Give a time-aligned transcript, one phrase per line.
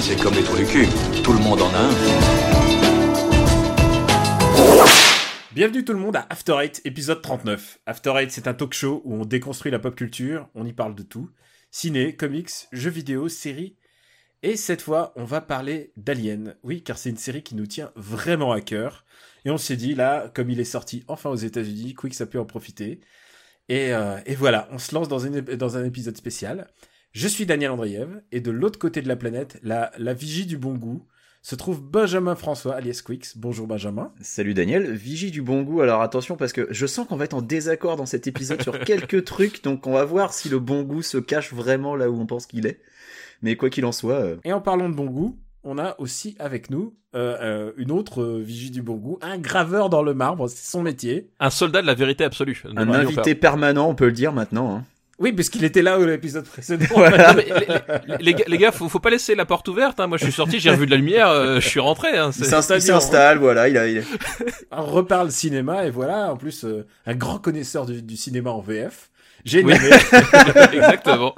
[0.00, 0.86] c'est comme les trous du.
[1.22, 1.90] Tout le monde en a un.
[5.52, 7.80] Bienvenue tout le monde à After Eight, épisode 39.
[7.84, 10.94] After Eight, c'est un talk show où on déconstruit la pop culture, on y parle
[10.94, 11.28] de tout.
[11.70, 13.76] Ciné, comics, jeux vidéo, séries.
[14.42, 16.56] Et cette fois, on va parler d'Alien.
[16.62, 19.04] Oui, car c'est une série qui nous tient vraiment à cœur.
[19.44, 22.40] Et on s'est dit, là, comme il est sorti enfin aux États-Unis, Quick, ça peut
[22.40, 23.00] en profiter.
[23.68, 25.26] Et, euh, et voilà, on se lance dans
[25.76, 26.68] un épisode spécial.
[27.12, 30.56] Je suis Daniel Andreev, et de l'autre côté de la planète, la, la vigie du
[30.56, 31.06] bon goût,
[31.42, 33.34] se trouve Benjamin François, alias Quix.
[33.36, 34.12] Bonjour Benjamin.
[34.20, 35.80] Salut Daniel, vigie du bon goût.
[35.82, 38.78] Alors attention parce que je sens qu'on va être en désaccord dans cet épisode sur
[38.84, 42.18] quelques trucs, donc on va voir si le bon goût se cache vraiment là où
[42.18, 42.80] on pense qu'il est.
[43.42, 44.14] Mais quoi qu'il en soit.
[44.20, 47.90] euh, Et en parlant de bon goût, on a aussi avec nous euh, euh, une
[47.90, 51.28] autre euh, vigie du bon goût, un graveur dans le marbre, c'est son métier.
[51.40, 52.62] Un soldat de la vérité absolue.
[52.76, 54.76] Un invité permanent, on peut le dire maintenant.
[54.76, 54.84] hein.
[55.22, 56.84] Oui, parce qu'il était là à l'épisode précédent.
[56.96, 60.00] Non, mais les, les- les gars, les gars, faut, faut pas laisser la porte ouverte.
[60.00, 60.08] Hein.
[60.08, 62.18] Moi, je suis sorti, j'ai revu de la lumière, euh, je suis rentré.
[62.18, 62.30] Hein.
[62.36, 64.02] Il C'est- s'installe, il c'est-à-dire- s'installe, voilà, il a, il
[64.72, 68.60] on reparle cinéma et voilà, en plus, euh, un grand connaisseur du, du cinéma en
[68.60, 69.10] VF.
[69.44, 69.76] J'ai nommé,
[70.72, 71.34] Exactement.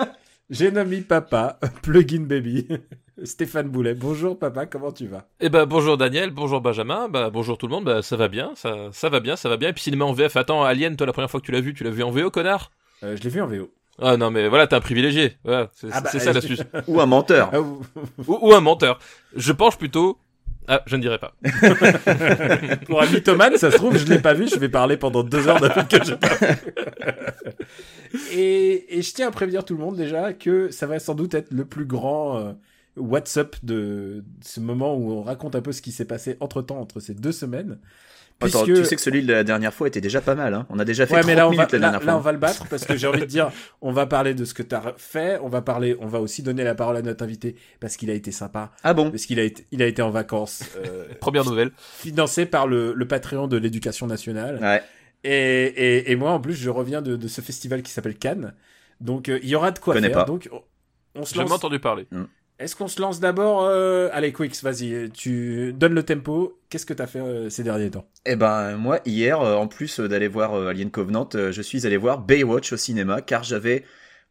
[0.50, 2.66] j'ai nommé papa, plugin baby,
[3.22, 3.94] Stéphane Boulet.
[3.94, 5.26] Bonjour papa, comment tu vas?
[5.40, 7.84] Eh ben, bonjour Daniel, bonjour Benjamin, bah, bonjour tout le monde.
[7.84, 9.68] Bah, ça va bien, ça, ça va bien, ça va bien.
[9.70, 10.36] Et puis cinéma en VF.
[10.36, 12.30] Attends, Alien, toi, la première fois que tu l'as vu, tu l'as vu en VO,
[12.30, 12.70] connard?
[13.16, 13.70] Je l'ai vu en VO.
[14.00, 15.36] Ah non, mais voilà, t'es un privilégié.
[15.44, 16.62] Voilà, c'est Ah bah, c'est ça euh, l'astuce.
[16.88, 17.50] ou un menteur.
[17.52, 17.82] Ah, ou-
[18.26, 18.98] ou, ou un menteur.
[19.36, 20.18] Je penche plutôt.
[20.66, 21.34] Ah, je ne dirais pas.
[22.86, 25.46] Pour un mythomane, ça se trouve, je l'ai pas vu, je vais parler pendant deux
[25.46, 26.46] heures d'un film que j'ai pas vu.
[28.32, 31.34] et, et je tiens à prévenir tout le monde déjà que ça va sans doute
[31.34, 32.52] être le plus grand euh,
[32.96, 36.80] WhatsApp de ce moment où on raconte un peu ce qui s'est passé entre temps,
[36.80, 37.78] entre ces deux semaines.
[38.40, 40.52] Attends, Puisque- tu sais que celui de la dernière fois était déjà pas mal.
[40.54, 40.66] Hein.
[40.68, 42.20] On a déjà fait Ouais, 30 mais là on, va, la là, dernière là, on
[42.20, 42.20] fois.
[42.24, 43.50] va le battre parce que j'ai envie de dire,
[43.80, 46.42] on va parler de ce que tu as fait, on va parler, on va aussi
[46.42, 49.38] donner la parole à notre invité parce qu'il a été sympa, Ah bon parce qu'il
[49.40, 51.70] a été, il a été en vacances, euh, Première nouvelle.
[51.78, 54.58] financé par le, le Patreon de l'éducation nationale.
[54.60, 54.82] Ouais.
[55.22, 55.30] Et,
[55.66, 58.52] et, et moi, en plus, je reviens de, de ce festival qui s'appelle Cannes.
[59.00, 60.18] Donc, euh, il y aura de quoi Connais faire.
[60.18, 60.24] pas.
[60.24, 60.62] Donc, on-
[61.14, 61.58] on se J'ai jamais lance.
[61.58, 62.06] entendu parler.
[62.60, 65.10] Est-ce qu'on se lance d'abord euh, Allez, Quix, vas-y.
[65.10, 66.60] Tu donnes le tempo.
[66.70, 68.06] Qu'est-ce que t'as fait euh, ces derniers temps?
[68.26, 71.96] Eh ben moi hier, euh, en plus euh, d'aller voir Alien Covenant, je suis allé
[71.96, 73.84] voir Baywatch au cinéma car j'avais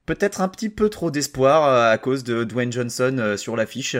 [0.05, 3.97] peut-être un petit peu trop d'espoir à cause de Dwayne Johnson sur l'affiche.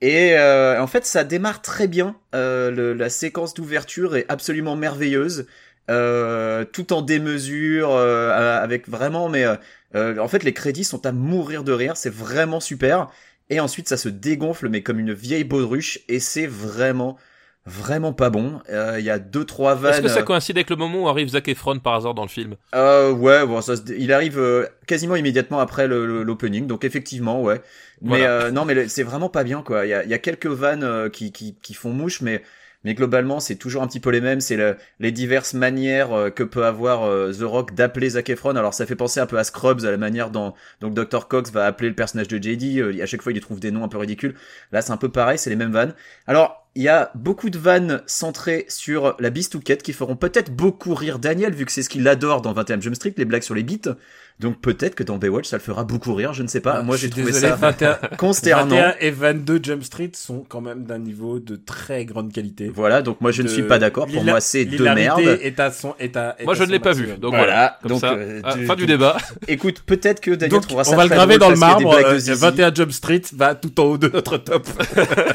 [0.00, 2.16] Et en fait, ça démarre très bien.
[2.32, 5.46] La séquence d'ouverture est absolument merveilleuse,
[5.86, 9.28] tout en démesure, avec vraiment.
[9.28, 9.46] Mais
[9.94, 11.96] en fait, les crédits sont à mourir de rire.
[11.96, 13.08] C'est vraiment super.
[13.50, 15.98] Et ensuite, ça se dégonfle, mais comme une vieille baudruche.
[16.08, 17.18] Et c'est vraiment,
[17.66, 18.60] vraiment pas bon.
[18.70, 19.92] Euh, Il y a deux trois vannes.
[19.94, 22.28] Est-ce que ça coïncide avec le moment où arrive Zac Efron par hasard dans le
[22.28, 22.54] film?
[22.74, 27.60] Euh, ouais, bon, ça, il arrive euh, quasiment immédiatement après l'opening, donc effectivement, ouais.
[28.02, 28.30] Mais Voilà.
[28.30, 29.84] euh, non, mais c'est vraiment pas bien, quoi.
[29.84, 32.42] Il y a, y a quelques vannes euh, qui, qui, qui font mouche, mais
[32.84, 34.40] mais globalement, c'est toujours un petit peu les mêmes.
[34.40, 38.56] C'est le- les diverses manières euh, que peut avoir euh, The Rock d'appeler Zac Efron.
[38.56, 41.50] Alors, ça fait penser un peu à Scrubs, à la manière dont donc Dr Cox
[41.52, 42.78] va appeler le personnage de JD.
[42.78, 44.34] Euh, à chaque fois, il trouve des noms un peu ridicules.
[44.72, 45.94] Là, c'est un peu pareil, c'est les mêmes vannes.
[46.26, 50.94] Alors, il y a beaucoup de vannes centrées sur la bistouquette qui feront peut-être beaucoup
[50.94, 53.56] rire Daniel, vu que c'est ce qu'il adore dans 21 Jump Street, les blagues sur
[53.56, 53.96] les beats.
[54.38, 56.76] Donc peut-être que dans Baywatch, ça le fera beaucoup rire, je ne sais pas.
[56.78, 58.74] Ah, Moi, Je j'ai suis trouvé désolé, ça 21, consternant.
[58.76, 62.70] 21 et 22 Jump Street sont quand même d'un niveau de très grande qualité.
[62.74, 64.06] Voilà, donc moi, je ne suis pas d'accord.
[64.06, 65.38] Pour moi, c'est de l'hilarité merde.
[65.42, 67.08] Est à son, est à, est Moi, à je ne l'ai pas vu.
[67.18, 67.78] Donc Voilà.
[67.82, 69.18] Comme donc, ça, euh, ah, tu- fin tu- du débat.
[69.48, 71.78] Écoute, peut-être que Daniel Donc, trouvera ça on va le graver dans le marbre.
[71.90, 72.40] des blagues euh, de zizi.
[72.40, 74.66] 21 Jump Street va tout en haut de notre top.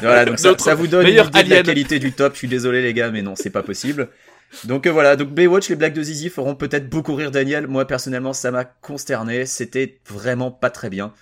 [0.00, 2.32] Voilà, donc ça, Notre ça vous donne une idée de la qualité du top.
[2.32, 4.08] Je suis désolé les gars, mais non, c'est pas possible.
[4.64, 7.66] Donc euh, voilà, donc Baywatch, les blagues de Zizi feront peut-être beaucoup rire Daniel.
[7.66, 9.46] Moi personnellement, ça m'a consterné.
[9.46, 11.12] C'était vraiment pas très bien.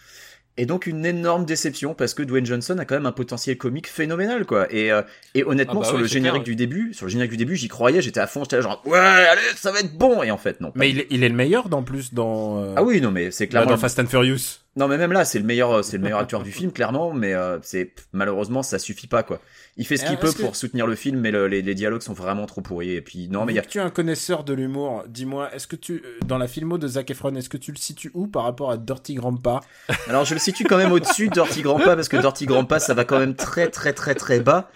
[0.57, 3.89] Et donc une énorme déception parce que Dwayne Johnson a quand même un potentiel comique
[3.89, 4.73] phénoménal quoi.
[4.73, 5.03] Et, euh,
[5.35, 7.37] et honnêtement Ah bah sur oui, le générique clair, du début, sur le générique du
[7.39, 10.23] début, j'y croyais, j'étais à fond, j'étais là genre ouais allez ça va être bon
[10.23, 10.71] et en fait non.
[10.77, 12.63] Mais il est, il est le meilleur dans plus dans.
[12.63, 14.61] euh, Ah oui non mais c'est clairement dans Fast and Furious.
[14.77, 17.35] non mais même là c'est le meilleur c'est le meilleur acteur du film clairement mais
[17.35, 19.41] euh, c'est malheureusement ça suffit pas quoi.
[19.77, 22.03] Il fait ce qu'il peut que- pour soutenir le film mais le- les, les dialogues
[22.03, 23.81] sont vraiment trop pourris et puis non mais il y Vu a que tu es
[23.81, 27.35] un connaisseur de l'humour, dis-moi, est-ce que tu, euh, dans la filmo de Zac Efron,
[27.35, 29.61] est-ce que tu le situes où par rapport à Dirty Grandpa?
[30.09, 32.95] Alors je le situe quand même au-dessus de Dirty Grandpa parce que Dirty Grandpa ça
[32.95, 34.71] va quand même très très très très bas.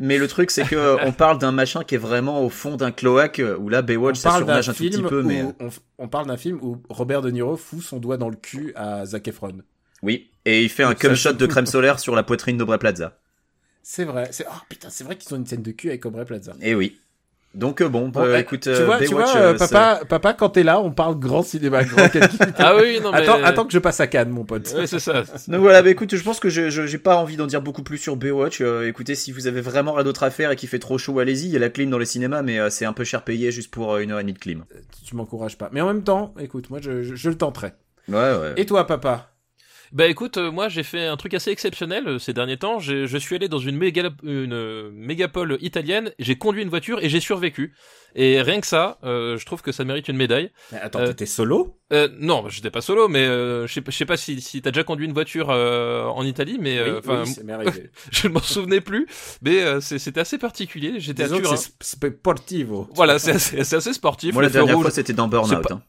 [0.00, 2.76] Mais le truc c'est que euh, on parle d'un machin qui est vraiment au fond
[2.76, 5.68] d'un cloaque euh, où là Baywatch ça surnage un tout petit peu mais on,
[5.98, 9.06] on parle d'un film où Robert De Niro fout son doigt dans le cul à
[9.06, 9.52] Zac Efron.
[10.02, 13.16] oui et il fait un cum shot de crème solaire sur la poitrine d'Aubrey Plaza.
[13.86, 14.28] C'est vrai.
[14.32, 16.54] C'est oh putain, c'est vrai qu'ils ont une scène de cul avec Aubrey Plaza.
[16.62, 16.98] Et oui.
[17.54, 20.32] Donc euh, bon, Bon, bah, écoute, tu euh, vois, tu vois euh, euh, papa, papa,
[20.32, 22.08] quand t'es là, on parle grand cinéma, grand.
[22.58, 23.18] Ah oui, non mais.
[23.18, 24.72] attends, attends que je passe à Cannes, mon pote.
[24.76, 25.22] Ouais, c'est ça.
[25.48, 27.84] Donc voilà, bah écoute, je pense que je je- j'ai pas envie d'en dire beaucoup
[27.84, 28.60] plus sur Baywatch.
[28.60, 31.20] Euh, écoutez, si vous avez vraiment rien d'autre à faire et qu'il fait trop chaud,
[31.20, 31.46] allez-y.
[31.46, 33.52] Il y a la clim dans les cinémas, mais euh, c'est un peu cher payé
[33.52, 34.64] juste pour euh, une heure et demie de clim.
[35.06, 35.68] Tu m'encourages pas.
[35.72, 37.72] Mais en même temps, écoute, moi, je, je, je le tenterai.
[38.08, 38.54] Ouais, ouais.
[38.56, 39.30] Et toi, papa?
[39.94, 42.80] Bah écoute, euh, moi j'ai fait un truc assez exceptionnel euh, ces derniers temps.
[42.80, 46.98] J'ai- Je suis allé dans une, méga, une euh, mégapole italienne, j'ai conduit une voiture
[47.02, 47.72] et j'ai survécu.
[48.16, 50.50] Et rien que ça, euh, je trouve que ça mérite une médaille.
[50.72, 51.78] Mais Attends, Euh, t'étais solo?
[51.92, 54.62] Euh, non, j'étais pas solo, mais euh, je sais pas- je sais pas si, si
[54.62, 57.52] t'as déjà conduit une voiture euh, en Italie, mais euh, Oui, enfin, oui, c'est m'est
[57.52, 57.90] arrivé.
[58.10, 59.06] je ne m'en souvenais plus.
[59.42, 60.94] Mais euh, c'est- c'était assez particulier.
[60.98, 61.56] J'étais à Disons que Turin.
[61.56, 62.88] c'est sportivo.
[62.94, 64.32] Voilà, c'est assez, c'est assez sportif.
[64.34, 65.62] Moi, la dernière fois, c'était dans Burnout.
[65.62, 65.82] pas- hein.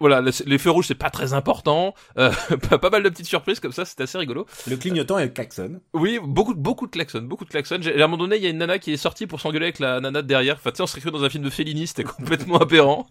[0.00, 1.94] Voilà, les, les feux rouges c'est pas très important.
[2.18, 2.30] Euh,
[2.70, 4.46] pas, pas mal de petites surprises comme ça, c'était assez rigolo.
[4.66, 5.80] Le clignotant et le klaxon.
[5.92, 7.76] Oui, beaucoup, beaucoup de klaxons, beaucoup de klaxons.
[7.80, 9.66] J'ai- À un moment donné, il y a une nana qui est sortie pour s'engueuler
[9.66, 10.56] avec la nana de derrière.
[10.56, 13.08] Enfin, tu sais, on serait cru dans un film de Fellini, c'était complètement aberrant.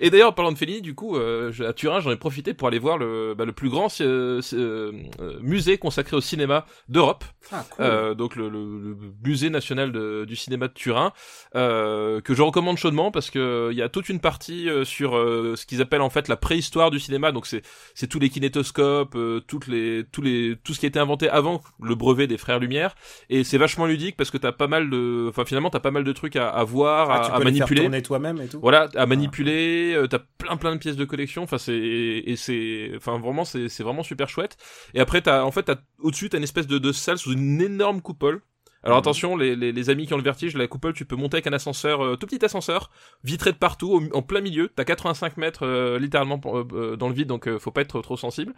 [0.00, 2.68] Et d'ailleurs, en parlant de Fellini, du coup, euh, à Turin, j'en ai profité pour
[2.68, 7.24] aller voir le, bah, le plus grand euh, euh, euh, musée consacré au cinéma d'Europe.
[7.52, 7.84] Ah, cool.
[7.84, 11.12] Euh, donc le, le- le musée national de- du cinéma de Turin
[11.54, 15.12] euh, que je recommande chaudement parce que il y a toute une partie euh, sur
[15.12, 17.62] ce qu'ils appellent en fait la préhistoire du cinéma donc c'est
[17.94, 21.28] c'est tous les kinétoscopes euh, toutes les tous les tout ce qui a été inventé
[21.28, 22.94] avant le brevet des frères Lumière
[23.30, 26.04] et c'est vachement ludique parce que t'as pas mal de enfin finalement t'as pas mal
[26.04, 28.60] de trucs à, à voir Ah, à, tu faire manipuler tourner toi-même et tout.
[28.60, 32.92] voilà, à manipuler, euh, t'as plein plein de pièces de collection, enfin c'est et c'est
[32.96, 34.56] enfin vraiment c'est c'est vraiment super chouette.
[34.94, 37.60] Et après t'as en fait t'as au-dessus t'as une espèce de, de salle sous une
[37.60, 38.40] énorme coupole.
[38.84, 39.00] Alors Mhm.
[39.00, 41.46] attention, les, les, les amis qui ont le vertige, la coupole, tu peux monter avec
[41.46, 42.90] un ascenseur, euh, tout petit ascenseur,
[43.24, 44.68] vitré de partout, au- en plein milieu.
[44.74, 48.52] T'as 85 mètres euh, littéralement euh, dans le vide, donc faut pas être trop sensible.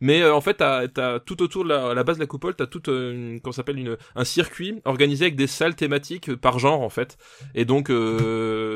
[0.00, 2.66] Mais en fait, t'as as tout autour de la, la base de la coupole, t'as
[2.66, 6.88] tout une, comment s'appelle une, un circuit organisé avec des salles thématiques par genre en
[6.90, 7.16] fait.
[7.54, 7.90] Et donc,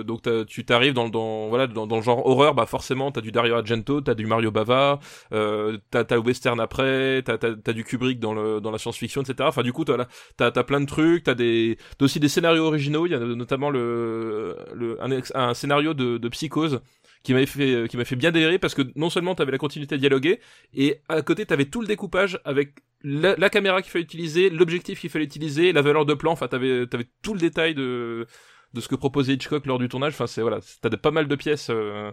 [0.06, 3.20] donc tu t'arrives dans, le- dans voilà dans, dans le genre horreur, bah forcément t'as
[3.20, 5.00] du Dario Argento, t'as du Mario Bava,
[5.32, 9.22] euh, t'as t'as le western après, t'as t'as du Kubrick dans le dans la science-fiction,
[9.22, 9.48] etc.
[9.48, 13.06] Enfin du coup t'as t'as plein de trucs, t'as des t'as aussi des scénarios originaux.
[13.06, 14.98] Il y a notamment le le
[15.34, 16.80] un, scénario de, de Psychose
[17.22, 19.98] qui m'avait fait qui m'a fait bien délirer parce que non seulement t'avais la continuité
[19.98, 20.40] dialoguée
[20.74, 22.74] et à côté t'avais tout le découpage avec
[23.04, 26.32] la, la caméra qu'il fallait utiliser, l'objectif qu'il fallait utiliser, la valeur de plan.
[26.32, 28.26] Enfin t'avais t'avais tout le détail de
[28.74, 30.14] de ce que proposait Hitchcock lors du tournage.
[30.14, 32.10] Enfin, c'est voilà, t'as pas mal de pièces euh,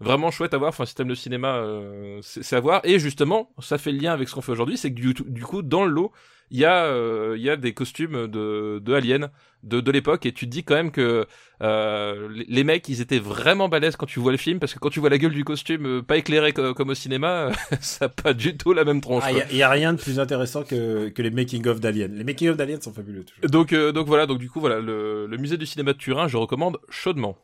[0.00, 0.70] vraiment chouettes à voir.
[0.70, 2.80] Enfin, si t'aimes le cinéma, euh, c'est à voir.
[2.84, 5.62] Et justement, ça fait le lien avec ce qu'on fait aujourd'hui, c'est que du coup,
[5.62, 6.12] dans le lot,
[6.52, 9.30] il y a euh, il y a des costumes de de aliens
[9.64, 11.26] de de l'époque, et tu te dis quand même que
[11.62, 14.90] euh, les, mecs, ils étaient vraiment balèzes quand tu vois le film, parce que quand
[14.90, 17.50] tu vois la gueule du costume euh, pas éclairé co- comme au cinéma,
[17.80, 19.22] ça a pas du tout la même tronche.
[19.24, 22.12] Ah, il y, a rien de plus intéressant que, que les making-of d'Alien.
[22.14, 23.48] Les making-of d'Alien sont fabuleux, toujours.
[23.48, 26.26] Donc, euh, donc voilà, donc du coup, voilà, le, le musée du cinéma de Turin,
[26.26, 27.38] je recommande chaudement.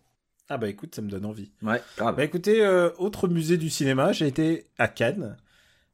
[0.49, 1.53] Ah bah écoute, ça me donne envie.
[1.63, 2.17] Ouais, grave.
[2.17, 5.37] Bah écoutez, euh, autre musée du cinéma, j'ai été à Cannes.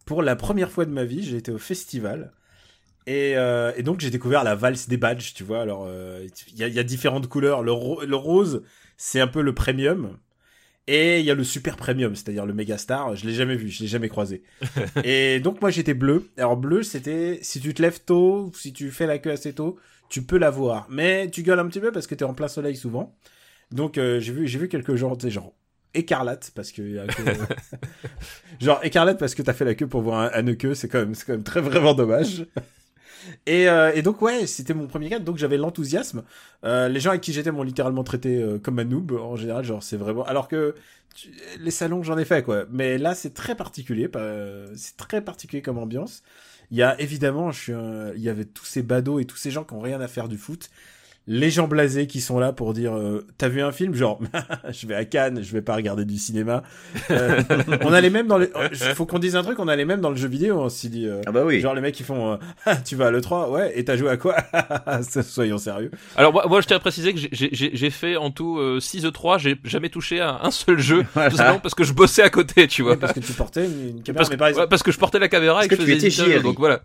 [0.07, 2.33] Pour la première fois de ma vie, j'ai été au festival.
[3.07, 5.61] Et, euh, et donc j'ai découvert la valse des badges, tu vois.
[5.61, 7.63] Alors, euh, il y, a, il y a différentes couleurs.
[7.63, 8.63] Le, ro- le rose,
[8.97, 10.17] c'est un peu le premium.
[10.87, 13.17] Et il y a le super premium, c'est-à-dire le méga star.
[13.17, 14.43] Je l'ai jamais vu, je l'ai jamais croisé.
[15.05, 16.29] et donc moi j'étais bleu.
[16.37, 19.79] Alors bleu, c'était si tu te lèves tôt, si tu fais la queue assez tôt,
[20.11, 20.87] tu peux la voir.
[20.91, 23.15] Mais tu gueules un petit peu parce que t'es en plein soleil souvent.
[23.71, 25.55] Donc euh, j'ai vu j'ai vu quelques gens, tu sais, genre
[25.95, 27.23] écarlate parce que y a que-
[28.61, 30.99] genre écarlate parce que t'as fait la queue pour voir un, un queue, c'est quand
[30.99, 32.47] même c'est quand même très vraiment dommage.
[33.47, 36.25] Et, euh, et donc ouais, c'était mon premier cas, donc j'avais l'enthousiasme.
[36.65, 39.65] Euh, les gens avec qui j'étais m'ont littéralement traité euh, comme un noob en général,
[39.65, 40.25] genre c'est vraiment.
[40.25, 40.75] Alors que
[41.61, 44.09] les salons j'en ai fait quoi, mais là c'est très particulier,
[44.77, 46.23] c'est très particulier comme ambiance.
[46.71, 49.37] Il y a évidemment, je suis un- il y avait tous ces badauds et tous
[49.37, 50.71] ces gens qui ont rien à faire du foot.
[51.27, 53.95] Les gens blasés qui sont là pour dire euh, t'as vu un film?
[53.95, 54.21] Genre
[54.71, 56.63] je vais à Cannes je vais pas regarder du cinéma
[57.11, 57.41] Euh,
[57.83, 58.49] on allait même dans les
[58.95, 61.07] faut qu'on dise un truc on allait même dans le jeu vidéo on s'y dit
[61.07, 61.61] euh, Ah bah oui.
[61.61, 62.33] Genre les mecs qui font
[62.67, 64.37] euh, tu vas à l'E3 ouais et t'as joué à quoi?
[65.23, 65.91] Soyons sérieux.
[66.17, 68.59] Alors moi, moi je tiens à préciser que j'ai- j'ai j'ai- j'ai fait en tout
[68.59, 71.31] euh, 6 E3, j'ai jamais touché à un seul jeu, Voilà.
[71.31, 72.93] tout simplement parce que je bossais à côté, tu vois.
[72.93, 74.65] Ouais, parce que tu portais une, une caméra parce, mais que, par exemple.
[74.65, 76.17] ouais, parce que je portais la caméra Parce et que, que je tu faisais étais
[76.17, 76.43] des interviews, JRI.
[76.51, 76.83] donc voilà.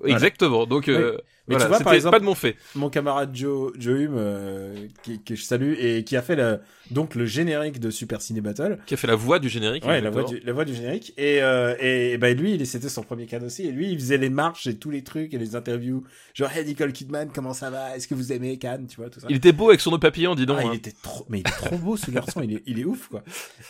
[0.00, 0.14] Voilà.
[0.14, 0.66] Exactement.
[0.66, 1.16] Donc euh,
[1.48, 2.56] Mais tu voilà, vois, par c'était exemple- pas de mon fait.
[2.74, 6.60] Mon camarade Joe, Joe Hume, euh, qui, que je salue et qui a fait la,
[6.90, 8.78] donc le générique de Super Ciné Battle.
[8.86, 9.84] Qui a fait la voix du générique.
[9.86, 11.14] Ouais, la voix, du, la voix du générique.
[11.16, 13.66] Et, euh, et, et bah, lui, c'était son premier cadre aussi.
[13.66, 16.04] Et lui, il faisait les marches et tous les trucs et les interviews.
[16.34, 17.96] Genre, hey Nicole Kidman, comment ça va?
[17.96, 18.86] Est-ce que vous aimez Cannes?
[18.88, 19.26] Tu vois, tout ça.
[19.30, 20.58] Il était beau avec son nœud papillon, dis donc.
[20.60, 20.70] Ah, hein.
[20.72, 23.08] il était trop, mais il est trop beau ce garçon, il est, il est ouf
[23.08, 23.22] quoi.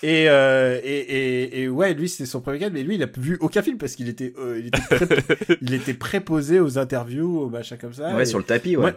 [0.03, 3.09] Et, euh, et, et, et ouais, lui c'était son premier cadre, mais lui il a
[3.17, 7.49] vu aucun film parce qu'il était, il était, pré- il était préposé aux interviews, aux
[7.51, 8.15] machins comme ça.
[8.15, 8.95] Ouais, Et- sur le tapis, ouais.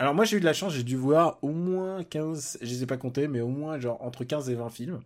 [0.00, 2.82] Alors moi j'ai eu de la chance, j'ai dû voir au moins 15, je les
[2.84, 5.00] ai pas comptés, mais au moins genre entre 15 et 20 films.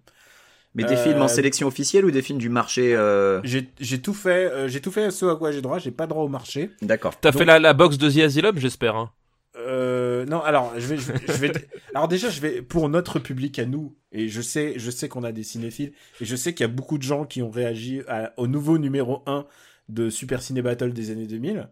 [0.75, 4.01] Mais des Euh, films en sélection officielle ou des films du marché euh, J'ai j'ai
[4.01, 6.29] tout fait, euh, j'ai tout fait ce à quoi j'ai droit, j'ai pas droit au
[6.29, 6.71] marché.
[6.83, 7.19] D'accord.
[7.21, 8.97] T'as Donc- fait la, la box de The Asylum, j'espère.
[8.97, 9.11] Hein.
[9.57, 11.53] Euh, non, alors je vais, je vais, je vais-
[11.95, 15.25] alors déjà je vais pour notre public à nous et je sais, je sais qu'on
[15.25, 15.93] a des cinéphiles
[16.23, 18.79] et je sais qu'il y a beaucoup de gens qui ont réagi à- au nouveau
[18.79, 19.45] numéro 1
[19.91, 21.69] de Super Ciné Battle des années 2000.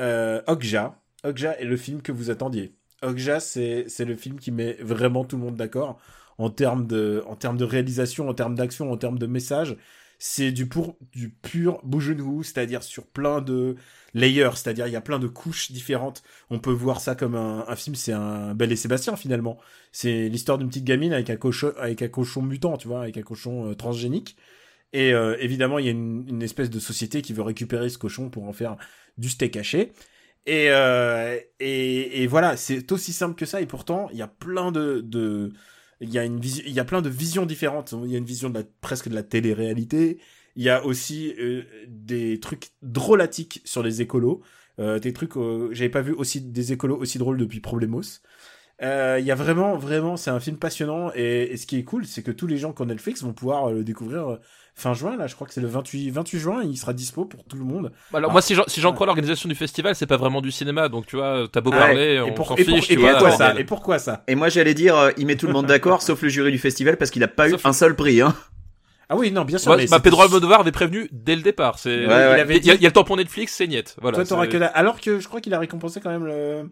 [0.00, 2.74] Euh, Okja, Okja est le film que vous attendiez.
[3.02, 6.00] Okja c'est le film qui met vraiment tout le monde d'accord
[6.38, 9.76] en termes de en termes de réalisation, en termes d'action, en termes de message.
[10.18, 11.82] C'est du pour du pur
[12.42, 13.76] c'est-à-dire sur plein de
[14.14, 17.64] layers, c'est-à-dire il y a plein de couches différentes on peut voir ça comme un,
[17.68, 19.58] un film, c'est un Belle et Sébastien finalement.
[19.92, 23.16] C'est l'histoire d'une petite gamine avec un cochon, avec un cochon mutant, tu vois, avec
[23.18, 24.36] un cochon euh, transgénique.
[24.92, 27.98] Et euh, évidemment, il y a une, une espèce de société qui veut récupérer ce
[27.98, 28.76] cochon pour en faire
[29.18, 29.92] du steak haché.
[30.46, 33.60] Et, euh, et, et voilà, c'est aussi simple que ça.
[33.60, 35.52] Et pourtant, il y a plein de, de
[36.00, 37.94] il y a une vision, il y a plein de visions différentes.
[38.04, 40.18] Il y a une vision de la, presque de la télé-réalité.
[40.56, 44.42] Il y a aussi euh, des trucs drôlatiques sur les écolos.
[44.80, 45.32] Euh, des trucs,
[45.70, 48.02] j'avais pas vu aussi des écolos aussi drôles depuis Problemos.
[48.80, 52.04] Il y a vraiment, vraiment, c'est un film passionnant et, et ce qui est cool,
[52.06, 54.40] c'est que tous les gens qui ont Netflix vont pouvoir le découvrir
[54.74, 55.16] fin juin.
[55.16, 57.64] Là, je crois que c'est le 28, 28 juin, il sera dispo pour tout le
[57.64, 57.92] monde.
[58.12, 58.32] Alors Ah.
[58.32, 58.94] moi, si j'en si j'en Ouais.
[58.94, 61.78] crois l'organisation du festival, c'est pas vraiment du cinéma, donc tu vois, t'as beau Ouais.
[61.78, 63.12] parler, et, on pour, s'en et, pour- fiche, et tu vois.
[63.12, 63.54] pourquoi ça.
[63.58, 66.20] Et pourquoi ça Et moi j'allais dire, euh, il met tout le monde d'accord, sauf
[66.22, 68.20] le jury du festival parce qu'il a pas eu un seul prix.
[68.20, 68.34] Hein.
[69.10, 69.68] Ah oui, non, bien sûr.
[69.68, 71.78] Moi, mais bah, Pedro Almodovar avait prévenu dès le départ.
[71.78, 72.36] C'est, Ouais, ouais.
[72.38, 73.94] Il avait il y, a- dit- il y a le temps pour Netflix, c'est niet.
[74.00, 74.24] Voilà.
[74.24, 74.70] Toi, que dalle.
[74.74, 76.70] Alors que je crois qu'il a récompensé quand même le,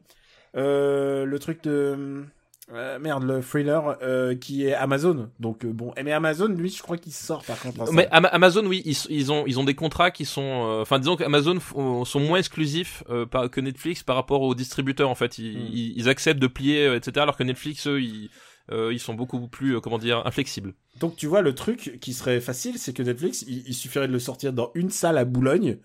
[0.56, 2.24] euh, le truc de,
[2.72, 5.28] euh, merde, le thriller, euh, qui est Amazon.
[5.40, 5.92] Donc, euh, bon.
[6.02, 7.92] Mais Amazon, lui, je crois qu'il sort par contre.
[7.92, 10.98] Mais Ama- Amazon, oui, ils, ils ont ils ont des contrats qui sont, euh, enfin
[10.98, 15.14] disons qu'Amazon f- sont moins exclusifs euh, par- que Netflix par rapport aux distributeurs en
[15.16, 15.38] fait.
[15.38, 15.68] Ils, Mm.
[15.72, 17.12] ils, ils acceptent de plier, euh, etc.
[17.22, 18.30] Alors que Netflix, eux, ils
[18.70, 20.72] euh, ils sont beaucoup plus, euh, comment dire, inflexibles.
[21.00, 24.12] Donc, tu vois, le truc qui serait facile, c'est que Netflix, il, il suffirait de
[24.12, 25.78] le sortir dans une salle à Boulogne,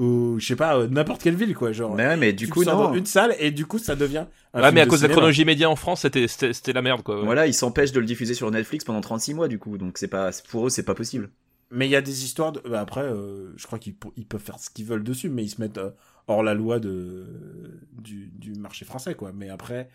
[0.00, 1.94] ou, je sais pas, euh, n'importe quelle ville, quoi, genre.
[1.94, 2.88] Mais ouais, mais du tu coup non.
[2.88, 5.06] dans une salle, et du coup, ça devient un ouais, film mais à cause de
[5.06, 7.22] la chronologie média en France, c'était c'était c'était la merde quoi.
[7.22, 10.08] Voilà, ils s'empêchent de le diffuser sur Netflix pendant 36 mois du coup, donc c'est
[10.08, 11.30] pas pour eux c'est pas possible.
[11.72, 12.60] Mais il y a des histoires de...
[12.68, 15.50] bah, après, euh, je crois qu'ils ils peuvent faire ce qu'ils veulent dessus, mais ils
[15.50, 15.90] se mettent euh,
[16.26, 17.26] hors la loi de
[17.92, 19.32] du, du marché français, quoi.
[19.34, 19.88] Mais après,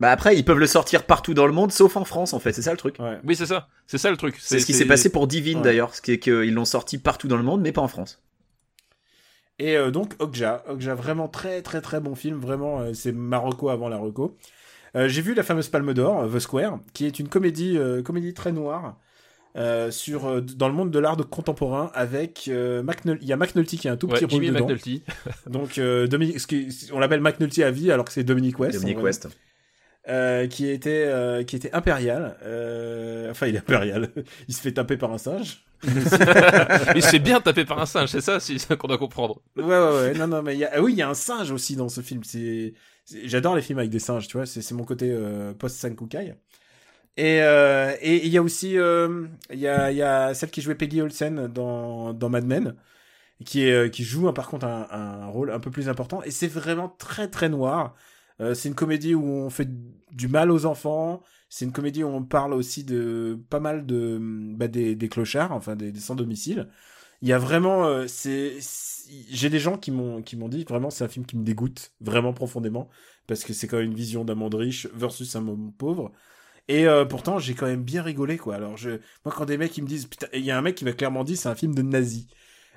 [0.00, 2.52] Bah après ils peuvent le sortir partout dans le monde sauf en France en fait,
[2.52, 2.96] c'est ça le truc.
[2.98, 3.18] ouais.
[3.24, 4.36] Oui, c'est ça, c'est ça le truc.
[4.40, 5.64] C'est ce qui s'est passé pour Divine Ouais.
[5.64, 8.20] d'ailleurs, ce qui est qu'ils l'ont sorti partout dans le monde mais pas en France.
[9.60, 13.68] Et euh, donc Okja, Okja, vraiment très très très bon film, vraiment euh, c'est Marocco
[13.68, 14.36] avant la Reco.
[14.96, 18.52] Euh, J'ai vu la fameuse Palme d'Or, The Square, qui est une comédie comédie très
[18.52, 18.96] noire
[19.90, 22.52] sur dans le monde de l'art contemporain avec il
[23.22, 24.64] y a McNulty qui a un tout Ouais, petit rôle Jimmy dedans.
[24.64, 25.02] McNulty.
[25.46, 26.38] Donc Dominique,
[26.92, 28.80] on l'appelle McNulty à vie alors que c'est Dominique West.
[28.80, 29.04] Dominique vrai.
[30.10, 32.36] Euh, qui était euh, qui était impérial.
[32.42, 34.10] Euh, enfin, il est impérial.
[34.48, 35.64] il se fait taper par un singe.
[35.84, 39.40] Il se fait bien taper par un singe, c'est ça, c'est ça qu'on doit comprendre.
[39.56, 40.12] Ouais, ouais, ouais.
[40.12, 40.72] Non, non, mais il y a...
[40.74, 42.22] ah oui, il y a un singe aussi dans ce film.
[42.22, 42.74] C'est,
[43.24, 44.44] j'adore les films avec des singes, tu vois.
[44.44, 45.16] C'est, mon côté
[45.58, 46.34] post Sankukai.
[47.16, 50.74] Et et il y a aussi il y a il y a celle qui jouait
[50.74, 52.74] Peggy Olsen dans dans Mad Men
[53.46, 56.30] qui est qui joue hein, par contre un, un rôle un peu plus important et
[56.30, 57.94] c'est vraiment très très noir.
[58.40, 59.68] Euh, c'est une comédie où on fait
[60.12, 61.22] du mal aux enfants.
[61.48, 64.18] C'est une comédie où on parle aussi de pas mal de
[64.56, 66.68] bah, des, des clochards, enfin des, des sans domicile.
[67.22, 68.58] Il y a vraiment, euh, c'est,
[69.30, 71.92] j'ai des gens qui m'ont qui m'ont dit vraiment c'est un film qui me dégoûte
[72.00, 72.88] vraiment profondément
[73.26, 76.12] parce que c'est quand même une vision d'un monde riche versus un monde pauvre.
[76.68, 78.56] Et euh, pourtant j'ai quand même bien rigolé quoi.
[78.56, 78.90] Alors je,
[79.24, 80.92] moi quand des mecs ils me disent putain, il y a un mec qui m'a
[80.92, 82.28] clairement dit c'est un film de nazi.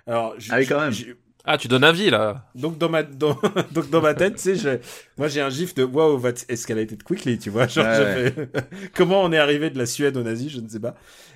[0.08, 1.04] Alors je- Ah oui, je- quand même.
[1.46, 2.46] Ah, tu donnes avis là.
[2.56, 3.38] donc dans ma dans,
[3.72, 4.70] donc dans ma tête, tu sais, je,
[5.18, 7.68] moi j'ai un gif de wow, that's escalated quickly, tu vois?
[7.68, 8.50] Genre, Ouais, je fais,
[8.96, 10.96] comment on est arrivé de la Suède aux nazis, je ne sais pas.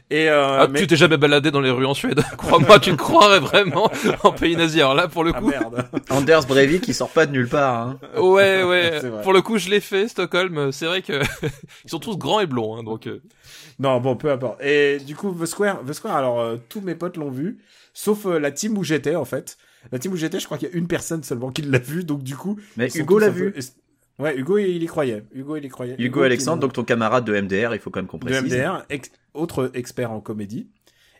[0.09, 2.21] Et euh, Ah, mais- Tu t'es jamais baladé dans les rues en Suède?
[2.37, 3.91] Crois-moi, tu te croirais vraiment
[4.23, 4.79] en pays nazi.
[4.79, 5.85] Alors là, pour le ah coup, merde.
[6.09, 7.75] Anders Breivik qui sort pas de nulle part.
[7.89, 7.99] Hein.
[8.17, 9.01] ouais, ouais.
[9.23, 10.71] Pour le coup, je l'ai fait, Stockholm.
[10.71, 11.21] C'est vrai que
[11.83, 13.07] ils sont tous grands et blonds, hein, donc.
[13.07, 13.21] euh,
[13.79, 14.63] Non, bon, peu importe.
[14.63, 17.57] Et du coup, The Square, The Square, alors euh, tous mes potes l'ont vu,
[17.93, 19.57] sauf euh, la team où j'étais en fait.
[19.91, 22.03] La team où j'étais, je crois qu'il y a une personne seulement qui l'a vu,
[22.03, 22.59] donc du coup.
[22.75, 23.53] Mais Hugo l'a peu- vu.
[24.19, 25.23] Ouais, Hugo il y croyait.
[25.33, 25.95] Hugo il y croyait.
[25.99, 28.51] Hugo Alexandre, donc ton camarade de MDR, il faut quand même qu'on de précise.
[28.53, 30.67] MDR, ex- autre expert en comédie.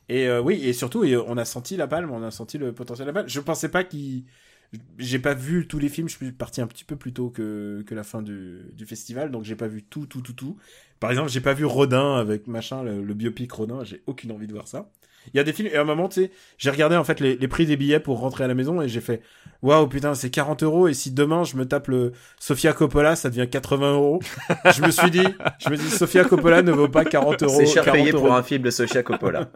[0.09, 2.71] Et euh, oui, et surtout, et, on a senti la palme, on a senti le
[2.73, 3.29] potentiel de la palme.
[3.29, 4.23] Je pensais pas qu'il.
[4.97, 7.83] J'ai pas vu tous les films, je suis parti un petit peu plus tôt que,
[7.87, 10.57] que la fin du, du festival, donc j'ai pas vu tout, tout, tout, tout.
[10.99, 14.47] Par exemple, j'ai pas vu Rodin avec machin, le, le biopic Rodin, j'ai aucune envie
[14.47, 14.89] de voir ça.
[15.33, 17.19] Il y a des films, et à un moment, tu sais, j'ai regardé en fait
[17.19, 19.21] les, les prix des billets pour rentrer à la maison et j'ai fait,
[19.61, 23.29] waouh, putain, c'est 40 euros, et si demain je me tape le Sofia Coppola, ça
[23.29, 24.19] devient 80 euros.
[24.75, 25.27] je me suis dit,
[25.59, 27.55] je me dis, Sofia Coppola ne vaut pas 40 euros.
[27.57, 28.25] C'est cher 40 payé euros.
[28.25, 29.49] pour un film de Sofia Coppola.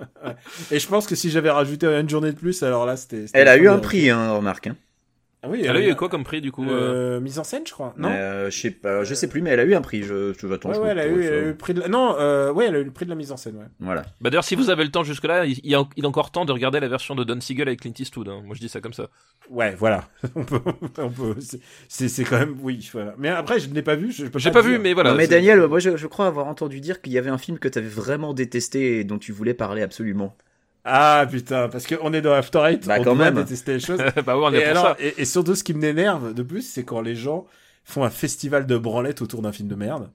[0.72, 3.26] Et je pense que si j'avais rajouté une journée de plus, alors là, c'était.
[3.34, 4.68] Elle a eu un prix, hein, remarque.
[4.68, 4.76] Hein.
[5.44, 7.64] Ah oui, Elle a eu quoi comme prix du coup euh euh, Mise en scène,
[7.66, 7.96] je crois.
[7.98, 8.10] Non.
[8.12, 10.04] Euh, je sais pas, je sais plus, mais elle a eu un prix.
[10.04, 11.30] Je, je attends, ouais, je ouais, elle a, eu, ça.
[11.30, 11.88] elle a eu le prix de la...
[11.88, 13.66] Non, euh, ouais, elle a eu le prix de la mise en scène, ouais.
[13.80, 14.04] Voilà.
[14.22, 16.30] Bah d'ailleurs, si vous avez le temps jusque-là, il il y a, il est encore
[16.32, 18.28] temps de regarder la version de Don Siegel avec Clint Eastwood.
[18.30, 18.42] hein.
[18.46, 19.08] Moi, je dis ça comme ça.
[19.50, 20.08] Ouais, voilà.
[20.36, 20.60] on peut,
[21.00, 21.36] on peut,
[21.90, 23.16] c'est- quand même, oui, voilà.
[23.18, 25.12] Mais après, je ne l'ai pas vu, je J'ai pas pas vu, mais voilà.
[25.12, 27.58] non, mais Daniel, moi je, je crois avoir entendu dire qu'il y avait un film
[27.58, 30.36] que tu avais vraiment détesté et dont tu voulais parler absolument.
[30.84, 33.36] Ah, putain, parce qu'on est dans After Eight, Bah, on quand doit même.
[33.36, 34.00] détester les choses.
[34.26, 34.96] bah ouais, on est et, pour alors, ça.
[35.00, 37.46] et, et surtout, ce qui m'énerve de plus, c'est quand les gens
[37.84, 40.10] font un festival de branlette autour d'un film de merde.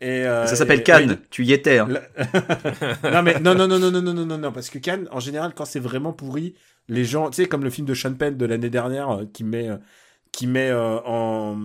[0.00, 1.78] Et, euh, ça s'appelle et- Cannes, tu y étais.
[1.78, 1.88] Hein.
[1.88, 5.08] La- non mais non non non non non non non non non parce que Cannes
[5.10, 6.54] en général quand c'est vraiment pourri
[6.88, 9.42] les gens tu sais comme le film de Sean Penn de l'année dernière euh, qui
[9.42, 9.76] met euh,
[10.38, 11.56] qui met euh, en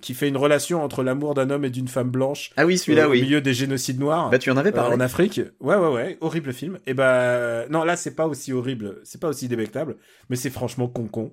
[0.00, 3.04] qui fait une relation entre l'amour d'un homme et d'une femme blanche Ah oui, celui-là,
[3.04, 3.22] euh, au oui.
[3.22, 4.94] milieu des génocides noirs Bah tu en avais euh, parlé.
[4.94, 8.52] en Afrique ouais ouais ouais horrible film et ben euh, non là c'est pas aussi
[8.52, 9.96] horrible c'est pas aussi débectable
[10.30, 11.32] mais c'est franchement con con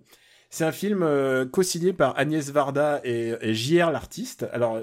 [0.50, 4.48] c'est un film euh, co-signé par Agnès Varda et, et JR l'artiste.
[4.52, 4.80] Alors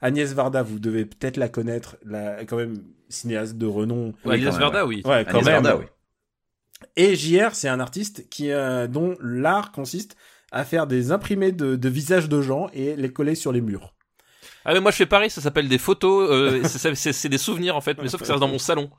[0.00, 2.78] Agnès Varda, vous devez peut-être la connaître, la, quand même
[3.08, 4.06] cinéaste de renom.
[4.06, 5.02] Ouais, Oui, Agnès Varda, oui.
[5.04, 5.62] Ouais, quand Agnès même.
[5.62, 5.84] Varda, oui.
[6.96, 10.16] Et JR, c'est un artiste qui, euh, dont l'art consiste
[10.52, 13.94] à faire des imprimés de, de visages de gens et les coller sur les murs.
[14.64, 17.38] Ah mais moi je fais pareil, ça s'appelle des photos, euh, c'est- c'est c'est des
[17.38, 18.90] souvenirs en fait, mais sauf que ça reste dans mon salon.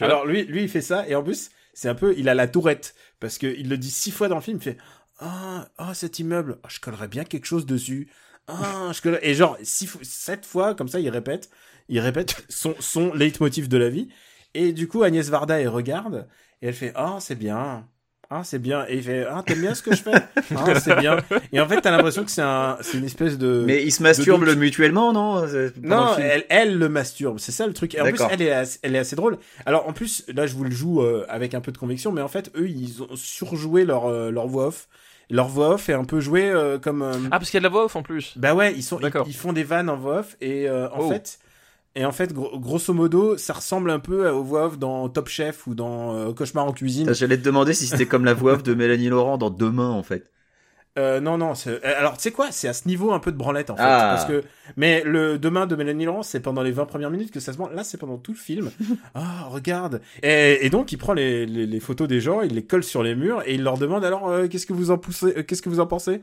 [0.00, 2.48] Alors lui, lui, il fait ça et en plus, c'est un peu, il a la
[2.48, 4.58] tourette parce que il le dit six fois dans le film.
[4.58, 4.78] Il fait
[5.20, 8.10] ah ah cet immeuble, ah, je collerais bien quelque chose dessus.
[8.48, 9.20] Ah je collerais...
[9.26, 11.50] et genre six, sept fois comme ça, il répète,
[11.88, 14.08] il répète son son leitmotiv de la vie.
[14.54, 16.26] Et du coup, Agnès Varda elle regarde
[16.62, 17.86] et elle fait ah c'est bien.
[18.34, 18.86] Ah, c'est bien.
[18.88, 20.12] Et il fait, ah, t'aimes bien ce que je fais?
[20.56, 21.18] Ah, c'est bien.
[21.52, 23.62] Et en fait, t'as l'impression que c'est un, c'est une espèce de...
[23.66, 25.42] Mais ils se masturbent le mutuellement, non?
[25.82, 27.94] Non, le elle, elle le masturbe, c'est ça le truc.
[27.94, 29.36] Et en plus, elle est, assez, elle est assez drôle.
[29.66, 32.22] Alors en plus, là, je vous le joue euh, avec un peu de conviction, mais
[32.22, 34.88] en fait, eux, ils ont surjoué leur euh, leur voix off.
[35.30, 37.02] Leur voix off est un peu jouée euh, comme.
[37.02, 38.32] euh, Ah parce qu'il y a de la voix off en plus.
[38.36, 41.10] Bah ouais, ils sont, ils, font des vannes en voix off et euh, en Oh.
[41.10, 41.38] fait,
[41.94, 45.28] et en fait, gro- grosso modo, ça ressemble un peu aux voix off dans Top
[45.28, 47.12] Chef ou dans euh, Cauchemar en cuisine.
[47.14, 50.02] J'allais te demander si c'était comme la voix off de Mélanie Laurent dans Demain, en
[50.02, 50.30] fait.
[50.98, 51.54] Euh, non, non.
[51.66, 52.48] euh, Alors, tu sais quoi?
[52.50, 53.82] C'est à ce niveau un peu de branlette, en fait.
[53.82, 54.12] Ah.
[54.14, 54.42] Parce que...
[54.76, 57.56] Mais le demain de Mélanie Laurent, c'est pendant les 20 premières minutes que ça se
[57.56, 57.74] branle.
[57.74, 58.70] Là, c'est pendant tout le film.
[59.14, 60.02] Ah, regarde.
[60.22, 63.02] Et, et donc, il prend les, les, les photos des gens, il les colle sur
[63.02, 65.62] les murs et il leur demande alors, euh, qu'est-ce que vous en poussez, euh, qu'est-ce
[65.62, 66.20] que vous en pensez?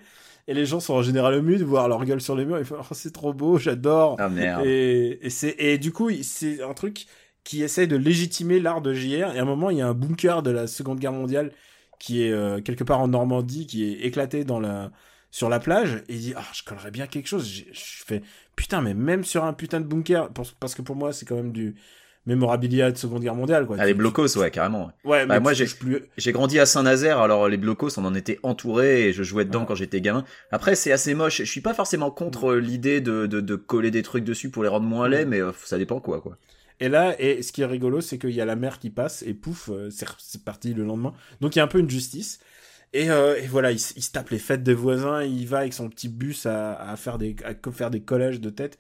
[0.50, 2.58] Et les gens sont en général émus de voir leur gueule sur les murs.
[2.58, 4.16] Ils font, oh, c'est trop beau, j'adore.
[4.18, 4.66] Ah merde.
[4.66, 7.06] Et, et, c'est, et du coup, c'est un truc
[7.44, 9.36] qui essaye de légitimer l'art de JR.
[9.36, 11.52] Et à un moment, il y a un bunker de la Seconde Guerre mondiale
[12.00, 14.90] qui est euh, quelque part en Normandie, qui est éclaté dans la,
[15.30, 16.04] sur la plage.
[16.08, 17.48] Et il dit, ah, je collerais bien quelque chose.
[17.48, 18.24] Je fais,
[18.56, 21.52] putain, mais même sur un putain de bunker, parce que pour moi, c'est quand même
[21.52, 21.76] du
[22.30, 23.76] mémorabilia de Seconde Guerre mondiale, quoi.
[23.80, 24.92] Ah, les blocos, ouais, carrément.
[25.04, 26.32] Ouais, Bah, mais moi, tu j'ai- plus.
[26.32, 29.66] Grandi à Saint-Nazaire, alors les blocos, on en était entouré et je jouais dedans Ouais.
[29.68, 30.24] quand j'étais gamin.
[30.52, 31.40] Après, c'est assez moche.
[31.40, 34.64] Je suis pas forcément contre euh, l'idée de, de, de coller des trucs dessus pour
[34.64, 36.38] les rendre moins laids, mais euh, ça dépend quoi, quoi.
[36.80, 39.22] Et là, et ce qui est rigolo, c'est qu'il y a la mer qui passe
[39.28, 41.14] et pouf, euh, c'est parti le lendemain.
[41.42, 42.40] Donc il y a un peu une justice.
[42.94, 45.90] Et, euh, et voilà, il, se tape les fêtes des voisins, il va avec son
[45.90, 48.80] petit bus à, à faire des à faire des collages de tête.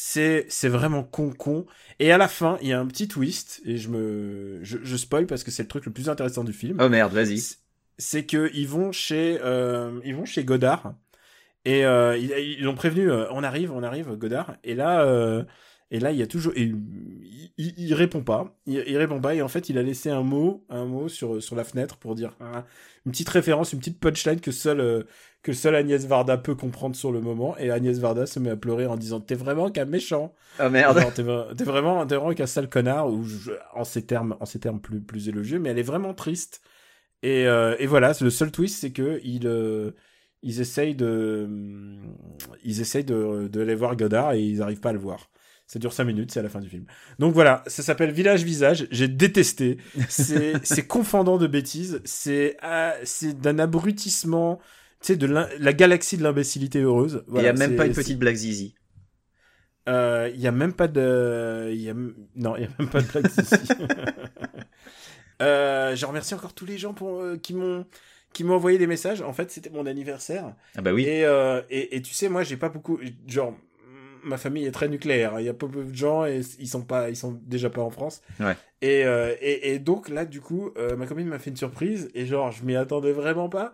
[0.00, 1.66] C'est c'est vraiment con con.
[1.98, 4.96] Et à la fin, il y a un petit twist et je me je, je
[4.96, 6.78] spoil parce que c'est le truc le plus intéressant du film.
[6.80, 7.42] Oh merde, vas-y.
[7.98, 10.94] C'est- que ils vont chez euh, ils vont chez Godard
[11.64, 15.04] et euh, ils l'ont prévenu euh, on arrive on arrive Godard et là
[15.90, 19.20] et là il y a toujours et il, il, il répond pas il, il répond
[19.20, 21.96] pas et en fait il a laissé un mot un mot sur sur la fenêtre
[21.96, 22.36] pour dire
[23.06, 25.02] une petite référence une petite punchline que seul euh,
[25.42, 28.56] que seule Agnès Varda peut comprendre sur le moment et Agnès Varda se met à
[28.56, 30.98] pleurer en disant t'es vraiment qu'un méchant Oh merde.
[31.14, 34.46] T'es vra- t'es vraiment, t'es vraiment qu'un sale connard, ou je- en ces termes, en
[34.46, 36.60] ces termes plus, plus élogieux, mais elle est vraiment triste.
[37.22, 39.92] Et, euh, et voilà, le seul twist, c'est que ils, euh,
[40.42, 41.48] ils essayent de,
[42.64, 45.30] ils essayent de, de aller voir Godard et ils arrivent pas à le voir.
[45.68, 46.86] Ça dure 5 minutes, c'est à la fin du film.
[47.18, 48.88] Donc voilà, ça s'appelle Village Visage.
[48.90, 49.76] J'ai détesté.
[50.08, 52.00] C'est, confondant de bêtises.
[52.06, 54.58] C'est, ah, c'est d'un abrutissement.
[55.02, 57.22] Tu sais, de la galaxie de l'imbécilité heureuse.
[57.28, 58.74] Il Voilà, a même pas une petite blague zizi.
[59.90, 63.02] euh, Il y a même pas de, y a non, il y a même pas
[63.02, 63.68] de blague ici.
[65.42, 67.86] euh, je remercie encore tous les gens pour euh, qui m'ont
[68.32, 69.22] qui m'ont envoyé des messages.
[69.22, 71.04] En fait, c'était mon anniversaire Ah bah oui.
[71.04, 73.54] et, euh, et et tu sais, moi, j'ai pas beaucoup, genre,
[74.24, 75.40] ma famille est très nucléaire.
[75.40, 77.90] Il y a peu de gens et ils sont pas, ils sont déjà pas en
[77.90, 78.22] France.
[78.40, 78.56] Ouais.
[78.80, 82.10] Et, euh, et, et donc là, du coup, euh, ma copine m'a fait une surprise
[82.14, 83.72] et genre, je m'y attendais vraiment pas.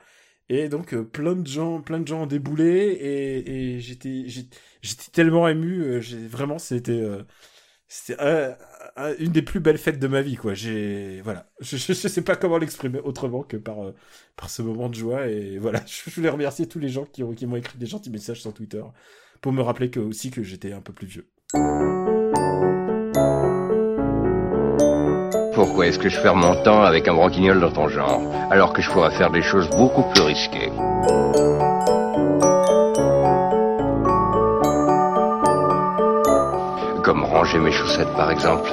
[0.48, 5.10] Et donc euh, plein de gens, plein de gens ont déboulé et, et j'étais, j'étais
[5.12, 6.00] tellement ému.
[6.02, 7.02] j'ai vraiment, c'était,
[7.88, 8.16] c'était
[9.18, 10.54] une des plus belles fêtes de ma vie, quoi.
[10.54, 13.76] J'ai, voilà, je, je, je sais pas comment l'exprimer autrement que par,
[14.36, 15.26] par ce moment de joie.
[15.28, 18.10] Et voilà, je voulais remercier tous les gens qui ont, qui m'ont écrit des gentils
[18.10, 18.82] messages sur Twitter
[19.44, 21.26] pour me rappeler que aussi que j'étais un peu plus vieux.
[25.54, 28.80] Pourquoi est-ce que je perds mon temps avec un branquignol dans ton genre, alors que
[28.80, 30.70] je pourrais faire des choses beaucoup plus risquées?
[37.02, 38.70] Comme ranger mes chaussettes par exemple.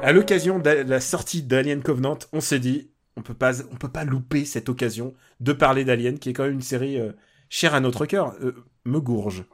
[0.00, 3.88] À l'occasion de la sortie d'Alien Covenant, on s'est dit, on peut pas, on peut
[3.88, 7.10] pas louper cette occasion de parler d'Alien, qui est quand même une série euh,
[7.48, 8.34] chère à notre cœur.
[8.42, 8.54] Euh,
[8.84, 9.44] me gourge.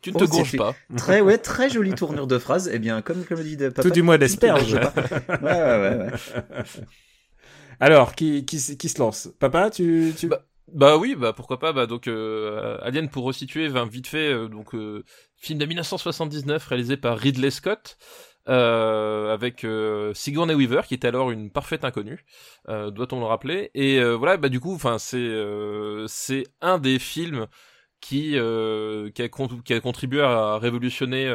[0.00, 0.74] Tu ne Oh, te gourges pas.
[0.96, 2.70] Très, ouais, très jolie tournure de phrase.
[2.72, 3.82] Eh bien, comme, comme dit de papa.
[3.82, 4.74] Tout du moins d'asperge.
[5.28, 6.10] Ouais, ouais, ouais, ouais.
[7.80, 9.28] Alors, qui, qui, qui se lance?
[9.38, 10.28] Papa, tu, tu...
[10.28, 11.72] Bah, Bah oui, bah pourquoi pas.
[11.72, 15.04] Bah donc euh, Alien pour resituer, vite fait, euh, donc euh,
[15.36, 17.96] film de 1979 réalisé par Ridley Scott.
[18.48, 22.24] Euh, avec euh, Sigourney Weaver qui était alors une parfaite inconnue,
[22.68, 25.30] euh, doit-on le rappeler Et voilà, bah du coup, enfin c'est
[26.08, 27.46] c'est un des films
[28.00, 31.26] qui euh, qui, a contribué à révolutionner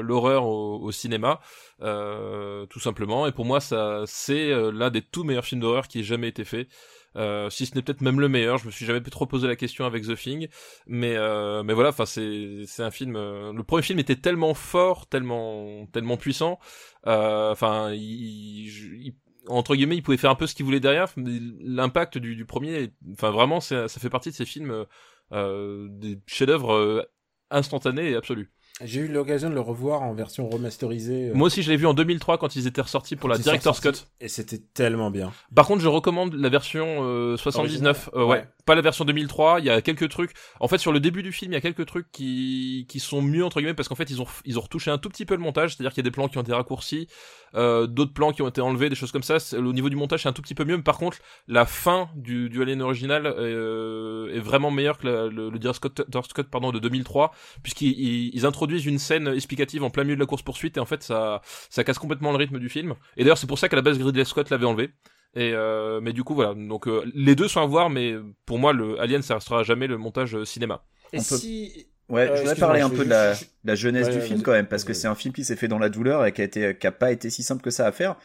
[0.00, 1.40] l'horreur au, au cinéma,
[1.82, 3.26] euh, tout simplement.
[3.26, 6.44] Et pour moi, ça c'est l'un des tout meilleurs films d'horreur qui ait jamais été
[6.44, 6.68] fait.
[7.16, 9.56] Euh, si ce n'est peut-être même le meilleur, je me suis jamais trop posé la
[9.56, 10.48] question avec The Thing,
[10.86, 13.16] mais euh, mais voilà, enfin c'est c'est un film.
[13.16, 16.58] euh, le premier film était tellement fort, tellement tellement puissant,
[17.06, 18.68] euh, enfin il,
[19.06, 19.14] il-
[19.48, 21.06] entre guillemets, il pouvait faire un peu ce qu'il voulait derrière.
[21.16, 24.86] mais L'impact du, du premier, enfin vraiment, c'est- ça fait partie de ces films
[25.32, 27.06] euh, des chefs-d'œuvre
[27.50, 28.50] instantanés et absolus.
[28.82, 31.28] J'ai eu l'occasion de le revoir en version remasterisée.
[31.30, 33.78] euh, Moi aussi, je l'ai vu en 2003 quand ils étaient ressortis pour la Director's
[33.78, 33.92] Cut.
[34.20, 35.32] Et c'était tellement bien.
[35.54, 38.10] Par contre, je recommande la version euh, 79.
[38.14, 38.30] Euh, ouais.
[38.30, 38.48] Ouais.
[38.66, 39.60] pas la version 2003.
[39.60, 40.32] Il y a quelques trucs.
[40.58, 43.22] En fait, sur le début du film, il y a quelques trucs qui qui sont
[43.22, 45.34] mieux entre guillemets parce qu'en fait, ils ont ils ont retouché un tout petit peu
[45.34, 47.06] le montage, c'est-à-dire qu'il y a des plans qui ont été raccourcis,
[47.54, 49.38] euh, d'autres plans qui ont été enlevés, des choses comme ça.
[49.38, 50.76] C'est- Au niveau du montage, c'est un tout petit peu mieux.
[50.76, 55.26] Mais par contre, la fin du du Alien original euh, est vraiment meilleure que la-
[55.26, 59.90] le, le Director's Cut pardon de 2003 puisqu'ils ils, ils introduisent une scène explicative en
[59.90, 61.40] plein milieu de la course poursuite et en fait ça
[61.70, 62.94] ça casse complètement le rythme du film.
[63.16, 64.90] Et d'ailleurs, c'est pour ça qu'à la base Ridley Scott l'avait enlevé.
[65.36, 68.14] Et euh, mais du coup voilà, donc euh, les deux sont à voir, mais
[68.46, 70.84] pour moi le Alien ça restera jamais le montage euh, cinéma.
[71.12, 71.86] Et peut- si...
[72.08, 74.28] Ouais, Euh, je voudrais parler un peu de la, je- la jeunesse Ouais, du ouais,
[74.28, 76.32] film quand même, parce que c'est un film qui s'est fait dans la douleur et
[76.32, 78.16] qui a été, qui a pas été si simple que ça à faire.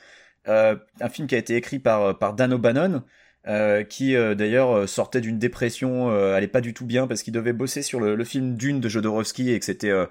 [0.47, 3.03] Euh, un film qui a été écrit par par Dan O'Bannon,
[3.47, 7.23] euh, qui euh, d'ailleurs euh, sortait d'une dépression, euh, allait pas du tout bien parce
[7.23, 10.07] qu'il devait bosser sur le, le film Dune de Jodorowsky et que c'était euh,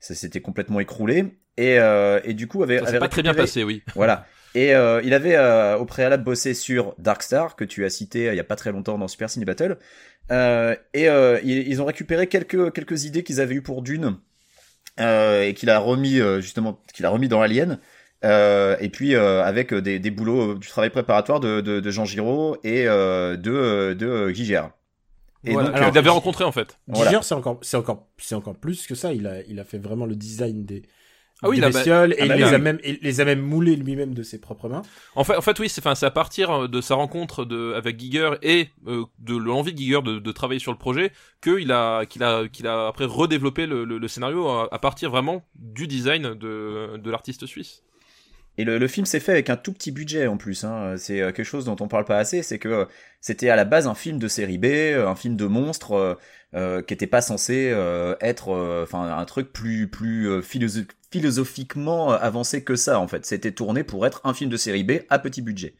[0.00, 3.22] ça s'était complètement écroulé et euh, et du coup avait, Ça s'est avait pas très
[3.22, 3.82] bien passé, oui.
[3.94, 4.26] voilà.
[4.54, 8.28] Et euh, il avait euh, au préalable bossé sur Dark Star que tu as cité
[8.28, 9.78] euh, il y a pas très longtemps dans Super Ciné Battle.
[10.30, 14.18] Euh, et euh, ils, ils ont récupéré quelques quelques idées qu'ils avaient eues pour Dune
[15.00, 17.78] euh, et qu'il a remis euh, justement qu'il a remis dans Alien.
[18.24, 22.04] Euh, et puis euh, avec des, des boulots du travail préparatoire de, de, de Jean
[22.04, 24.72] Giraud et euh, de de Guy Gérard.
[25.44, 25.68] Et Voilà.
[25.70, 26.78] donc, Alors, euh, il l'avait rencontré en fait.
[26.86, 27.10] Voilà.
[27.10, 29.12] Giger, c'est encore, c'est encore, c'est encore plus que ça.
[29.12, 30.82] Il a, il a fait vraiment le design des,
[31.42, 32.54] Ah oui, des là, bah- et ah bah il les oui.
[32.54, 34.82] a même, il les a même moulés lui-même de ses propres mains.
[35.16, 37.98] En fait, en fait, oui, c'est enfin, c'est à partir de sa rencontre de avec
[37.98, 42.06] Giger et euh, de l'envie de Giger de, de travailler sur le projet qu'il a
[42.06, 45.86] qu'il a qu'il a après redéveloppé le, le, le scénario à, à partir vraiment du
[45.86, 47.82] design de de l'artiste suisse.
[48.58, 50.64] Et le, le film s'est fait avec un tout petit budget en plus.
[50.64, 50.96] Hein.
[50.98, 52.84] C'est euh, quelque chose dont on parle pas assez, c'est que euh,
[53.20, 56.14] c'était à la base un film de série B, euh, un film de monstre euh,
[56.54, 60.90] euh, qui était pas censé euh, être, euh, enfin, un truc plus plus euh, philosoph-
[61.12, 62.98] philosophiquement euh, avancé que ça.
[62.98, 65.74] En fait, c'était tourné pour être un film de série B à petit budget.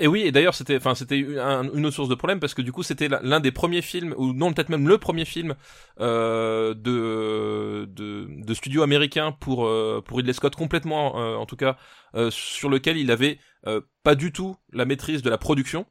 [0.00, 2.62] Et oui, et d'ailleurs c'était, enfin c'était un- une autre source de problème parce que
[2.62, 5.54] du coup c'était l'un des premiers films ou non peut-être même le premier film
[6.00, 11.76] euh, de, studio américain pour euh, Ridley Scott complètement en tout cas
[12.30, 13.38] sur lequel il avait
[14.02, 15.86] pas du tout la maîtrise de la production.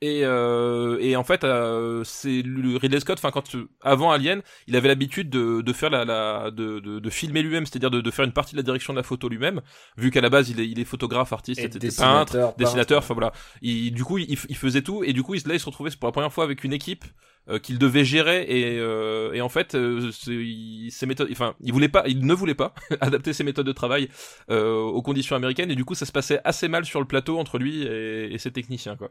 [0.00, 3.18] Et, euh, et en fait, euh, c'est le Ridley Scott.
[3.18, 7.10] Enfin, quand avant Alien, il avait l'habitude de, de faire la, la de, de, de
[7.10, 9.60] filmer lui-même, c'est-à-dire de, de faire une partie de la direction de la photo lui-même,
[9.96, 13.32] vu qu'à la base il est, il est photographe, artiste, etc., peintre, dessinateur, enfin voilà.
[13.60, 16.06] Il, du coup, il, il faisait tout et du coup, là, il se retrouvait pour
[16.06, 17.04] la première fois avec une équipe
[17.48, 21.72] euh, qu'il devait gérer et, euh, et en fait, euh, il- ses méthodes, enfin, il
[21.72, 24.10] voulait pas, il ne voulait pas adapter ses méthodes de travail
[24.48, 27.36] euh, aux conditions américaines et du coup, ça se passait assez mal sur le plateau
[27.40, 29.10] entre lui et, et ses techniciens, quoi.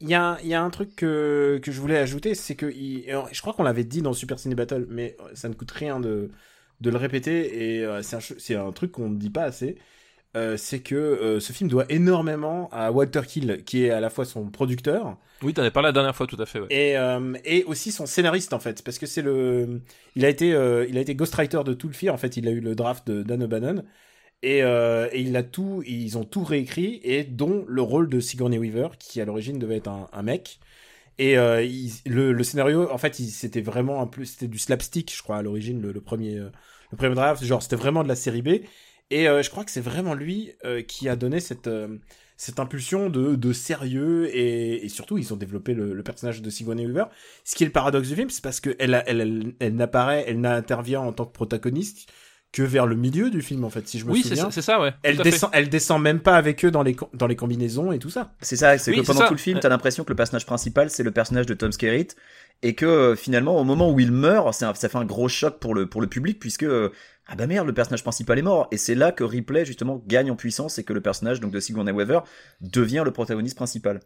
[0.00, 3.08] Il y a, y a un truc que, que je voulais ajouter, c'est que il-
[3.10, 6.00] alors, je crois qu'on l'avait dit dans Super Ciné Battle, mais ça ne coûte rien
[6.00, 6.30] de,
[6.80, 9.76] de le répéter et euh, c'est un, truc qu'on ne dit pas assez.
[10.36, 14.10] Euh, c'est que euh, ce film doit énormément à Walter Kill, qui est à la
[14.10, 16.60] fois son producteur Oui, t'en avais parlé la dernière fois, tout à fait.
[16.60, 16.68] Ouais.
[16.70, 19.82] et, euh, et aussi son scénariste en fait, parce que c'est le,
[20.14, 22.12] il a été, euh, il a été ghostwriter de tout le film.
[22.14, 23.84] En fait, il a eu le draft de Dan O'Bannon
[24.42, 28.20] et, euh, et il a tout, ils ont tout réécrit et dont le rôle de
[28.20, 30.60] Sigourney Weaver, qui à l'origine devait être un, mec.
[31.18, 31.66] Et euh,
[32.06, 35.82] le, scénario, en fait, c'était vraiment un peu, c'était du slapstick, je crois à l'origine
[35.82, 36.50] le, premier, euh,
[36.92, 37.44] le premier draft.
[37.44, 38.60] Genre, c'était vraiment de la série B.
[39.10, 41.98] Et euh, je crois que c'est vraiment lui euh, qui a donné cette euh,
[42.36, 46.86] cette impulsion de, de sérieux et, et surtout ils ont développé le, personnage de Sigourney
[46.86, 47.04] Weaver.
[47.44, 49.74] Ce qui est le paradoxe du film, c'est parce que elle, a- elle, elle, elle
[49.76, 52.10] n'apparaît, elle n'intervient en tant que protagoniste
[52.52, 54.44] que vers le milieu du film en fait, si je me Oui, c'est souviens.
[54.46, 54.92] ça, c'est ça, ouais.
[55.04, 55.22] Elle fait.
[55.22, 58.34] descend, elle descend même pas avec eux dans les dans les combinaisons et tout ça.
[58.40, 59.28] C'est ça, c'est Oui, que pendant ça.
[59.28, 59.60] tout le film, Ouais.
[59.60, 62.16] t'as l'impression que le personnage principal, c'est le personnage de Tom Skerritt,
[62.62, 65.28] et que euh, finalement, au moment où il meurt, c'est un- ça fait un gros
[65.28, 66.90] choc pour le, pour le public, puisque, euh,
[67.28, 68.66] ah bah merde, le personnage principal est mort.
[68.72, 71.60] Et c'est là que Ripley, justement, gagne en puissance, et que le personnage donc de
[71.60, 72.20] Sigourney Weaver
[72.60, 74.00] devient le protagoniste principal.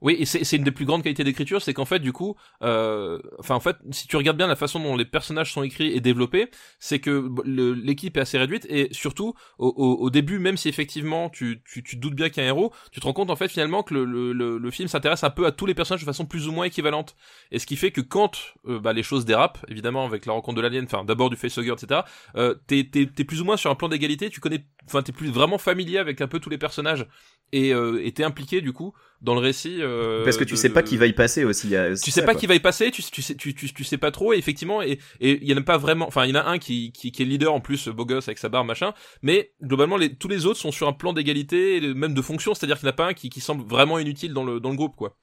[0.00, 3.18] Oui, et c'est une des plus grandes qualités d'écriture, c'est qu'en fait, du coup, euh,
[3.40, 6.00] enfin, en fait, si tu regardes bien la façon dont les personnages sont écrits et
[6.00, 10.68] développés, c'est que l'équipe est assez réduite et surtout au, au, au début, même si
[10.68, 13.12] effectivement tu, tu, tu te doutes bien qu'il y a un héros, tu te rends
[13.12, 15.74] compte en fait finalement que le, le, le, film s'intéresse un peu à tous les
[15.74, 17.16] personnages de façon plus ou moins équivalente.
[17.50, 20.56] Et ce qui fait que quand euh, bah, les choses dérapent, évidemment avec la rencontre
[20.56, 22.02] de l'alien, enfin d'abord du facehugger, etc.,
[22.36, 22.84] euh, t'es
[23.24, 26.20] plus ou moins sur un plan d'égalité, tu connais, enfin t'es plus vraiment familier avec
[26.20, 27.06] un peu tous les personnages
[27.52, 29.78] et euh, et t'es impliqué du coup dans le récit.
[29.80, 31.68] euh, Parce que tu de- sais pas de- qui va y passer aussi.
[31.68, 32.40] il y a- tu sais ça, pas quoi.
[32.40, 34.82] qui va y passer, tu, tu sais, tu, tu, tu sais pas trop, et effectivement,
[34.82, 36.92] et et il y en a pas vraiment, enfin il y en a un qui,
[36.92, 40.14] qui, qui est leader en plus, beau gosse avec sa barbe machin, mais globalement les,
[40.14, 42.94] tous les autres sont sur un plan d'égalité, même de fonction, c'est-à-dire qu'il n'y en
[42.94, 45.16] a pas un qui, qui semble vraiment inutile dans le dans le groupe quoi.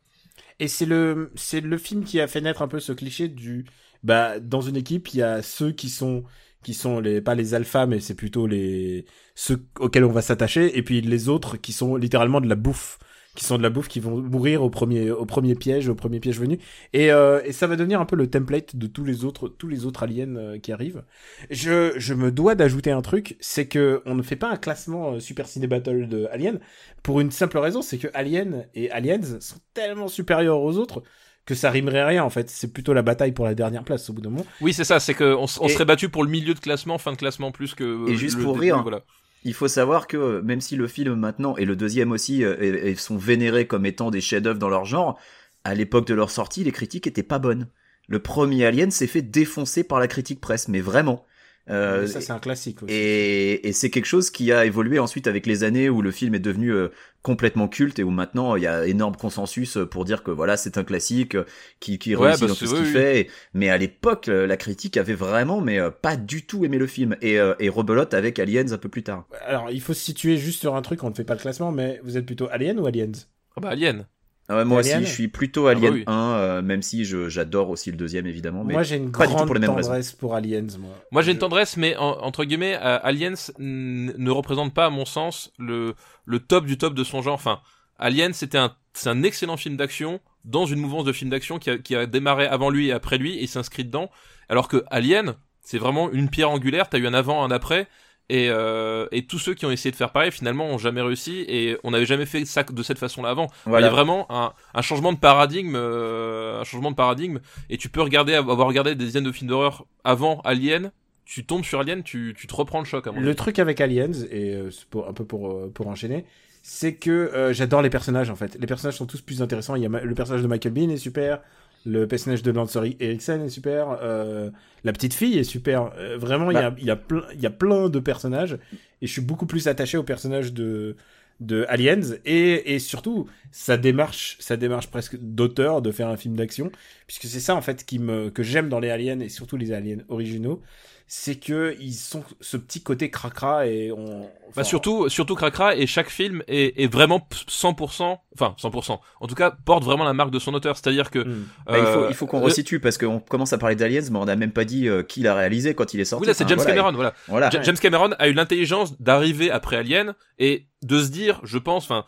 [0.59, 3.65] Et c'est le c'est le film qui a fait naître un peu ce cliché du
[4.03, 6.23] bah dans une équipe il y a ceux qui sont
[6.65, 10.75] qui sont les pas les alphas mais c'est plutôt les ceux auxquels on va s'attacher
[10.75, 12.97] et puis les autres qui sont littéralement de la bouffe
[13.35, 16.19] qui sont de la bouffe qui vont mourir au premier au premier piège au premier
[16.19, 16.57] piège venu.
[16.93, 19.67] Et, euh, et ça va devenir un peu le template de tous les autres tous
[19.67, 21.03] les autres aliens euh, qui arrivent.
[21.51, 25.13] Je je me dois d'ajouter un truc c'est que on ne fait pas un classement
[25.13, 26.59] euh, Super Ciné Battle de Alien
[27.03, 31.03] pour une simple raison c'est que Alien et Aliens sont tellement supérieurs aux autres
[31.45, 34.13] que ça rimerait rien en fait c'est plutôt la bataille pour la dernière place au
[34.13, 36.53] bout d'un moment Oui c'est ça, c'est que on, Et- serait battu pour le milieu
[36.53, 37.83] de classement, fin de classement plus que.
[38.09, 39.01] Et euh, juste le pour début, rire, voilà.
[39.43, 42.55] Il faut savoir que euh, même si le film maintenant et le deuxième aussi euh,
[42.59, 45.19] et- et sont vénérés comme étant des chefs-d'œuvre dans leur genre,
[45.63, 47.67] à l'époque de leur sortie, les critiques étaient pas bonnes.
[48.07, 51.25] Le premier Alien s'est fait défoncer par la critique presse, mais vraiment.
[51.69, 53.11] Euh, ça c'est un classique aussi.
[53.11, 56.35] et, et c'est quelque chose qui a évolué ensuite avec les années où le film
[56.35, 56.89] est devenu euh,
[57.23, 60.77] complètement culte et où maintenant il y a énorme consensus pour dire que voilà c'est
[60.77, 61.45] un classique euh,
[61.79, 62.87] qui, qui Ouais, réussit bah, dans tout ce qu'il oui.
[62.87, 63.21] fait.
[63.21, 66.77] Et- mais à l'époque euh, la critique avait vraiment mais euh, pas du tout aimé
[66.77, 69.25] le film et, euh, et rebelote avec Aliens un peu plus tard.
[69.41, 71.71] alors il faut se situer juste sur un truc on ne fait pas le classement
[71.71, 73.11] mais vous êtes plutôt Alien ou Aliens?
[73.55, 74.07] Ah bah Alien.
[74.47, 76.03] Ah ouais, moi Alien aussi je suis plutôt Ah bah Alien oui.
[76.05, 78.63] 1 euh, même si je j'adore aussi le deuxième évidemment.
[78.63, 79.89] Mais moi j'ai une pas du tout grande pour les mêmes raisons.
[79.89, 84.29] tendresse pour Aliens moi Moi j'ai une tendresse, mais en- entre guillemets, euh, Aliens ne
[84.31, 87.33] représente pas, à mon sens, le, le top du top de son genre.
[87.33, 87.59] Enfin,
[87.97, 91.71] Aliens c'était un, c'est un excellent film d'action dans une mouvance de film d'action qui
[91.71, 94.11] a, qui a démarré avant lui et après lui et s'inscrit dedans.
[94.47, 96.87] Alors que Alien, c'est vraiment une pierre angulaire.
[96.89, 97.87] T'as eu un avant, un après.
[98.29, 101.45] Et, euh, et tous ceux qui ont essayé de faire pareil finalement ont jamais réussi
[101.47, 103.47] et on n'avait jamais fait ça de cette façon-là avant.
[103.67, 107.39] Il y a vraiment un, un changement de paradigme, euh, un changement de paradigme.
[107.69, 110.91] Et tu peux regarder, avoir regardé des dizaines de films d'horreur avant Alien,
[111.25, 113.05] tu tombes sur Alien, tu, tu te reprends le choc.
[113.05, 113.25] À mon avis.
[113.27, 116.25] Le truc avec Aliens, et euh, c'est pour, un peu pour, euh, pour enchaîner,
[116.63, 118.57] c'est que euh, j'adore les personnages en fait.
[118.59, 119.75] Les personnages sont tous plus intéressants.
[119.75, 121.41] Il y a ma- le personnage de Michael Bean est super,
[121.85, 124.49] le personnage de Lance Eriksen est super, euh,
[124.83, 125.91] la petite fille est super.
[125.97, 128.53] Euh, vraiment, il y, a, il y, a plein, il y a plein de personnages,
[129.01, 130.95] et je suis beaucoup plus attaché au personnage de
[131.41, 136.37] de Aliens et, et surtout sa démarche sa démarche presque d'auteur de faire un film
[136.37, 136.71] d'action
[137.07, 139.73] puisque c'est ça en fait qui me que j'aime dans les aliens et surtout les
[139.73, 140.61] aliens originaux
[141.07, 145.75] c'est que ils sont ce petit côté cracra et on Bah enfin, surtout, surtout Cracra
[145.75, 150.13] et chaque film est, est vraiment 100%, enfin 100%, en tout cas porte vraiment la
[150.13, 150.75] marque de son auteur.
[150.77, 151.19] C'est-à-dire que.
[151.65, 154.01] Bah, il faut, euh, il faut qu'on le- resitue parce qu'on commence à parler d'Aliens,
[154.11, 156.21] mais on n'a même pas dit euh, qui l'a réalisé quand il est sorti.
[156.23, 157.13] Oui là c'est James voilà, Cameron, voilà.
[157.27, 157.49] Voilà.
[157.49, 161.83] Ja- James Cameron a eu l'intelligence d'arriver après Alien et de se dire, je pense,
[161.85, 162.05] enfin,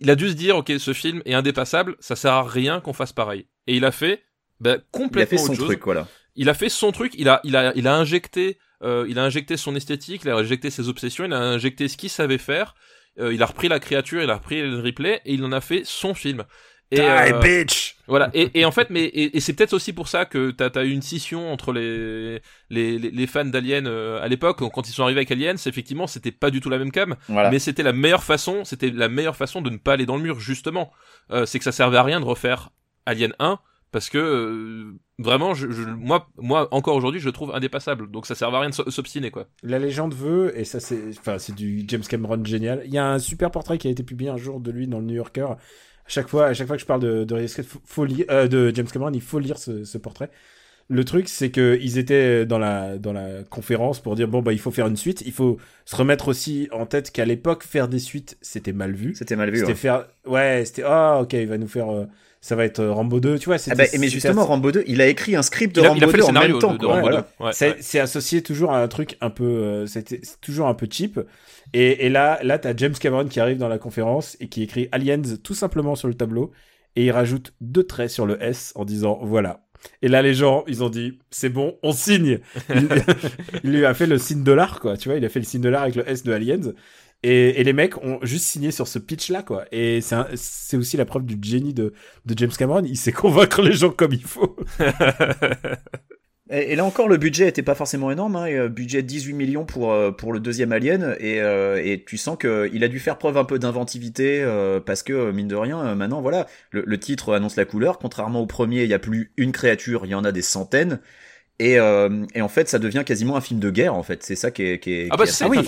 [0.00, 2.92] il a dû se dire, ok, ce film est indépassable, ça sert à rien qu'on
[2.92, 3.46] fasse pareil.
[3.66, 4.22] Et il a fait,
[4.60, 5.66] bah, Il a complètement fait son autre chose.
[5.68, 6.06] truc, voilà.
[6.36, 9.24] Il a fait son truc, il a, il a, il a injecté, euh, il a
[9.24, 12.74] injecté son esthétique, il a injecté ses obsessions, il a injecté ce qu'il savait faire.
[13.18, 15.60] Euh, il a repris la créature, il a repris le replay et il en a
[15.60, 16.44] fait son film.
[16.92, 18.30] Et, Die, euh, bitch Voilà.
[18.34, 20.90] Et, et, en fait, mais et, c'est peut-être aussi pour ça que t'as as eu
[20.90, 25.30] une scission entre les les, les, fans d'Alien à l'époque quand ils sont arrivés avec
[25.30, 25.54] Aliens.
[25.54, 28.64] Effectivement, c'était pas du tout la même cam, mais c'était la meilleure façon.
[28.64, 30.90] C'était la meilleure façon de ne pas aller dans le mur justement.
[31.30, 32.70] Euh, c'est que ça servait à rien de refaire
[33.06, 33.60] Alien 1
[33.92, 38.52] parce que vraiment je, moi moi encore aujourd'hui je le trouve indépassable donc ça sert
[38.52, 42.02] à rien de s'obstiner quoi la légende veut et ça c'est enfin c'est du James
[42.02, 44.70] Cameron génial il y a un super portrait qui a été publié un jour de
[44.70, 45.58] lui dans le New Yorker à
[46.08, 47.46] chaque fois à chaque fois que je parle de de,
[47.84, 50.30] faut lire, euh, de James Cameron il faut lire ce, ce portrait
[50.92, 54.52] le truc, c'est que ils étaient dans la dans la conférence pour dire bon bah
[54.52, 55.22] il faut faire une suite.
[55.24, 59.14] Il faut se remettre aussi en tête qu'à l'époque faire des suites c'était mal vu.
[59.14, 59.58] C'était mal vu.
[59.58, 59.76] C'était ouais.
[59.76, 62.06] faire ouais c'était ah ok il va nous faire euh,
[62.40, 63.56] ça va être euh, Rambo 2, tu vois.
[63.70, 66.32] Ah bah, mais justement, Rambo 2, il a écrit un script de Rambo 2 en
[66.32, 66.74] même temps.
[66.74, 67.52] De, Rambo 2.
[67.52, 71.20] c'est associé toujours à un truc un peu, euh, c'est toujours un peu cheap.
[71.74, 74.88] Et, et là, là, t'as James Cameron qui arrive dans la conférence et qui écrit
[74.90, 76.50] Aliens tout simplement sur le tableau
[76.96, 79.66] et il rajoute deux traits sur le S en disant voilà.
[80.02, 82.40] Et là, les gens, ils ont dit, c'est bon, on signe.
[82.68, 82.88] il,
[83.64, 84.98] il, lui a fait le signe dollar, quoi.
[84.98, 86.72] Tu vois, il a fait le signe dollar avec le S de Aliens.
[87.22, 89.64] Et, et, les mecs ont juste signé sur ce pitch-là, quoi.
[89.72, 91.92] Et c'est aussi la preuve du génie de,
[92.24, 92.82] de James Cameron.
[92.84, 94.56] Il sait convaincre les gens comme il faut.
[96.50, 98.36] et, là encore, le budget était pas forcément énorme.
[98.36, 101.14] Hein, euh, budget 18 millions pour euh, pour le deuxième Alien.
[101.20, 105.02] Et, euh, et tu sens qu'il a dû faire preuve un peu d'inventivité euh, parce
[105.02, 107.98] que mine de rien, maintenant, voilà, le, le, titre annonce la couleur.
[107.98, 111.00] Contrairement au premier, il y a plus une créature, il y en a des centaines.
[111.60, 113.94] Et, euh, et, en fait, ça devient quasiment un film de guerre.
[113.94, 114.78] En fait, c'est ça qui est.
[114.78, 115.58] Qui est ah bah c'est ah oui,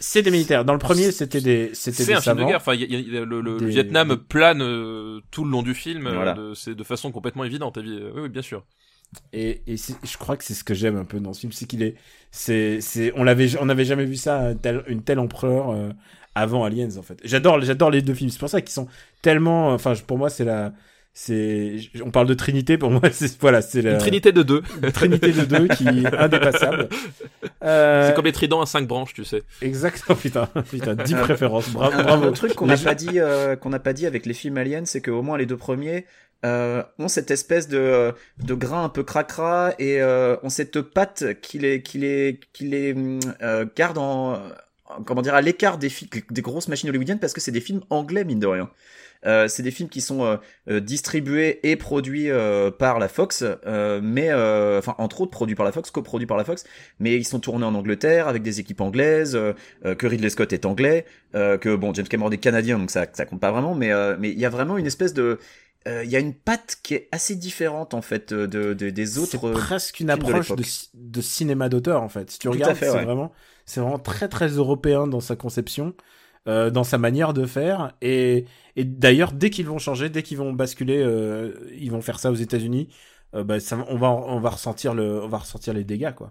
[0.00, 0.64] c'est des militaires.
[0.64, 2.56] Dans le premier, c'était des, c'était des un film de guerre.
[2.56, 6.08] Enfin, y y a, le, le, Vietnam plane euh, tout le long du film.
[6.08, 6.32] Voilà.
[6.32, 7.76] de, de façon complètement évidente.
[7.76, 8.64] Oui, oui, bien sûr.
[9.34, 11.66] Et, et je crois que c'est ce que j'aime un peu dans ce film, c'est
[11.66, 11.96] qu'il est,
[12.30, 14.52] c'est, c'est, on l'avait, on n'avait jamais vu ça,
[14.88, 15.90] une telle empereur euh,
[16.34, 17.20] avant Aliens en fait.
[17.24, 18.30] J'adore, j'adore les deux films.
[18.30, 18.88] C'est pour ça qu'ils sont
[19.20, 20.72] tellement, enfin, pour moi, c'est la
[21.18, 24.62] c'est on parle de trinité pour moi c'est voilà c'est la une trinité de deux.
[24.82, 26.90] une trinité de deux qui est indépassable.
[27.64, 28.08] Euh...
[28.08, 29.42] c'est comme les tridents à cinq branches tu sais.
[29.62, 30.46] Exactement putain.
[30.70, 31.70] Putain dix préférences.
[31.70, 32.28] Bravo bravo.
[32.28, 34.84] un truc qu'on n'a pas dit euh, qu'on n'a pas dit avec les films aliens
[34.84, 36.04] c'est qu'au moins les deux premiers
[36.44, 41.40] euh, ont cette espèce de de grain un peu cracra et euh, ont cette patte
[41.40, 42.94] qui les qui les qui les
[43.40, 44.42] euh, garde en
[45.06, 45.90] comment dire à l'écart des
[46.30, 48.68] des grosses machines hollywoodiennes parce que c'est des films anglais mine de rien
[49.24, 50.36] euh, c'est des films qui sont euh,
[50.68, 52.28] euh, distribués et produits
[52.78, 53.44] par la Fox,
[54.02, 56.64] mais enfin entre autres produits par la Fox, coproduits par la Fox,
[57.00, 59.38] mais ils sont tournés en Angleterre avec des équipes anglaises,
[59.82, 63.40] que Ridley Scott est anglais, que bon James Cameron est canadien donc ça ça compte
[63.40, 65.38] pas vraiment, mais mais il y a vraiment une espèce de
[65.86, 69.38] il y a une patte qui est assez différente en fait de, de des autres.
[69.40, 72.30] C'est presque une approche de, de, cinéma d'auteur en fait.
[72.30, 73.32] Si tu regardes, c'est vraiment,
[73.64, 75.94] c'est vraiment très très européen dans sa conception.
[76.48, 77.92] Euh, dans sa manière de faire.
[78.02, 78.44] Et,
[78.76, 82.30] et d'ailleurs, dès qu'ils vont changer, dès qu'ils vont basculer, euh, ils vont faire ça
[82.30, 82.88] aux États-Unis.
[83.34, 86.30] Euh, bah, ça, on va on va ressentir le on va ressentir les dégâts quoi.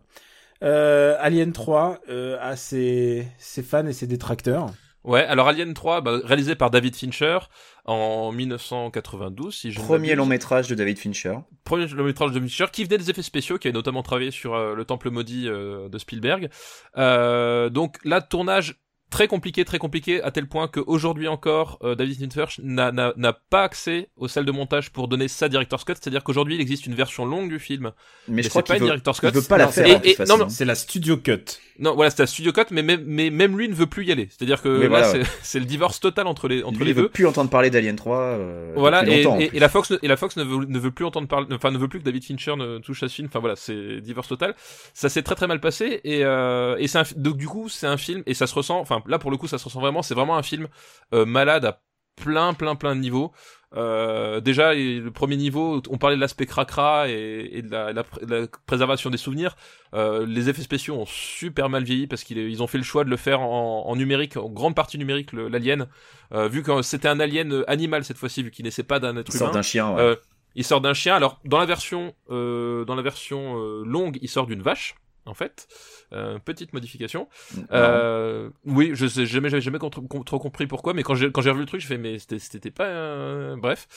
[0.63, 1.99] Euh, Alien 3
[2.39, 4.67] a ses, ses fans et ses détracteurs.
[5.03, 7.39] Ouais, alors Alien 3, bah, réalisé par David Fincher
[7.83, 11.35] en 1992, si je Premier long métrage de David Fincher.
[11.65, 14.57] Premier long métrage de Fincher, qui venait des effets spéciaux, qui avait notamment travaillé sur
[14.57, 16.49] Le Temple Maudit de Spielberg.
[16.95, 18.77] donc là, tournage
[19.09, 24.09] très compliqué, très compliqué, à tel point qu'aujourd'hui encore, euh, David Fincher n'a pas accès
[24.17, 25.93] aux salles de montage pour donner sa director's cut.
[25.93, 27.91] C'est-à-dire qu'aujourd'hui, il existe une version longue du film.
[28.27, 29.27] Mais, je crois pas une director's cut.
[29.27, 30.01] Il veut pas la faire.
[30.03, 31.59] Et, non, non, c'est la studio cut.
[31.77, 34.11] Non, voilà, c'est la studio cut, mais même, mais même lui ne veut plus y
[34.11, 34.29] aller.
[34.29, 37.09] C'est-à-dire que là, voilà, c'est le divorce total entre les entre lui, les il veut
[37.09, 38.17] plus entendre parler d'Alien 3.
[38.17, 41.27] Euh, voilà, et, et, la Fox et la Fox ne veut, ne veut plus entendre
[41.27, 43.27] parler, enfin ne veut plus que David Fincher ne touche à ce film.
[43.27, 44.55] Enfin voilà, c'est divorce total.
[44.93, 47.97] Ça s'est très très mal passé et euh, et c'est donc du coup c'est un
[47.97, 48.79] film et ça se ressent.
[48.79, 50.01] Enfin là pour le coup ça se ressent vraiment.
[50.01, 50.67] C'est vraiment un film
[51.13, 51.81] euh, malade à
[52.15, 53.31] plein plein plein de niveaux.
[53.75, 58.03] Euh, déjà, le premier niveau, on parlait de l'aspect cracra et, et de, la, la,
[58.21, 59.55] la, préservation des souvenirs.
[59.93, 63.09] Euh, les effets spéciaux ont super mal vieilli parce qu'ils ont fait le choix de
[63.09, 65.87] le faire en, en numérique, en grande partie numérique, l'alien.
[66.33, 69.29] Euh, vu que c'était un alien animal cette fois-ci, vu qu'il naissait pas d'un être
[69.29, 69.45] il humain.
[69.45, 69.93] sort d'un chien.
[69.93, 70.17] Ouais.
[70.55, 71.15] Il sort d'un chien.
[71.15, 75.67] Alors dans la version, dans la version longue, il sort d'une vache en fait.
[76.13, 77.27] Euh, petite modification.
[77.71, 81.51] Euh, oui, je sais jamais, j'avais jamais trop compris pourquoi, mais quand j'ai quand j'ai
[81.51, 83.55] revu le truc, je fais mais c'était pas euh...
[83.57, 83.87] bref.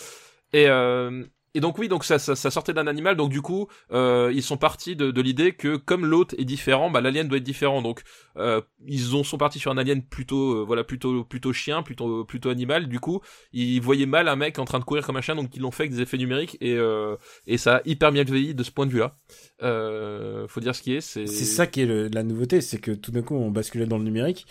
[0.53, 1.25] Et euh,
[1.55, 4.43] et donc oui, donc ça, ça, ça sortait d'un animal, donc du coup, euh, ils
[4.43, 7.83] sont partis de, de l'idée que comme l'autre est différent, bah l'alien doit être différent.
[7.83, 8.03] Donc
[8.37, 12.25] euh, ils ont, sont partis sur un alien plutôt, euh, voilà, plutôt plutôt chien, plutôt
[12.25, 12.89] plutôt animal.
[12.89, 13.21] Du coup,
[13.53, 15.71] ils voyaient mal un mec en train de courir comme un chien, donc ils l'ont
[15.71, 18.71] fait avec des effets numériques et euh, et ça a hyper bien vieilli de ce
[18.71, 19.17] point de vue-là.
[19.63, 21.01] Euh, faut dire ce qui est.
[21.01, 23.99] C'est ça qui est le, la nouveauté, c'est que tout d'un coup on basculait dans
[23.99, 24.47] le numérique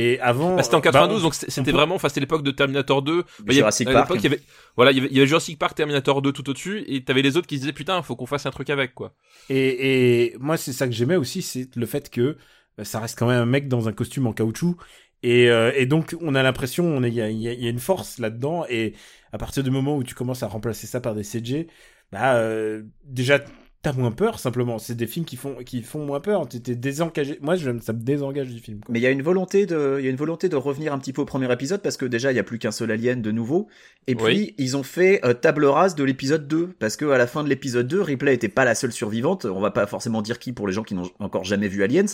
[0.00, 2.42] Et avant, Bah, c'était en bah, 92, on- donc c'était peut- vraiment, enfin c'était l'époque
[2.44, 3.22] de Terminator 2.
[3.22, 4.10] Bah, il y avait- Jurassic à Park.
[4.14, 4.40] il y avait,
[4.76, 7.22] voilà, il y avait, il y avait Jurassic Park, Terminator 2 tout au-dessus, et t'avais
[7.22, 9.12] les autres qui se disaient putain, faut qu'on fasse un truc avec quoi.
[9.50, 12.36] Et, et moi, c'est ça que j'aimais aussi, c'est le fait que
[12.82, 14.76] ça reste quand même un mec dans un costume en caoutchouc.
[15.24, 17.52] Et, euh, et donc, on a l'impression, on est- il y a, il y a-
[17.52, 18.66] il y a une force là-dedans.
[18.70, 18.94] Et
[19.32, 21.66] à partir du moment où tu commences à remplacer ça par des CG,
[22.12, 23.40] bah, euh, déjà,
[23.82, 24.78] t'as moins peur, simplement.
[24.78, 26.48] C'est des films qui font, qui font moins peur.
[26.48, 27.38] T'es désengagé.
[27.40, 28.80] Moi, je, ça me désengage du film.
[28.80, 28.92] quoi.
[28.92, 30.98] Mais il y a une volonté de, il y a une volonté de revenir un
[30.98, 33.22] petit peu au premier épisode parce que déjà il y a plus qu'un seul alien
[33.22, 33.68] de nouveau.
[34.06, 34.54] Et puis Oui.
[34.58, 37.48] ils ont fait euh, table rase de l'épisode 2 parce que à la fin de
[37.48, 39.44] l'épisode 2, Ripley était pas la seule survivante.
[39.44, 42.04] On va pas forcément dire qui pour les gens qui n'ont encore jamais vu Aliens.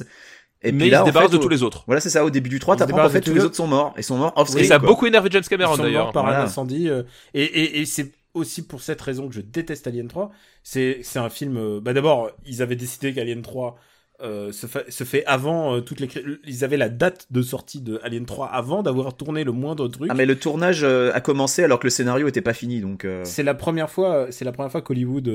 [0.67, 1.85] Et mais puis il là, se en débarrasse fait, de au- tous les autres.
[1.87, 2.25] Voilà, c'est ça.
[2.25, 3.93] Au début du 3, Ils se t'apprends qu'en fait débarrassent tous les autres sont morts
[3.99, 4.89] et sont morts off Et ça a quoi.
[4.89, 6.13] beaucoup énervé James Cameron Ils d'ailleurs.
[6.13, 6.41] par Voilà.
[6.41, 6.89] un incendie.
[6.89, 7.03] euh,
[7.35, 10.31] et et, et c'est aussi pour cette raison que je déteste Alien 3.
[10.63, 11.57] C'est c'est un film.
[11.57, 13.77] euh, bah d'abord, ils avaient décidé qu'Alien 3
[14.21, 16.09] euh, se, fait, se fait avant euh, toutes les.
[16.47, 20.09] Ils avaient la date de sortie de Alien 3 avant d'avoir tourné le moindre truc.
[20.09, 23.07] Ah mais le tournage euh, a commencé alors que le scénario était pas fini donc.
[23.25, 24.29] C'est la première fois.
[24.31, 25.29] C'est la première fois qu'Hollywood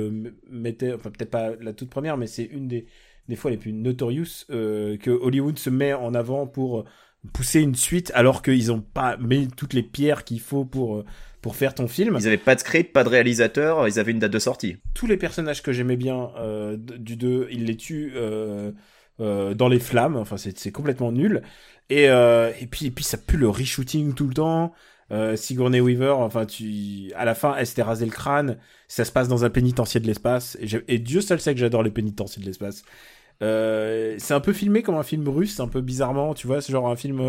[0.50, 0.94] mettait.
[0.94, 2.86] Enfin peut-être pas la toute première, mais c'est une des
[3.28, 6.86] des fois les plus notorious que Hollywood se met en avant pour
[7.34, 11.04] pousser une suite alors qu'ils ont pas mis toutes les pierres qu'il faut pour
[11.42, 12.18] pour faire ton film.
[12.20, 14.78] Ils avaient pas de script, pas de réalisateur, ils avaient une date de sortie.
[14.94, 18.72] tous les personnages que j'aimais bien euh, du 2, il les tue euh,
[19.22, 20.18] euh, dans les flammes.
[20.18, 21.42] Enfin, c'est complètement nul.
[21.90, 24.74] Et, et, puis, et puis, ça pue le reshooting tout le temps.
[25.36, 28.58] Sigourney Weaver, enfin, tu, à la fin, elle s'était rasé le crâne.
[28.88, 30.56] Ça se passe dans un pénitencier de l'espace.
[30.62, 32.84] Et, et Dieu seul sait que j'adore les pénitenciers de l'espace.
[33.42, 36.88] C'est un peu filmé comme un film russe, un peu bizarrement, tu vois, c'est genre
[36.90, 37.22] un film,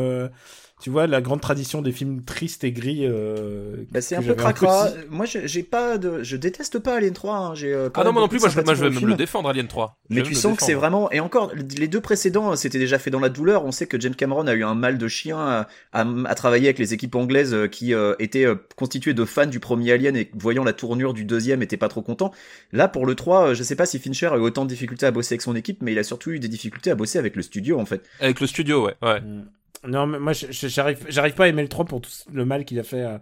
[0.80, 3.00] tu vois, la grande tradition des films tristes et gris.
[3.06, 4.86] Euh, Bah, c'est un peu cracra.
[4.86, 4.94] aussi.
[5.10, 7.36] Moi, j'ai pas de, je déteste pas Alien 3.
[7.36, 7.54] hein.
[7.54, 9.48] J'ai euh, Ah non, moi non plus, moi je, moi, je vais même le défendre
[9.48, 9.96] Alien 3.
[10.08, 13.10] Je Mais tu sens que c'est vraiment et encore les deux précédents c'était déjà fait
[13.10, 13.64] dans la douleur.
[13.64, 16.66] On sait que James Cameron a eu un mal de chien à, à, à travailler
[16.66, 20.16] avec les équipes anglaises euh, qui euh, étaient euh, constituées de fans du premier Alien
[20.16, 22.32] et voyant la tournure du deuxième étaient pas trop contents.
[22.72, 25.06] Là pour le 3, euh, je sais pas si Fincher a eu autant de difficultés
[25.06, 27.36] à bosser avec son équipe, mais il a surtout eu des difficultés à bosser avec
[27.36, 28.02] le studio en fait.
[28.20, 28.94] Avec le studio, ouais.
[29.02, 29.20] ouais.
[29.20, 29.44] Mm.
[29.86, 32.78] Non, mais moi, j'arrive, j'arrive pas à aimer le 3 pour tout le mal qu'il
[32.78, 33.20] a fait à,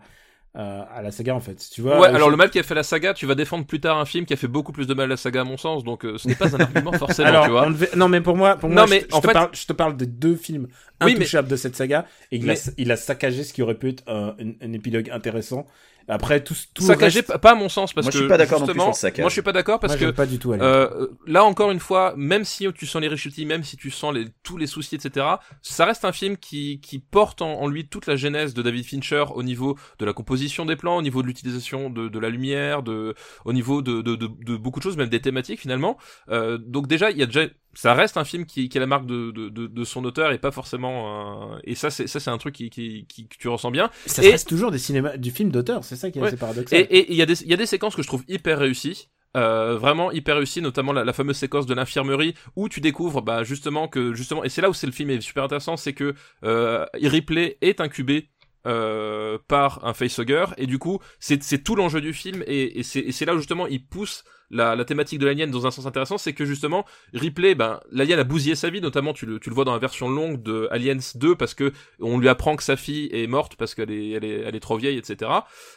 [0.54, 1.56] à, à la saga, en fait.
[1.72, 2.00] Tu vois.
[2.00, 3.80] Ouais, euh, alors je- le mal qui a fait la saga, tu vas défendre plus
[3.80, 5.56] tard un film qui a fait beaucoup plus de mal à la saga à mon
[5.56, 7.66] sens, donc euh, ce n'est pas un argument forcément, Alors, tu vois.
[7.66, 9.32] devait- non, mais pour moi, pour Non, moi, mais je, te- je en te fait-
[9.32, 10.66] parle, je te parle des deux films
[11.04, 13.76] Oui, mais- de cette saga, et il, Mais- a, il a saccagé ce qui aurait
[13.78, 14.34] pu être un
[14.72, 15.66] épilogue intéressant.
[16.08, 18.28] Après, tout, tout le Saccagé, reste, pas à mon sens, parce Moi, je que suis
[18.28, 19.22] pas d'accord non plus sur saccage.
[19.22, 20.52] moi je suis pas d'accord parce moi, que pas du tout.
[20.54, 24.14] Euh, là encore une fois, même si tu sens les reshooting, même si tu sens
[24.14, 25.26] les, tous les soucis, etc.,
[25.60, 28.84] ça reste un film qui, qui porte en, en lui toute la genèse de David
[28.86, 32.30] Fincher au niveau de la composition des plans, au niveau de l'utilisation de, de la
[32.30, 35.98] lumière, de, au niveau de, de, de, de beaucoup de choses, même des thématiques finalement.
[36.30, 37.42] Euh, donc déjà, il y a déjà,
[37.80, 40.32] ça reste un film qui, qui est la marque de, de, de, de son auteur
[40.32, 41.52] et pas forcément.
[41.54, 43.88] un- Et ça, c'est ça, c'est un truc qui, qui, qui que tu ressens bien.
[44.06, 45.84] ça et- reste toujours des cinémas, du film d'auteur.
[45.84, 46.28] C'est ça qui est Ouais.
[46.28, 46.80] assez paradoxal.
[46.80, 48.58] Et et il y a des il y a des séquences que je trouve hyper
[48.58, 49.08] réussies.
[49.36, 53.44] Euh, vraiment hyper réussies, notamment la, la fameuse séquence de l'infirmerie où tu découvres bah
[53.44, 56.14] justement que justement et c'est là où c'est le film est super intéressant, c'est que
[56.44, 58.30] euh, Ripley est incubé
[58.66, 63.24] euh, par un facehugger et du coup c'est tout l'enjeu du film et, et c'est
[63.24, 66.32] là où justement il pousse la, la thématique de l'alien dans un sens intéressant, c'est
[66.32, 69.64] que justement Ripley, ben l'alien a bousillé sa vie, notamment tu le tu le vois
[69.64, 73.08] dans la version longue de Aliens 2 parce que on lui apprend que sa fille
[73.12, 75.30] est morte parce qu'elle est elle est elle est trop vieille, etc.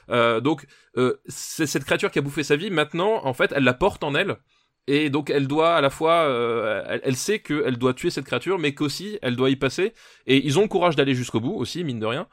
[0.09, 0.65] Euh, donc
[0.97, 2.71] euh, c'est cette créature qui a bouffé sa vie.
[2.71, 4.37] Maintenant, en fait, elle la porte en elle.
[4.87, 8.25] Et donc elle doit à la fois, euh, elle, elle sait qu'elle doit tuer cette
[8.25, 9.93] créature, mais qu'aussi elle doit y passer.
[10.25, 12.27] Et ils ont le courage d'aller jusqu'au bout aussi, mine de rien.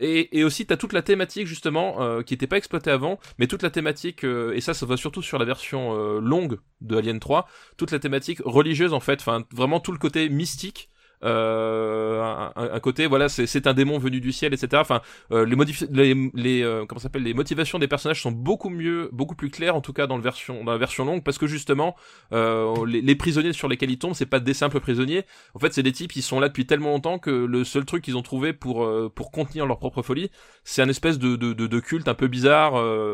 [0.00, 3.46] Et, et aussi t'as toute la thématique justement euh, qui n'était pas exploitée avant, mais
[3.46, 6.96] toute la thématique euh, et ça ça va surtout sur la version euh, longue de
[6.96, 10.88] Alien 3, toute la thématique religieuse en fait, enfin vraiment tout le côté mystique.
[11.24, 15.02] Euh, un, un- côté voilà c'est un démon venu du ciel etc enfin
[15.32, 15.56] euh, les
[15.90, 19.74] les, les euh, comment s'appelle les motivations des personnages sont beaucoup mieux beaucoup plus claires
[19.74, 21.96] en tout cas dans le version dans la version longue parce que justement
[22.30, 25.24] les, les prisonniers sur lesquels ils tombent c'est pas des simples prisonniers.
[25.54, 28.04] En fait c'est des types qui sont là depuis tellement longtemps que le seul truc
[28.04, 30.30] qu'ils ont trouvé pour pour contenir leur propre folie
[30.62, 32.72] c'est un espèce de, de, de, de culte un peu bizarre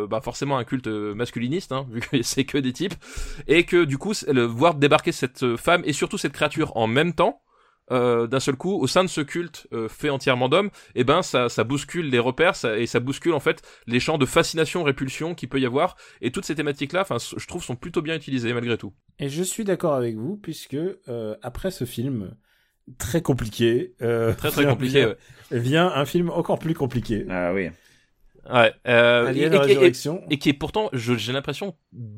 [0.09, 2.95] bah forcément un culte masculiniste hein, vu que c'est que des types.
[3.47, 7.15] Et que du coup le, voir débarquer cette femme et surtout cette créature en même
[7.15, 7.41] temps
[7.91, 11.21] euh, d'un seul coup au sein de ce culte euh, fait entièrement d'hommes et ben
[11.23, 14.83] ça ça bouscule les repères ça, et ça bouscule en fait les champs de fascination
[14.85, 18.01] répulsion qu'il peut y avoir et toutes ces thématiques là enfin je trouve sont plutôt
[18.01, 22.35] bien utilisées malgré tout Et je suis d'accord avec vous, puisque euh, après ce film
[22.99, 25.17] très compliqué, euh, très très vient- compliqué vient, ouais,
[25.51, 27.27] vient un film encore plus compliqué.
[27.29, 27.69] Ah oui.
[28.53, 30.23] Ouais euh, et, Alien et- et- Résurrection.
[30.31, 31.75] et qui est pourtant j'ai l'impression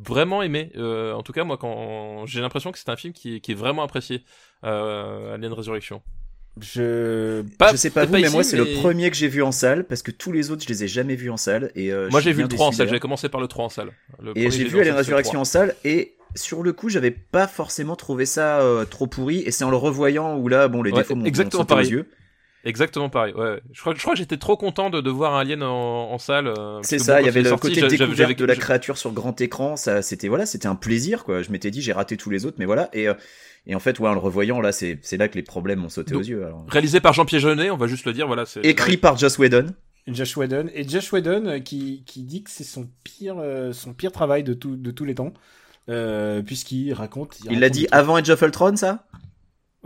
[0.06, 3.36] vraiment aimé euh, en tout cas moi quand j'ai l'impression que c'est un film qui
[3.36, 4.24] est, qui est vraiment apprécié
[4.64, 6.02] euh, Alien Résurrection
[6.60, 7.42] Je.
[7.58, 9.42] Pas- je sais pas vous, mais ici, moi c'est mais- le premier que j'ai vu
[9.42, 11.92] en salle parce que tous les autres je les ai jamais vus en salle et
[11.92, 13.68] euh, Moi j'ai vu le bien 3 en salle, j'ai commencé par le 3 en
[13.68, 13.90] salle.
[14.22, 17.94] Le Et j'ai vu Alien Résurrection en salle et sur le coup j'avais pas forcément
[17.96, 20.98] trouvé ça euh, trop pourri et c'est en le revoyant où là bon les Ouais,
[20.98, 21.90] défauts m'ont exactement sauté aux pareil.
[21.90, 22.08] yeux.
[22.66, 22.70] 3.
[22.70, 23.32] Exactement pareil.
[23.34, 23.60] Ouais.
[23.72, 26.18] Je crois, je crois que j'étais trop content de, de voir un Alien en, en
[26.18, 26.46] salle.
[26.48, 29.40] euh, C'est ça, il y avait le sorti, côté découverte de la créature sur grand
[29.40, 31.42] écran, ça c'était voilà, c'était un plaisir quoi.
[31.42, 33.14] Je m'étais dit j'ai raté tous les autres mais voilà et euh,
[33.66, 35.88] et en fait ouais en le revoyant là c'est c'est là que les problèmes m'ont
[35.88, 36.64] sauté Donc, aux yeux alors.
[36.68, 38.26] Réalisé par Jean-Pierre Jeunet, on va juste le dire.
[38.26, 38.46] Voilà.
[38.46, 39.74] c'est- Écrit par Joss Whedon.
[40.08, 43.92] Josh Whedon et Josh Whedon euh, qui, qui dit que c'est son pire euh, son
[43.92, 45.32] pire travail de tout de tous les temps
[45.88, 49.04] euh, puisqu'il raconte Il l'a dit avant Age of Ultron ça?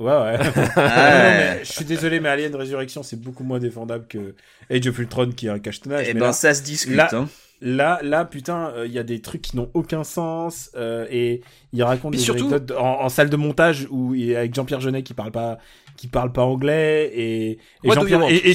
[0.00, 0.38] Ouais ouais
[0.76, 4.34] Non, non, mais je suis désolé mais Alien Résurrection c'est beaucoup moins défendable que
[4.70, 7.28] Age of Ultron qui est un cache-tonnage Eh ben là, ça se discute là- hein.
[7.60, 11.42] là là putain euh, il y a des trucs qui n'ont aucun sens euh, et
[11.72, 14.54] il raconte Mais des surtout- anecdotes en, en salle de montage où il est avec
[14.54, 15.58] Jean-Pierre Jeunet qui parle pas
[15.96, 17.96] qui parle pas anglais et, et What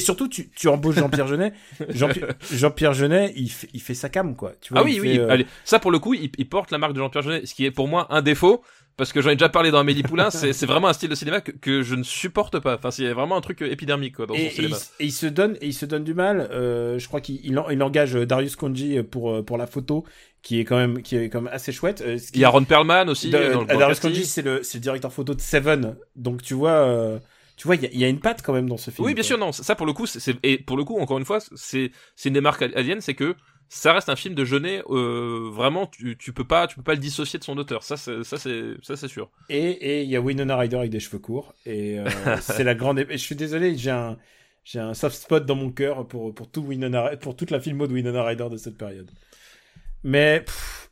[0.00, 1.52] surtout tu, tu embauches Jean-Pierre Jeunet
[1.90, 5.16] Jean-Pierre Jean-Pierre Jeunet il fait, il fait sa cam quoi tu vois Ah oui, oui.
[5.20, 7.54] euh, Allez, ça pour le coup, il, il porte la marque de Jean-Pierre Jeunet, ce
[7.54, 8.62] qui est pour moi un défaut.
[8.96, 11.42] Parce que j'en ai déjà parlé dans Amélie Poulain, c'est vraiment un style de cinéma
[11.42, 12.76] que, que je ne supporte pas.
[12.76, 14.76] Enfin, c'est vraiment un truc euh, épidermique quoi, dans et, son et il, cinéma.
[15.00, 17.58] et il se donne et il se donne du mal euh, je crois qu'il il,
[17.58, 20.04] en- il engage Darius Konji pour euh, pour la photo
[20.42, 22.64] qui est quand même qui est quand même assez chouette euh, Il y a Ron
[22.64, 23.28] Perlman aussi.
[23.28, 24.00] Da- euh, dans le- Darius.
[24.00, 25.96] Konji, c'est le, c'est le directeur photo de Seven.
[26.14, 27.18] Donc tu vois, euh,
[27.58, 29.04] tu vois, il y, a- il y a une patte quand même dans ce film.
[29.06, 29.28] Oui, bien quoi.
[29.28, 29.52] sûr, non.
[29.52, 32.34] Ça, pour le coup, c'est et pour le coup, encore une fois, c'est c'est une
[32.34, 33.34] des marques aliens, c'est que
[33.68, 34.82] ça reste un film de Jeunet.
[34.90, 37.82] Euh, vraiment, tu, tu peux pas, tu peux pas le dissocier de son auteur.
[37.82, 39.30] Ça, c'est ça, c'est ça, c'est sûr.
[39.48, 41.54] Et et il y a Winona Ryder avec des cheveux courts.
[41.64, 42.06] Et euh,
[42.40, 43.04] c'est la grande.
[43.10, 44.16] Je suis désolé, j'ai un
[44.64, 47.86] j'ai un soft spot dans mon cœur pour pour tout Winona, pour toute la filmo
[47.86, 49.10] de Winona Ryder de cette période.
[50.04, 50.44] Mais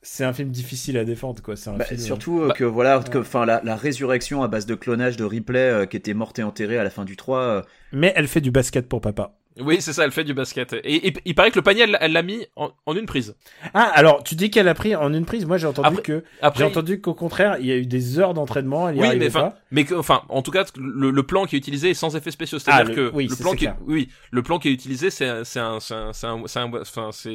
[0.03, 1.57] c'est un film difficile à défendre, quoi.
[1.57, 2.01] C'est un Bah, film.
[2.01, 3.05] surtout euh, Bah, que voilà, ouais.
[3.09, 6.39] que enfin la, la résurrection à base de clonage de Ripley euh, qui était morte
[6.39, 7.39] et enterrée à la fin du 3.
[7.39, 7.63] euh,
[7.93, 9.37] Mais elle fait du basket pour papa.
[9.61, 10.05] Oui, c'est ça.
[10.05, 10.73] Elle fait du basket.
[10.73, 13.37] Et, et- il paraît que le panier, elle l'a mis en, en une prise.
[13.73, 15.47] Ah, alors tu dis qu'elle a pris en une prise.
[15.47, 18.19] Moi, j'ai entendu Après- que Après, j'ai entendu qu'au contraire, il y a eu des
[18.19, 18.87] heures d'entraînement.
[18.87, 21.91] Oui, mais enfin, mais que, enfin, en tout cas, le, le plan qui est utilisé
[21.91, 22.59] est sans effets spéciaux.
[22.59, 23.77] C'est-à-dire Ah, le- que oui, le plan qui, est, clair.
[23.87, 25.95] oui, le plan qui est utilisé, c'est, un- c'est un, c'est
[26.27, 27.31] enfin, c'est,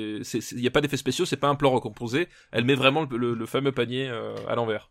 [0.51, 2.27] il y a pas d'effets spéciaux, c'est pas un plan recomposé.
[2.51, 4.89] Elle met vraiment le, le- le fameux panier euh, à l'envers.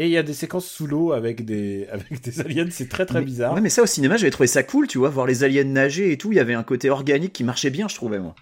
[0.00, 2.68] Et il y a des séquences sous l'eau avec des avec des aliens.
[2.70, 3.54] C'est très très mais- bizarre.
[3.54, 6.12] Ouais, mais ça au cinéma, j'avais trouvé ça cool, tu vois, voir les aliens nager
[6.12, 6.30] et tout.
[6.30, 8.36] Il y avait un côté organique qui marchait bien, je trouvais moi.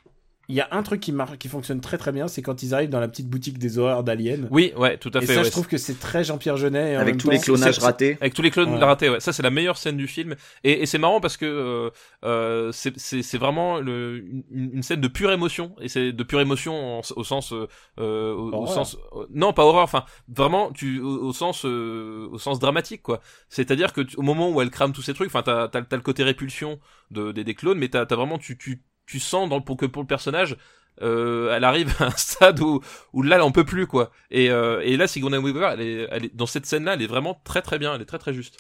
[0.48, 2.72] Il y a un truc qui marche, qui fonctionne très très bien, c'est quand ils
[2.72, 4.46] arrivent dans la petite boutique des horreurs d'aliens.
[4.52, 5.34] Oui, ouais, tout à Et fait.
[5.34, 6.92] ça, ouais, je trouve que c'est très Jean-Pierre Jeunet.
[6.92, 8.16] et Avec même tous les clonages ratés.
[8.20, 8.84] Avec tous les clones Ouais.
[8.84, 9.18] ratés, ouais.
[9.20, 10.36] Ça, c'est la meilleure scène du film.
[10.62, 11.90] Et, et c'est marrant parce que euh,
[12.24, 14.18] euh, c'est- c'est c'est vraiment le,
[14.52, 15.74] une, une scène de pure émotion.
[15.80, 17.66] Et c'est de pure émotion en- au sens, euh,
[17.98, 19.82] euh, au, sens, euh, non, pas horreur.
[19.82, 23.20] Enfin, vraiment, tu au, au sens, euh, au sens dramatique, quoi.
[23.48, 25.96] C'est-à-dire que tu- au moment où elle crame tous ces trucs, enfin, t'as t'as t'as
[25.96, 26.78] le côté répulsion
[27.10, 29.86] de des, des clones, mais t'as as vraiment, tu tu tu sens dans, pour que
[29.86, 30.56] pour le personnage.
[31.02, 32.80] Euh, elle arrive à un stade où,
[33.12, 34.10] où là, elle en peut plus, quoi.
[34.30, 37.06] Et, euh, et là, Sigourney Weaver, elle est, elle est, dans cette scène-là, elle est
[37.06, 38.56] vraiment très très bien, elle est très très juste.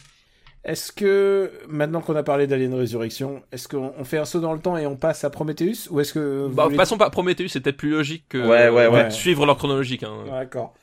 [0.62, 4.52] Est-ce que maintenant qu'on a parlé d'Alien Résurrection, est-ce qu'on on fait un saut dans
[4.52, 7.48] le temps et on passe à Prometheus ou est-ce que Bah, voulez- passons par Prometheus,
[7.48, 9.04] c'est peut-être plus logique que Ouais, ouais, ouais.
[9.04, 10.02] de suivre leur chronologique.
[10.02, 10.24] Hein.
[10.28, 10.74] D'accord.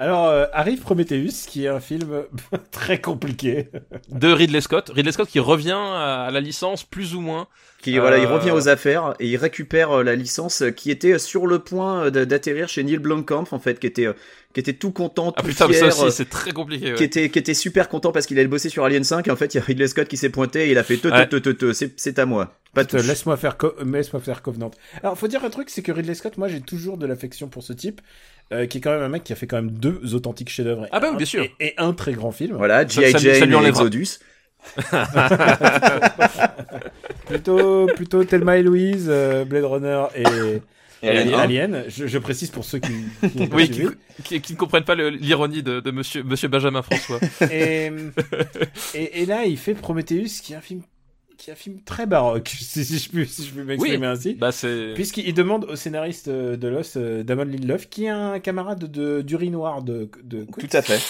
[0.00, 2.22] Alors euh, arrive Prometheus, qui est un film
[2.70, 3.68] très compliqué.
[4.10, 7.48] De Ridley Scott, Ridley Scott qui revient à, la licence plus ou moins.
[7.82, 10.90] Qui voilà, il Euh, revient aux affaires et il récupère euh, la licence euh, qui
[10.90, 14.12] était sur le point euh, d'atterrir chez Neil Blomkamp en fait, qui était euh,
[14.52, 16.90] qui était tout content, Ah tout putain, mais fier, ça euh, aussi c'est très compliqué.
[16.90, 16.94] ouais.
[16.94, 19.36] qui était qui était super content parce qu'il allait bosser sur Alien 5 et en
[19.36, 21.24] fait il y a Ridley Scott qui s'est pointé et il a fait te te
[21.24, 22.54] te te te c'est c'est à moi.
[22.74, 23.06] Pas de Putain, touche.
[23.08, 24.70] Laisse-moi faire, Co- euh, laisse-moi faire Covenant.
[25.02, 27.62] Alors, faut dire un truc, c'est que Ridley Scott, moi, j'ai toujours de l'affection pour
[27.62, 28.02] ce type,
[28.52, 30.84] euh, qui est quand même un mec qui a fait quand même deux authentiques chefs-d'œuvre.
[30.86, 31.42] et Ah bah oui, un- bien sûr.
[31.44, 32.56] Et, et un très grand film.
[32.56, 33.12] Voilà, G.I.
[33.18, 33.68] Jane et.
[33.68, 34.18] Exodus.
[37.26, 40.22] Plutôt, plutôt Thelma et Louise, euh, Blade Runner et,
[41.02, 41.38] Et Alien et un.
[41.38, 41.84] Alien.
[41.88, 42.92] Je, je précise pour ceux qui,
[43.30, 43.90] qui n'ont pas Oui, qui, suivi.
[44.24, 47.20] qui, qui ne comprennent pas l'ironie de, de monsieur, monsieur Benjamin François.
[47.50, 47.90] Et,
[48.94, 50.80] et, et là, il fait Prometheus, qui est un film,
[51.38, 54.34] qui est un film très baroque, si, si je puis, si je puis m'exprimer ainsi.
[54.34, 54.50] bah.
[54.94, 59.22] Puisqu'il demande au scénariste euh, de Lost, euh, Damon Lindelof, qui est un camarade de,
[59.22, 61.00] d'urinoir de, de Tout à fait.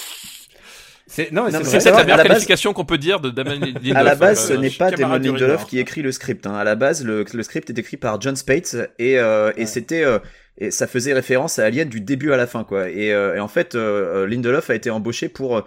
[1.10, 3.96] C'est, non, Non, c'est la meilleure base- qualification qu'on peut dire de Damon Lindelof.
[3.96, 6.46] À la base, euh, ce n'est pas Damon Lindelof qui écrit le script.
[6.46, 6.54] hein.
[6.54, 9.66] À la base, le, le script est écrit par John Spates et, euh, et Ouais.
[9.66, 10.18] c'était euh,
[10.60, 12.90] et ça faisait référence à Alien du début à la fin, quoi.
[12.90, 15.62] Et, euh, et en fait, euh, euh, Lindelof a été embauché pour euh,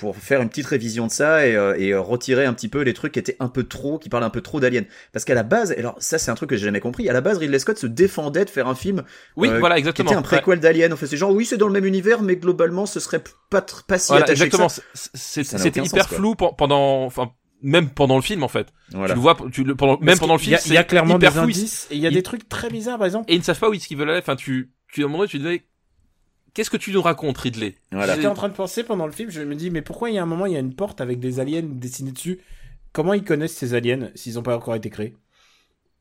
[0.00, 2.80] pour faire une petite révision de ça et, euh, et euh, retirer un petit peu
[2.80, 4.86] les trucs qui étaient un peu trop, qui parlent un peu trop d'Alien.
[5.12, 7.08] Parce qu'à la base, alors ça c'est un truc que j'ai jamais compris.
[7.08, 9.02] À la base, Ridley Scott se défendait de faire un film
[9.36, 10.10] Oui, euh, voilà, qui exactement.
[10.10, 10.92] était un préquel d'Alien.
[10.92, 13.60] En fait, c'est genre oui, c'est dans le même univers, mais globalement, ce serait pas
[13.86, 14.68] pas si Voilà, attaché exactement.
[14.94, 17.30] C'était hyper sens, flou pen- pendant, enfin,
[17.62, 18.68] même pendant le film en fait.
[18.92, 19.08] Voilà.
[19.08, 20.80] Tu le vois, tu le, pendant, même pendant le y film, a- Il y a
[20.80, 23.30] c'est clairement des indices et il y a Il- des trucs très bizarres, par exemple.
[23.30, 24.20] Et ils ne savent pas où est-ce qu'ils veulent aller.
[24.20, 25.62] Enfin, tu, tu à un moment donné, tu te dis,
[26.54, 27.74] qu'est-ce que tu nous racontes, Ridley?
[27.92, 28.14] Voilà.
[28.14, 30.18] J'étais en train de penser pendant le film, je me dis, mais pourquoi il y
[30.18, 32.40] a un moment, il y a une porte avec des aliens dessinés dessus?
[32.92, 35.14] Comment ils connaissent ces aliens s'ils n'ont pas encore été créés?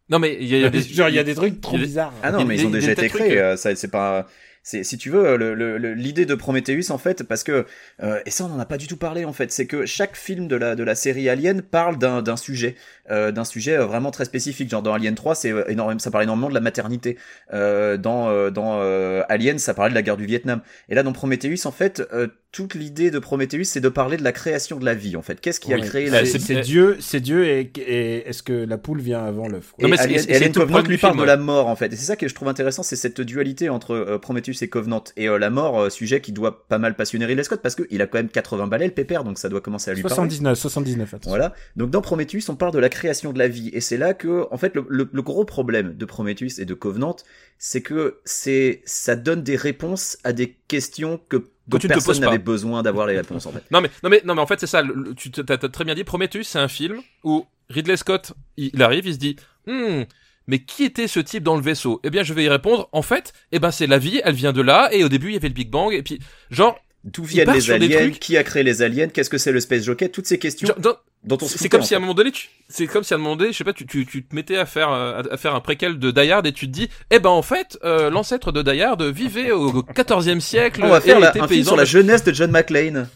[0.09, 2.13] Non mais il y a, des, Genre, il y a des trucs trop bizarres.
[2.23, 3.37] Ah non, mais ils ont déjà été créés.
[3.39, 4.27] euh, Ça, c'est pas.
[4.63, 7.65] C'est, si tu veux, le- l'idée de Prometheus en fait, parce que
[8.03, 10.15] euh, et ça on en a pas du tout parlé en fait, c'est que chaque
[10.15, 12.75] film de la série Alien parle d'un sujet,
[13.09, 14.69] euh, d'un sujet euh, vraiment très spécifique.
[14.69, 17.17] Genre dans Alien 3, c'est euh, énormément, ça parle énormément de la maternité.
[17.53, 20.61] Euh, dans euh, dans euh, Alien, ça parlait de la guerre du Vietnam.
[20.89, 24.23] Et là dans Prometheus, en fait, euh, toute l'idée de Prometheus, c'est de parler de
[24.23, 25.39] la création de la vie en fait.
[25.39, 25.81] Qu'est-ce qui a Ouais.
[25.85, 26.39] créé C'est- la vie?
[26.39, 29.75] c'est Dieu, c'est Dieu et, et est-ce que la poule vient avant l'œuf?
[29.79, 31.93] Non, mais c'est- Alien, Alien Covenant lui parle de la mort en fait.
[31.93, 35.03] Et c'est ça que je trouve intéressant, c'est cette dualité entre euh, Prometheus et Covenant.
[35.15, 38.01] Et euh, la mort, euh, sujet qui doit pas mal passionner Ridley Scott parce qu'il
[38.01, 40.15] a quand même 80 balais le pépère, donc ça doit commencer à lui parler.
[40.15, 41.29] 79, 79, attention.
[41.29, 41.53] Voilà.
[41.75, 44.47] Donc dans Prometheus, on parle de la création de la vie, et c'est là que,
[44.49, 47.15] en fait, le, le- le gros problème de Prometheus et de Covenant,
[47.59, 51.37] c'est que c'est ça donne des réponses à des questions que,
[51.69, 53.63] dont tu ne te personne poses n'avait besoin d'avoir les réponses en fait.
[53.71, 54.81] Non mais non mais non mais en fait c'est ça.
[54.81, 56.03] le- tu t'as très bien dit.
[56.03, 59.35] Prometheus, c'est un film où Ridley Scott, il, il arrive, il se dit,
[59.67, 60.03] Hmm,
[60.47, 61.99] mais qui était ce type dans le vaisseau?
[62.03, 62.89] Eh bien, je vais y répondre.
[62.91, 64.19] En fait, eh ben c'est la vie.
[64.23, 64.89] Elle vient de là.
[64.91, 65.93] Et au début, il y avait le Big Bang.
[65.93, 68.09] Et puis, genre, D'où viennent les aliens?
[68.11, 69.07] Qui a créé les aliens?
[69.07, 70.09] Qu'est-ce que c'est le Space Jockey?
[70.09, 72.31] Toutes ces questions genre, dans- dont on se c'est comme si à un moment donné,
[72.31, 74.35] tu, c'est comme si à un moment donné, je sais pas, tu, tu, tu te
[74.35, 76.89] mettais à faire euh, à, faire un préquel de Die Hard et tu te dis,
[77.11, 80.81] eh ben en fait, euh, l'ancêtre de Die Hard vivait au 14e siècle.
[80.83, 83.07] On va faire et la- était un film sur la jeunesse de John McClane.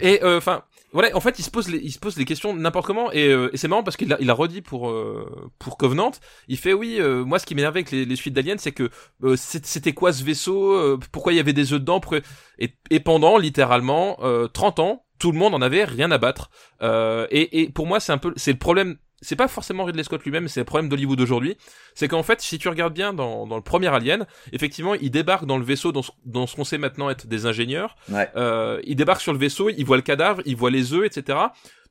[0.00, 0.62] Et euh, enfin,
[0.92, 3.28] voilà, en fait, il se pose les, il se pose les questions n'importe comment et,
[3.28, 6.12] euh, et c'est marrant parce qu'il a, il redit pour euh, pour Covenant,
[6.48, 8.88] il fait oui, euh, moi ce qui m'énervait avec les, les suites d'Alien, c'est que
[9.24, 12.20] euh, c'était quoi ce vaisseau, euh, pourquoi il y avait des œufs dedans, pourquoi-
[12.58, 16.50] et, et pendant littéralement euh, 30 ans, tout le monde en avait rien à battre.
[16.82, 18.96] Euh, et, et pour moi, c'est un peu, c'est le problème.
[19.22, 21.56] C'est pas forcément Ridley Scott lui-même, c'est le problème d'Hollywood aujourd'hui.
[21.94, 25.46] C'est qu'en fait, si tu regardes bien dans, dans le premier Alien, effectivement, il débarque
[25.46, 27.96] dans le vaisseau, dans ce, dans ce qu'on sait maintenant être des ingénieurs.
[28.10, 28.28] Ouais.
[28.36, 31.38] Euh, il débarque sur le vaisseau, il voit le cadavre, il voit les œufs, etc.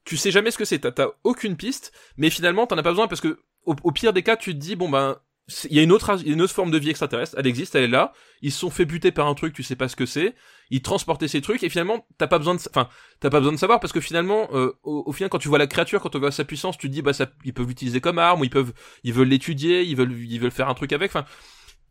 [0.03, 3.07] Tu sais jamais ce que c'est, t'as- aucune piste, mais finalement t'en as pas besoin
[3.07, 5.17] parce que au, au pire des cas, tu te dis bon ben
[5.69, 7.87] il y a une autre une autre forme de vie extraterrestre, elle existe, elle est
[7.87, 8.13] là.
[8.41, 10.33] Ils se sont fait buter par un truc, tu sais pas ce que c'est.
[10.71, 12.89] Ils transportaient ces trucs et finalement t'as pas besoin de enfin
[13.19, 15.59] t'as pas besoin de savoir parce que finalement euh, au, au final quand tu vois
[15.59, 18.01] la créature, quand tu vois sa puissance, tu te dis bah ça ils peuvent l'utiliser
[18.01, 18.73] comme arme, ou ils peuvent
[19.03, 21.11] ils veulent l'étudier, ils veulent ils veulent faire un truc avec.
[21.11, 21.25] Enfin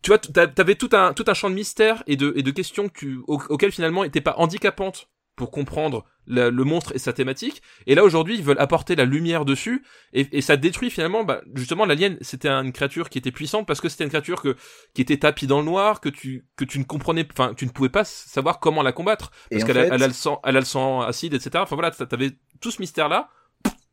[0.02, 2.50] tu vois, t'a- t'avais tout un tout un champ de mystère et de et de
[2.50, 7.60] questions que tu, finalement n'étaient pas handicapantes pour comprendre la- le monstre et sa thématique.
[7.86, 11.24] Et là aujourd'hui, ils veulent apporter la lumière dessus et, et ça détruit finalement.
[11.24, 14.56] Bah, justement, l'alien, c'était une créature qui était puissante parce que c'était une créature que
[14.94, 17.70] qui était tapie dans le noir, que tu que tu ne comprenais, enfin, tu ne
[17.70, 20.56] pouvais pas savoir comment la combattre parce qu'elle a, fait- elle a le sang, elle
[20.56, 21.62] a le sang acide, etc.
[21.62, 23.28] Enfin voilà, t'avais tout ce mystère là.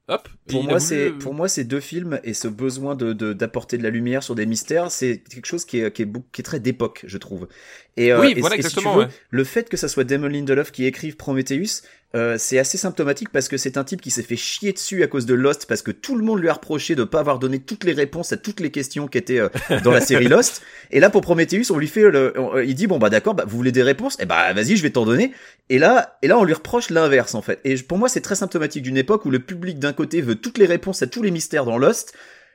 [0.08, 0.28] Hop.
[0.48, 3.34] Pour moi, voulu, c'est euh, pour moi ces deux films et ce besoin de de-
[3.34, 6.42] d'apporter de, la lumière sur des mystères, c'est quelque chose qui est qui est, qui
[6.42, 7.48] est très d'époque, je trouve.
[7.98, 9.10] Et, euh, Oui, et- voilà, et si tu exactement, veux, ouais.
[9.30, 11.84] le fait que ça soit Damon Lindelof qui écrive Prometheus,
[12.14, 15.08] euh, c'est assez symptomatique parce que c'est un type qui s'est fait chier dessus à
[15.08, 17.60] cause de Lost parce que tout le monde lui a reproché de pas avoir donné
[17.60, 19.48] toutes les réponses à toutes les questions qui étaient euh,
[19.84, 20.62] dans la série Lost.
[20.92, 23.34] Et là pour Prometheus, on lui fait le, on- euh, il dit bon bah d'accord,
[23.34, 25.32] bah, vous voulez des réponses, et bah vas-y, je vais t'en donner.
[25.70, 27.60] Et là, et là on lui reproche l'inverse en fait.
[27.64, 30.58] Et pour moi, c'est très symptomatique d'une époque où le public d'un côté veut toutes
[30.58, 32.14] les réponses à tous les mystères dans Lost.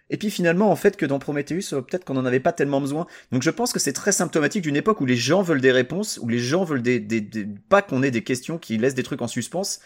[0.09, 2.81] Et puis finalement, en fait, que dans Prometheus, euh, peut-être qu'on en avait pas tellement
[2.81, 3.07] besoin.
[3.33, 6.19] Donc je pense que c'est très symptomatique d'une époque où les gens veulent des réponses,
[6.23, 9.03] où les gens veulent des, des, des- pas qu'on ait des questions qui laissent des
[9.03, 9.81] trucs en suspens.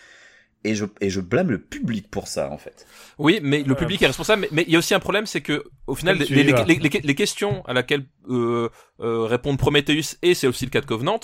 [0.62, 2.87] Et je, et je blâme le public pour ça, en fait.
[3.16, 4.47] Oui, mais le public est responsable.
[4.53, 7.62] Mais- il y a aussi un problème, c'est que au final, les- les- les questions
[7.66, 8.68] à laquelle euh,
[9.01, 11.18] euh, répondent Prometheus et c'est aussi le cas de Covenant,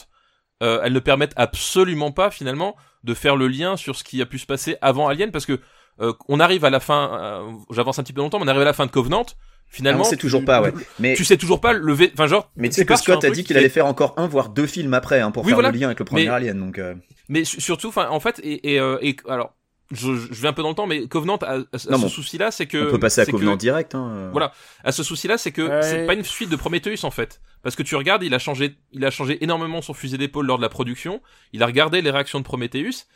[0.62, 4.26] euh, elles ne permettent absolument pas finalement de faire le lien sur ce qui a
[4.26, 5.60] pu se passer avant Alien, parce que
[6.00, 7.18] euh, on arrive à la fin.
[7.20, 9.26] euh, J'avance un petit peu longtemps, mais on arrive à la fin de Covenant.
[9.68, 10.72] Finalement, Ah, on sait toujours tu- pas, ouais.
[11.00, 12.10] Mais, Tu sais toujours pas le V.
[12.14, 12.50] Enfin, genre.
[12.56, 14.66] mais tu sais que Scott a dit qui qu'il allait faire encore un, voire deux
[14.68, 15.72] films après, hein, pour Oui, faire voilà.
[15.72, 16.94] le lien avec le premier Mais- Alien, donc, euh,
[17.28, 19.54] Mais su- surtout, enfin, en fait, et, et, euh, et alors,
[19.90, 21.88] je, je vais un peu dans le temps, mais Covenant a, a- a Non, ce
[22.02, 22.08] bon.
[22.08, 24.28] souci-là, c'est que on peut passer à que- Covenant direct, hein.
[24.30, 24.52] Voilà.
[24.84, 25.82] à ce souci-là, c'est que Ouais.
[25.82, 28.76] c'est pas une suite de Prometheus en fait, parce que tu regardes, il a changé,
[28.92, 31.20] il a changé énormément son fusil d'épaule lors de la production.
[31.52, 33.06] Il a regardé les réactions de Prometheus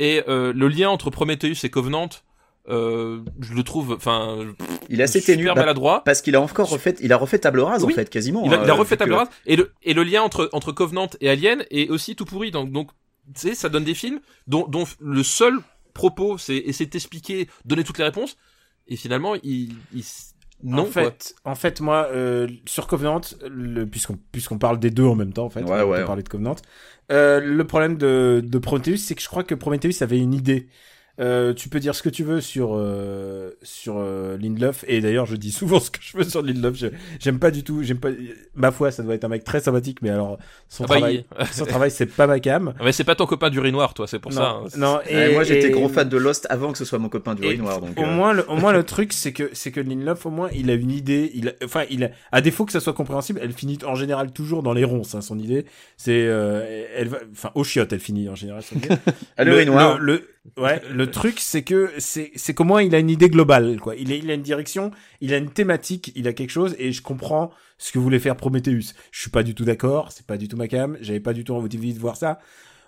[0.00, 2.08] et euh, le lien entre Prometheus et Covenant,
[2.70, 4.38] euh, je le trouve, enfin,
[4.88, 6.02] Il est assez super ténu, bah, maladroit.
[6.04, 7.92] parce qu'il a encore refait, il a refait table rase, Oui.
[7.92, 8.42] en fait, quasiment.
[8.44, 10.48] Il a, il a vu refait que- table rase et le et le lien entre
[10.52, 12.50] entre Covenant et Alien est aussi tout pourri.
[12.50, 12.90] Donc donc
[13.34, 15.58] tu sais, ça donne des films dont dont le seul
[15.94, 18.36] propos c'est essayer de t'expliquer, donner toutes les réponses
[18.88, 20.04] et finalement il, il
[20.62, 25.04] non en fait, en fait, moi, euh, sur Covenant, le, puisqu'on puisqu'on parle des deux
[25.04, 26.04] en même temps, en fait, Ouais, on va ouais.
[26.04, 26.54] parler de Covenant.
[27.10, 30.68] Euh, le problème de, de Prometheus, c'est que je crois que Prometheus avait une idée
[31.18, 35.26] Euh, tu peux dire ce que tu veux sur euh, sur euh, Lindelof et d'ailleurs
[35.26, 36.76] je dis souvent ce que je veux sur Lindelof.
[37.18, 37.82] J'aime pas du tout.
[37.82, 38.08] J'aime pas.
[38.54, 40.38] Ma foi, ça doit être un mec très sympathique, mais alors
[40.68, 42.72] son Ah bah, travail, son travail, c'est pas ma cam.
[42.78, 44.40] Ah, Mais c'est pas ton copain du riz noir, toi, c'est pour ça.
[44.40, 44.68] non, hein.
[44.76, 45.00] non.
[45.14, 47.44] Ouais, moi j'étais et- gros fan de Lost avant que ce soit mon copain du
[47.44, 47.80] et Riz Noir.
[47.80, 50.30] Donc, au euh, moins, le, au moins le truc, c'est que c'est que Lindelof, au
[50.30, 51.30] moins, il a une idée.
[51.34, 54.32] Il, a, enfin, il a, à défaut que ça soit compréhensible, elle finit en général
[54.32, 55.14] toujours dans les ronces.
[55.14, 55.64] Hein, son idée,
[55.96, 58.62] c'est, euh, elle va, enfin, au chiottes, elle finit en général.
[58.62, 58.88] son idée.
[59.36, 59.64] Ah, le.
[59.64, 63.28] Le, le- ouais, le truc, c'est que c'est, c'est qu'au moins il a une idée
[63.28, 63.96] globale, quoi.
[63.96, 66.92] Il, est, il a une direction, il a une thématique, il a quelque chose, et
[66.92, 68.94] je comprends ce que voulait faire Prometheus.
[69.12, 71.44] Je suis pas du tout d'accord, c'est pas du tout ma cam, j'avais pas du
[71.44, 72.38] tout envie de voir ça.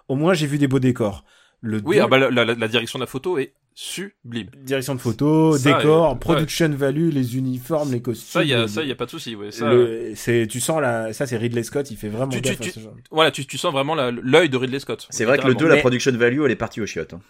[0.08, 1.24] Au moins, j'ai vu des beaux décors.
[1.60, 4.48] Le Oui, deux- ah bah, la, la- la direction de la photo est sublime.
[4.62, 8.26] direction de photo, Ça, décor, euh, production value, les uniformes, les costumes.
[8.40, 9.34] Ça, y a, ça, y a pas de souci.
[9.34, 9.50] Ouais.
[9.50, 12.48] Ça, le- c'est, tu sens la, ça c'est Ridley Scott, il fait vraiment Tu- tu-
[12.50, 12.94] gaffe à tu- ce genre.
[13.10, 15.06] voilà, tu, tu sens vraiment la- l'œil de Ridley Scott.
[15.10, 15.76] C'est vrai que le 2, littéralement.
[15.76, 17.14] la production value, elle est partie au chiottes.
[17.14, 17.20] hein.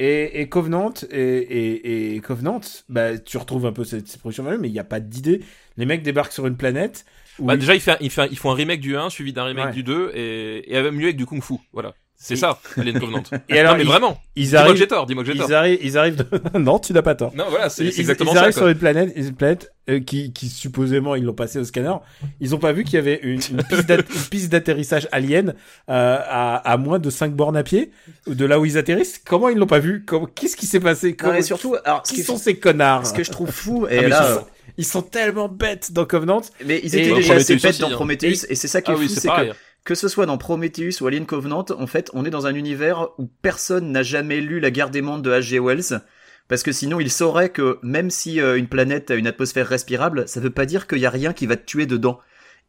[0.00, 4.42] Et, et Covenant, et, et, et Covenant, bah, tu retrouves un peu cette, cette production
[4.42, 5.40] value, mais il n'y a pas d'idée.
[5.76, 7.04] Les mecs débarquent sur une planète
[7.38, 9.08] où Bah, déjà, il fait, un- il fait, un- ils font un remake du 1
[9.08, 9.72] suivi d'un remake Ouais.
[9.72, 11.54] du 2 et, et mieux avec du kung fu.
[11.72, 11.94] Voilà.
[12.26, 13.22] C'est ça, Alien Covenant.
[13.50, 14.18] et alors non, mais ils, vraiment.
[14.34, 15.46] ils Dis-moi que arrivent, j'ai tort, dis-moi que j'ai tort.
[15.50, 16.16] ils arrivent, ils arrivent.
[16.16, 16.26] de-
[16.58, 17.32] non, tu n'as pas tort.
[17.36, 18.40] Non, voilà, c'est Ils, c'est exactement ils ça.
[18.40, 18.62] arrivent quoi.
[18.62, 21.94] sur une planète, une planète euh, qui, qui supposément ils l'ont passé au scanner.
[22.40, 25.50] Ils ont pas vu qu'il y avait une, une piste d'at- une piste d'atterrissage alien
[25.90, 27.90] euh, à, à moins de 5 bornes à pied
[28.26, 29.20] de là où ils atterrissent.
[29.22, 30.02] Comment ils l'ont pas vu?
[30.06, 31.08] Comment- Qu'est-ce qui s'est passé?
[31.10, 33.06] Non, Comment- et surtout, alors, Qui sont ces connards?
[33.06, 34.46] ce que je trouve fou, Ah, et là, ils, sont,
[34.78, 36.40] ils sont tellement bêtes dans Covenant.
[36.64, 37.94] mais ils étaient déjà assez Prometheus bêtes dans hein.
[37.94, 39.52] Prometheus, et c'est ça qui est Ah fou, c'est que pareil.
[39.84, 43.08] Que ce soit dans Prometheus ou Alien Covenant, en fait, on est dans un univers
[43.18, 45.60] où personne n'a jamais lu La guerre des mondes de H.G.
[45.60, 46.00] Wells.
[46.48, 50.28] Parce que sinon, il saurait que même si euh, une planète a une atmosphère respirable,
[50.28, 52.18] ça veut pas dire qu'il y a rien qui va te tuer dedans.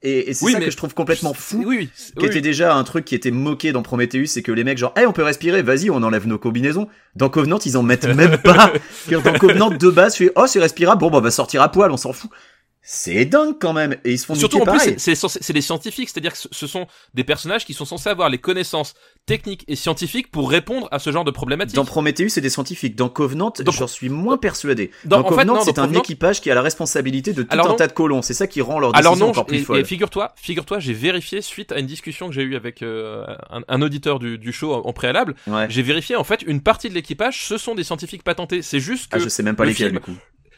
[0.02, 1.64] Et, et c'est Oui, ça que je trouve complètement fou.
[1.66, 1.90] Oui, oui.
[2.20, 4.94] Qui était déjà un truc qui était moqué dans Prometheus, c'est que les mecs genre,
[4.96, 6.88] hey, on peut respirer, vas-y, on enlève nos combinaisons.
[7.16, 8.72] Dans Covenant, ils en mettent même pas.
[9.10, 11.62] Que dans Covenant, de base, tu fais, oh, c'est respirable, bon, bah, on va sortir
[11.62, 12.30] à poil, on s'en fout.
[12.88, 13.96] C'est dingue quand même.
[14.06, 14.94] Et ils se font Surtout en plus, pareil.
[14.98, 18.10] c'est- c'est censé- c'est des scientifiques, c'est-à-dire que ce- sont des personnages qui sont censés
[18.10, 18.94] avoir les connaissances
[19.26, 21.76] techniques et scientifiques pour répondre à ce genre de problématiques.
[21.76, 22.96] Dans Prometheus, c'est des scientifiques.
[22.96, 24.92] Dans Covenant, j'en suis moins persuadé.
[25.04, 27.76] Dans- Covenant, c'est un Covenant- équipage qui a la responsabilité de tout Alors un non.
[27.76, 28.22] tas de colons.
[28.22, 29.80] C'est ça qui rend leur décision Alors non, encore plus et, folle.
[29.80, 33.62] et figure-toi, figure-toi, j'ai vérifié suite à une discussion que j'ai eue avec euh, un,
[33.68, 35.34] un auditeur du, du show en, en préalable.
[35.48, 35.66] Ouais.
[35.70, 38.62] J'ai vérifié en fait une partie de l'équipage, ce sont des scientifiques patentés.
[38.62, 40.16] C'est juste que Ah, je sais même pas le lesquels, du coup.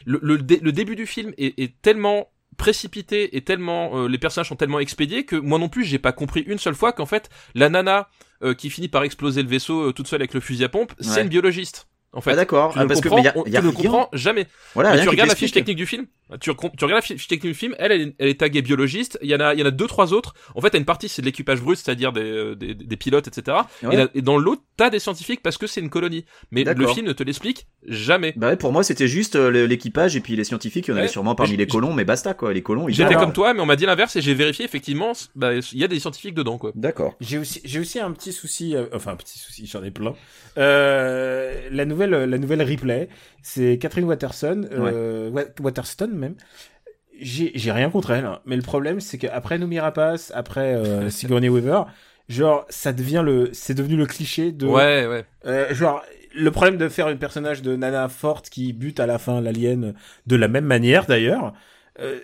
[0.08, 4.18] Le, le, dé- le début du film est, est tellement précipité et tellement euh, les
[4.18, 7.06] personnages sont tellement expédiés que moi non plus j'ai pas compris une seule fois qu'en
[7.06, 8.08] fait la nana
[8.42, 10.92] euh, qui finit par exploser le vaisseau euh, toute seule avec le fusil à pompe
[11.00, 11.86] c'est une biologiste
[12.18, 12.72] en fait Ah, d'accord.
[12.72, 14.08] tu Ah, ne parce que, comprends, mais y a, on- y a tu ne comprends
[14.12, 16.06] jamais Voilà, rien tu regardes la fiche technique du film,
[16.40, 19.30] tu, regardes la fiche technique du film, elle, elle, est- elle est taguée biologiste, il
[19.30, 20.34] y en a, il y en a deux, trois autres.
[20.54, 23.28] En fait, t'as une partie, c'est de l'équipage brut, c'est-à-dire des, euh, des, des pilotes,
[23.28, 23.58] etc.
[23.82, 23.94] Ouais.
[23.94, 26.24] Et, là- et dans l'autre, t'as des scientifiques parce que c'est une colonie.
[26.50, 28.34] Mais le film ne te l'explique jamais.
[28.36, 30.96] Bah ouais, pour moi, c'était juste euh, l'équipage et puis les scientifiques, il y en
[30.96, 31.12] avait Ouais.
[31.12, 32.52] sûrement parmi les colons, mais basta, quoi.
[32.52, 35.12] Les colons, ils J'étais comme toi, mais on m'a dit l'inverse et j'ai vérifié, effectivement,
[35.36, 36.72] bah, il y a des scientifiques dedans, quoi.
[36.74, 37.14] D'accord.
[37.20, 40.14] J'ai aussi, j'ai aussi un petit souci, euh, enfin un petit souci, j'en ai plein.
[40.58, 43.08] Euh, la nouvelle, la nouvelle replay,
[43.42, 46.34] c'est Catherine Waterson, euh, Wa- Waterston même.
[47.20, 48.40] J'ai, rien contre elle, hein.
[48.46, 51.82] mais le problème c'est qu'après Noomi Rapace, après euh, Sigourney Weaver,
[52.28, 55.24] genre ça devient le, c'est devenu le cliché de, Ouais, ouais.
[55.46, 56.02] euh, genre
[56.36, 59.94] le problème de faire un personnage de nana forte qui bute à la fin l'alien
[60.26, 61.54] de la même manière d'ailleurs,
[61.98, 62.20] euh,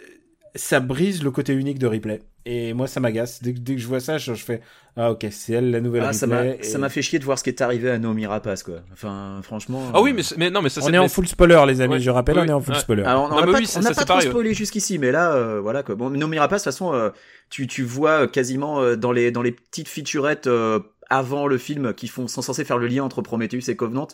[0.54, 2.20] ça brise le côté unique de Ripley.
[2.46, 3.42] Et moi ça m'agace.
[3.42, 4.60] Dès, que- dès que je vois ça, je, je fais
[4.96, 7.38] ah ok c'est elle la nouvelle Ah, ça m'a, et- m'a fait chier de voir
[7.38, 8.76] ce qui est arrivé à Naomi Rapace, quoi.
[8.92, 9.82] Enfin, franchement.
[9.94, 11.94] Ah oui, mais, mais non, mais ça, On c'est- est en full spoiler les amis,
[11.94, 12.00] Ouais.
[12.00, 12.80] je rappelle, Oui, on est en full ouais.
[12.80, 13.02] spoiler.
[13.02, 15.82] Alors, on n'a pas, oui, on ça, pas trop spoilé jusqu'ici, mais là, euh, voilà
[15.82, 15.94] quoi.
[15.94, 17.10] Bon, Naomi Rapace, de toute façon, euh,
[17.50, 20.80] tu, tu vois euh, quasiment euh, dans les dans les petites featurettes euh,
[21.10, 24.08] avant le film qui font sont censés faire le lien entre Prometheus et Covenant.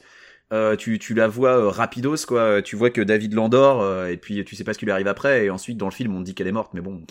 [0.52, 2.62] Euh, tu, tu la vois euh, rapidos quoi.
[2.62, 5.06] Tu vois que David l'endort euh, et puis tu sais pas ce qui lui arrive
[5.08, 5.44] après.
[5.44, 7.02] Et ensuite dans le film on te dit qu'elle est morte, mais bon,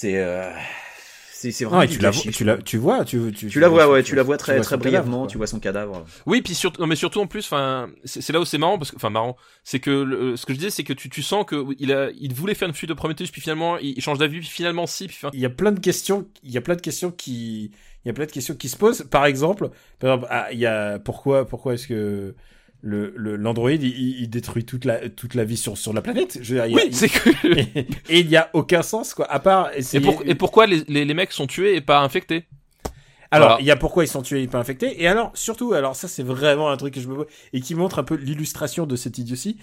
[0.00, 3.68] c'est c'est vraiment Ah, tu la, vois- tu la, tu vois, tu, tu, Tu la
[3.68, 5.18] vois, ouais, tu la vois très très cadavre, brièvement.
[5.20, 5.26] quoi.
[5.28, 6.04] Tu vois son cadavre.
[6.26, 8.90] Oui, puis surtout, non, mais surtout en plus, enfin, c'est là où c'est marrant parce
[8.90, 11.44] que, enfin, marrant, c'est que le- ce que je disais, c'est que tu, tu sens
[11.46, 14.18] que il a, il voulait faire une fuite de Prometheus, puis finalement, il, il change
[14.18, 16.60] d'avis, puis finalement, si, puis, enfin, Il y a plein de questions, il y a
[16.62, 17.70] plein de questions qui,
[18.04, 19.02] il y a plein de questions qui se posent.
[19.10, 22.34] Par exemple, par exemple, ah, il y a pourquoi, pourquoi est-ce que
[22.82, 26.02] le le- l'android il, il- il détruit toute la toute la vie sur sur la
[26.02, 27.30] planète Je veux dire, il y a- oui, c'est que.
[28.08, 29.30] et, il y a aucun sens quoi.
[29.30, 32.44] À part Et, pour- et pourquoi les, les, les mecs sont tués et pas infectés?
[33.32, 33.62] Alors, Voilà.
[33.62, 35.02] il y a pourquoi ils sont tués et pas infectés.
[35.02, 37.74] Et alors, surtout, alors ça, c'est vraiment un truc que je me vois et qui
[37.74, 39.58] montre un peu l'illustration de cette idiotie.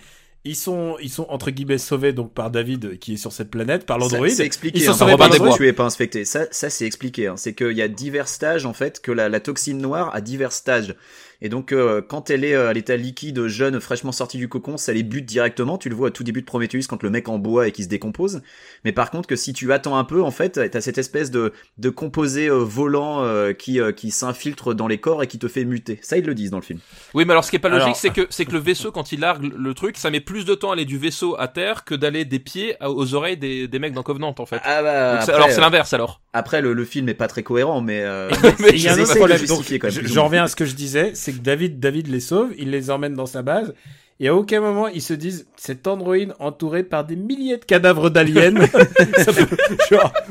[0.46, 3.86] Ils sont, ils sont entre guillemets sauvés donc par David qui est sur cette planète,
[3.86, 4.28] par l'android.
[4.28, 4.80] Ça, C'est expliqué.
[4.80, 6.26] Ils sont hein, sauvés par des tu es pas inspecté.
[6.26, 7.28] Ça, ça c'est expliqué.
[7.28, 7.38] hein.
[7.38, 10.52] C'est qu'il y a divers stages en fait, que la, la toxine noire a divers
[10.52, 10.96] stages.
[11.44, 14.78] Et donc, euh, quand elle est euh, à l'état liquide, jeune, fraîchement sortie du cocon,
[14.78, 15.78] ça les bute directement.
[15.78, 17.84] Tu le vois au tout début de Prometheus quand le mec en bois et qui
[17.84, 18.42] se décompose.
[18.86, 21.52] Mais par contre, que si tu attends un peu, en fait, t'as cette espèce de,
[21.78, 25.48] de composé euh, volant euh, qui, euh, qui s'infiltre dans les corps et qui te
[25.50, 26.00] fait muter.
[26.02, 26.80] Ça, ils le disent dans le film.
[27.14, 28.92] Oui, mais alors ce qui est pas logique, Alors- c'est que c'est que le vaisseau
[28.94, 31.50] quand il largue le truc, ça met plus de temps à aller du vaisseau à
[31.50, 34.62] terre que d'aller des pieds à- aux oreilles des, des mecs dans Covenant en fait.
[34.64, 36.22] Ah bah, après, alors c'est l'inverse alors.
[36.32, 38.30] après le, le film est pas très cohérent, mais, euh,
[38.60, 39.46] Mais il y a un autre problème.
[39.46, 42.20] Donc, quand même, je- reviens à ce que je disais, c'est que David, David les
[42.20, 43.74] sauve, il les emmène dans sa base,
[44.20, 48.10] et à aucun moment ils se disent cet androïde entouré par des milliers de cadavres
[48.10, 48.54] d'aliens.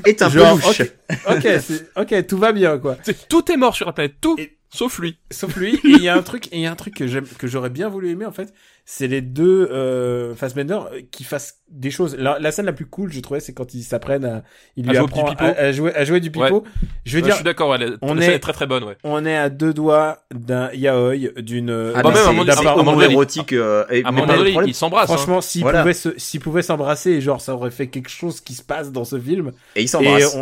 [0.06, 0.80] Est un genre, peu louche.
[0.80, 2.96] ok, ok, c'est- ok, tout va bien quoi.
[3.28, 5.18] Tout est mort sur la planète, tout, Et- sauf lui.
[5.30, 7.06] Sauf lui, et il y a un truc, et il y a un truc que
[7.06, 8.52] j'aime, que j'aurais bien voulu aimer en fait,
[8.84, 12.16] c'est les deux euh, Fassbender euh, qui fassent des choses.
[12.16, 14.42] La, la scène la plus cool, je trouvais, c'est quand ils s'apprennent à,
[14.76, 16.64] il À lui jouer apprend à, à jouer, à jouer du pipeau.
[17.04, 18.96] Je veux Ouais, dire, je suis d'accord, ouais, on est- est très très bonne, ouais.
[19.04, 21.70] on est à deux doigts d'un yaoi, d'une.
[21.94, 23.52] Ah, Bah, même, à un c'est moment d'un à moment érotique.
[23.52, 25.10] euh, et- À un moment donné, ils s'embrassent.
[25.10, 25.16] hein.
[25.16, 25.82] Franchement, s'ils Voilà.
[25.82, 29.04] pouvaient se, s'ils pouvaient s'embrasser, genre, ça aurait fait quelque chose qui se passe dans
[29.04, 29.52] ce film.
[29.76, 30.36] et ils s'embrassent.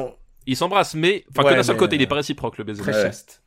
[0.46, 2.64] Ils s'embrassent, mais enfin Ouais, que d'un seul côté, il est euh, pas réciproque le
[2.64, 2.80] baiser.
[2.80, 3.02] très Ouais.
[3.02, 3.42] chaste.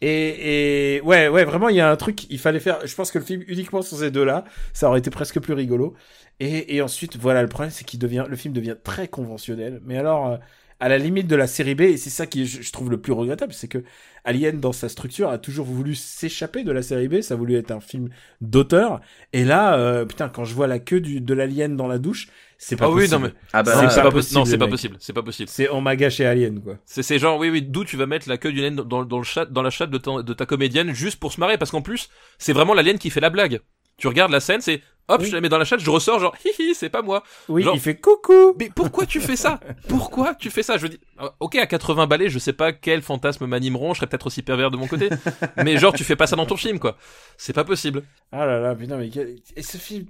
[0.00, 2.86] Et, et ouais, ouais, vraiment, il y a un truc, il fallait faire.
[2.86, 5.94] Je pense que le film uniquement sur ces deux-là, ça aurait été presque plus rigolo.
[6.40, 9.80] Et, et ensuite, voilà, le problème, c'est qu'il devient, le film devient très conventionnel.
[9.84, 10.36] Mais alors, euh,
[10.80, 13.12] à la limite de la série B, et c'est ça qui, je, trouve le plus
[13.12, 13.84] regrettable, c'est que
[14.24, 17.20] Alien, dans sa structure, a toujours voulu s'échapper de la série B.
[17.20, 18.08] Ça a voulu être un film
[18.40, 19.02] d'auteur.
[19.34, 22.28] Et là, euh, putain, quand je vois la queue de l'alien dans la douche,
[22.62, 23.14] c'est pas Ah oui, possible.
[23.22, 24.38] non mais Ah bah C'est pas pas possible.
[24.38, 24.96] Non, c'est pas possible.
[25.00, 25.48] C'est pas possible.
[25.48, 26.76] C'est on m'a gâché Alien, quoi.
[26.84, 29.18] C'est c'est genre oui oui d'où tu vas mettre la queue d'une laine dans, dans
[29.18, 31.70] le chat dans la chatte de ta, de ta comédienne juste pour se marrer parce
[31.70, 33.60] qu'en plus c'est vraiment l'alien qui fait la blague.
[34.00, 35.28] Tu regardes la scène c'est hop Oui.
[35.28, 37.22] je la mets dans la chatte je ressors genre hi hi c'est pas moi.
[37.48, 38.54] Oui, Genre- il fait coucou.
[38.58, 39.60] Mais pourquoi tu fais ça?
[39.88, 40.76] Pourquoi tu fais ça?
[40.76, 43.98] Je veux dire euh, ok à 80 balais je sais pas quels fantasmes m'animeront je
[43.98, 45.08] serais peut-être aussi pervers de mon côté
[45.64, 46.96] mais genre tu fais pas ça dans ton film quoi.
[47.36, 48.02] C'est pas possible.
[48.32, 50.06] Ah là là, putain, mais quel- et ce film,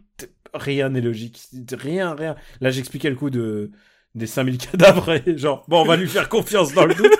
[0.55, 1.41] rien n'est logique.
[1.72, 2.36] Rien, rien.
[2.61, 3.70] Là, j'expliquais le coup de
[4.14, 7.12] des 5000 cadavres et genre, bon, on va lui faire confiance dans le doute.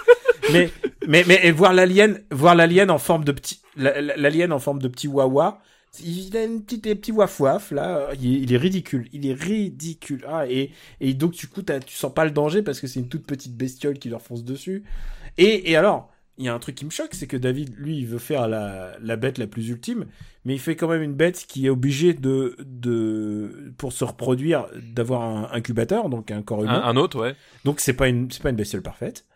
[0.53, 0.71] mais,
[1.07, 4.59] mais, mais, et voir l'alien, voir l'alien en forme de petit, la- la- l'alien en
[4.59, 5.61] forme de petit wawa.
[5.99, 8.11] Il a une petite, des petits waf waf, là.
[8.21, 9.09] Il est, il est ridicule.
[9.13, 10.25] Il est ridicule.
[10.29, 10.71] Ah, et,
[11.01, 13.57] et donc, du coup, tu sens pas le danger parce que c'est une toute petite
[13.57, 14.85] bestiole qui leur fonce dessus.
[15.37, 17.99] Et, et alors, il y a un truc qui me choque, c'est que David, lui,
[17.99, 20.07] il veut faire la, la bête la plus ultime,
[20.45, 24.67] mais il fait quand même une bête qui est obligée de, de pour se reproduire,
[24.95, 26.81] d'avoir un incubateur, donc un corps humain.
[26.83, 27.35] un autre ouais.
[27.65, 29.27] Donc c'est pas une, c'est pas une bestiole parfaite.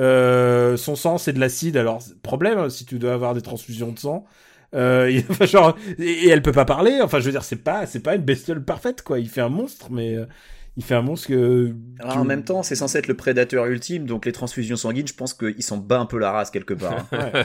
[0.00, 3.98] Euh, son sang, c'est de l'acide, alors problème si tu dois avoir des transfusions de
[3.98, 4.24] sang.
[4.74, 7.00] Euh, enfin, genre, et, et elle peut pas parler.
[7.02, 9.18] Enfin, je veux dire, c'est pas, c'est pas une bestiole parfaite, quoi.
[9.18, 10.26] Il fait un monstre, mais euh,
[10.76, 11.72] il fait un monstre que.
[12.00, 15.14] Alors, en même temps, c'est censé être le prédateur ultime, donc les transfusions sanguines, je
[15.14, 17.06] pense qu'il s'en bat un peu la race quelque part.
[17.12, 17.30] hein.
[17.34, 17.44] Ouais.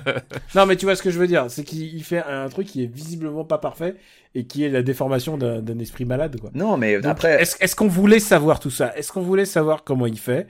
[0.55, 2.65] non, mais tu vois ce que je veux dire, c'est qu'il il fait un truc
[2.67, 3.95] qui est visiblement pas parfait
[4.35, 6.49] et qui est la déformation d'un esprit malade, quoi.
[6.55, 8.95] non, mais Donc, après, est-ce est-ce qu'on voulait savoir tout ça?
[8.97, 10.47] Est-ce qu'on voulait savoir comment il fait?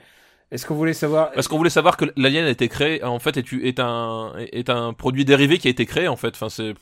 [0.51, 3.37] Est-ce qu'on voulait savoir Parce qu'on voulait savoir que l'alien a été créé en fait
[3.37, 6.29] est, est un est un produit dérivé qui a été créé en fait?
[6.29, 6.73] Enfin c'est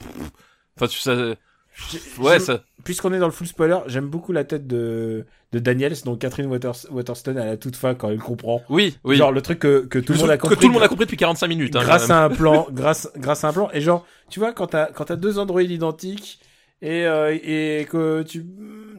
[0.79, 1.35] enfin ça
[2.19, 5.95] ouais ça Puisqu'on est dans le full spoiler, j'aime beaucoup la tête de de Daniels,
[6.05, 8.61] donc Catherine Waters- Waterston à la toute fin quand elle comprend.
[8.69, 9.15] oui oui.
[9.17, 10.57] Genre le truc que, que tout le monde a que compris.
[10.57, 11.75] tout le monde a compris depuis 45 minutes.
[11.75, 13.69] hein, grâce à un plan, grâce, grâce à un plan.
[13.73, 16.39] Et genre, tu vois, quand t'as, quand t'as deux androïdes identiques
[16.81, 18.45] et, euh, et que tu,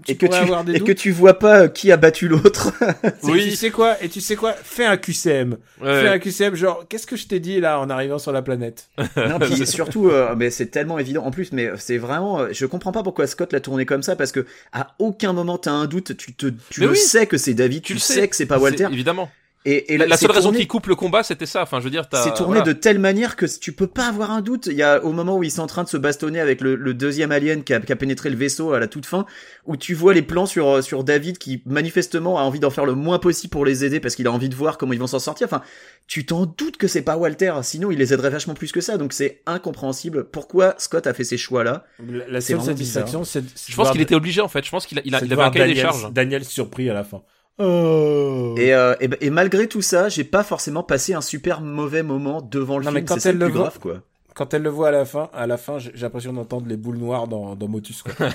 [0.05, 0.89] tu et que tu, avoir des et doutes.
[0.89, 2.73] que tu vois pas euh, qui a battu l'autre.
[3.23, 3.51] Oui.
[3.51, 5.57] Tu sais quoi Et tu sais quoi Fais un QCM.
[5.81, 6.01] Ouais.
[6.01, 6.55] Fais un QCM.
[6.55, 8.89] Genre, qu'est-ce que je t'ai dit là en arrivant sur la planète?
[9.17, 11.25] Non, puis surtout, euh, mais c'est tellement évident.
[11.25, 14.17] En plus, mais c'est vraiment, euh, je comprends pas pourquoi Scott l'a tourné comme ça,
[14.17, 16.17] parce que à aucun moment t'as un doute.
[16.17, 16.99] Tu te, tu Mais le oui.
[16.99, 18.29] sais que c'est David, tu, le sais.
[18.29, 18.89] que c'est pas Walter.
[18.93, 19.31] Évidemment.
[19.65, 21.63] Et, et la, seule raison tourné- qui coupe le combat, c'était ça.
[21.63, 22.23] Enfin, je veux dire, t'as.
[22.23, 22.63] C'est tourné voilà.
[22.63, 24.67] de telle manière que tu peux pas avoir un doute.
[24.67, 26.75] Il y a au moment où ils sont en train de se bastonner avec le,
[26.77, 29.27] le deuxième alien qui a, qui a pénétré le vaisseau à la toute fin,
[29.67, 32.87] où tu vois les plans sur euh, sur David qui manifestement a envie d'en faire
[32.87, 35.07] le moins possible pour les aider parce qu'il a envie de voir comment ils vont
[35.09, 35.47] s'en sortir.
[35.49, 35.63] Enfin,
[36.07, 38.97] tu t'en doutes que c'est pas Walter, sinon il les aiderait vachement plus que ça.
[38.97, 40.25] Donc c'est incompréhensible.
[40.25, 43.43] Pourquoi Scott a fait ces choix là La, la seule satisfaction, c'est.
[43.69, 44.65] Je pense qu'il était obligé en fait.
[44.65, 46.13] Je pense qu'il a, il il avait un cahier des Daniel- charges.
[46.13, 47.23] Daniel surpris à la fin.
[47.59, 48.55] Oh.
[48.57, 52.41] et, euh, et, et malgré tout ça, j'ai pas forcément passé un super mauvais moment
[52.41, 53.09] devant le Non, mais film.
[53.09, 54.01] quand C'est ça elle le plus voit- grave quoi.
[54.35, 56.99] Quand elle le voit à la fin, à la fin, j'ai l'impression d'entendre les boules
[56.99, 58.03] noires dans, dans Motus.
[58.05, 58.13] Quoi.
[58.21, 58.29] Oh,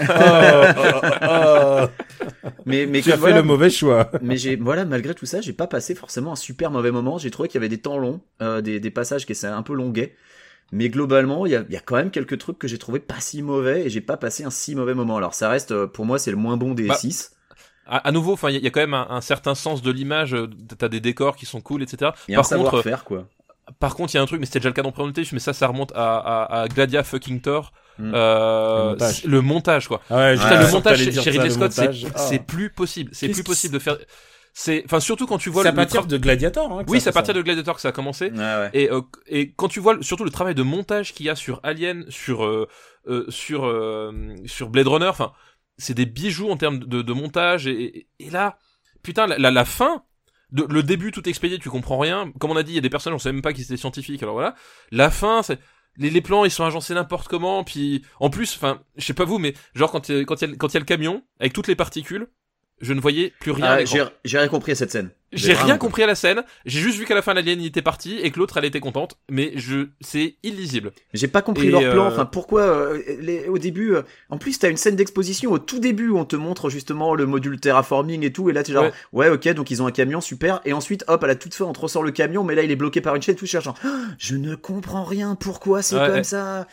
[0.78, 1.88] oh, oh,
[2.43, 2.49] oh.
[2.65, 4.11] Mais mais tu as fait voilà, le mauvais choix.
[4.21, 7.32] mais j'ai voilà malgré tout ça j'ai pas passé forcément un super mauvais moment j'ai
[7.32, 9.74] trouvé qu'il y avait des temps longs euh, des, des passages qui étaient un peu
[9.74, 10.13] longuets
[10.74, 12.99] mais globalement il y a, il y a quand même quelques trucs que j'ai trouvé
[12.99, 15.88] pas si mauvais et j'ai pas passé un si mauvais moment alors ça reste euh,
[15.88, 17.32] pour moi c'est le moins bon des Bah, 6
[17.86, 19.91] À, à nouveau, enfin, il y, y a quand même un, un certain sens de
[19.91, 20.34] l'image.
[20.34, 22.11] euh, T'as des décors qui sont cool, etc.
[22.27, 23.27] il y a un Par contre, savoir-faire quoi
[23.79, 25.39] Par contre, il y a un truc, mais c'était déjà le cas dans Prometheus, mais
[25.39, 27.73] ça, ça remonte à, à, à Gladia fucking Thor.
[27.99, 28.11] Mm.
[28.15, 29.84] Euh, Le montage.
[29.84, 30.01] le quoi.
[30.09, 31.89] Ah ouais, Putain, j'étais le montage t'allais chez, ça, Ridley le Scott, c'est.
[32.15, 32.17] Ah.
[32.17, 33.11] c'est plus possible.
[33.13, 33.97] C'est plus possible de faire.
[34.55, 36.71] C'est, enfin, surtout quand tu vois à le, partir tra- de Gladiator.
[36.71, 37.38] Hein, Oui, ça c'est à partir ça.
[37.39, 38.29] de Gladiator que ça a commencé.
[38.31, 38.69] Ouais, ouais.
[38.73, 41.36] Et, euh, et quand tu vois le- surtout le travail de montage qu'il y a
[41.36, 42.67] sur Alien, sur euh,
[43.07, 44.11] euh, sur euh,
[44.45, 45.31] sur Blade Runner, enfin,
[45.78, 47.67] c'est des bijoux en termes de, de montage.
[47.67, 48.57] Et, et- là,
[49.01, 50.03] putain, la, la, la fin,
[50.51, 52.32] de, le début tout expédié, tu comprends rien.
[52.39, 53.78] Comme on a dit, il y a des personnes, on savait même pas qu'ils étaient
[53.78, 54.21] scientifiques.
[54.24, 54.55] Alors voilà,
[54.91, 55.59] la fin, c'est
[55.97, 57.63] les, les plans, ils sont agencés n'importe comment.
[57.63, 60.41] Puis en plus, enfin, je sais pas vous, mais genre quand il y a- quand
[60.41, 62.28] il y a, quand il y a le camion avec toutes les particules,
[62.82, 63.65] je ne voyais plus rien.
[63.65, 65.11] Ah, j'ai rien compris à cette scène.
[65.34, 66.43] J'ai rien compris à la scène.
[66.65, 68.79] J'ai juste vu qu'à la fin l'alien il était parti et que l'autre elle était
[68.79, 70.91] contente, mais je c'est illisible.
[71.13, 72.05] J'ai pas compris Et, leur plan.
[72.05, 73.95] euh, Enfin, pourquoi euh, les, au début.
[73.95, 77.15] euh, en plus, t'as une scène d'exposition au tout début où on te montre justement
[77.15, 78.49] le module terraforming et tout.
[78.49, 79.29] Et là, t'es genre, ouais.
[79.29, 80.61] ok, donc ils ont un camion, super.
[80.65, 82.71] Et ensuite, hop, à la toute fin, on te ressort le camion, mais là, il
[82.71, 83.36] est bloqué par une chaîne.
[83.36, 83.73] Tout cherchant.
[84.19, 85.36] je ne comprends rien.
[85.36, 86.23] Pourquoi c'est Ouais, comme ouais.
[86.23, 86.67] ça?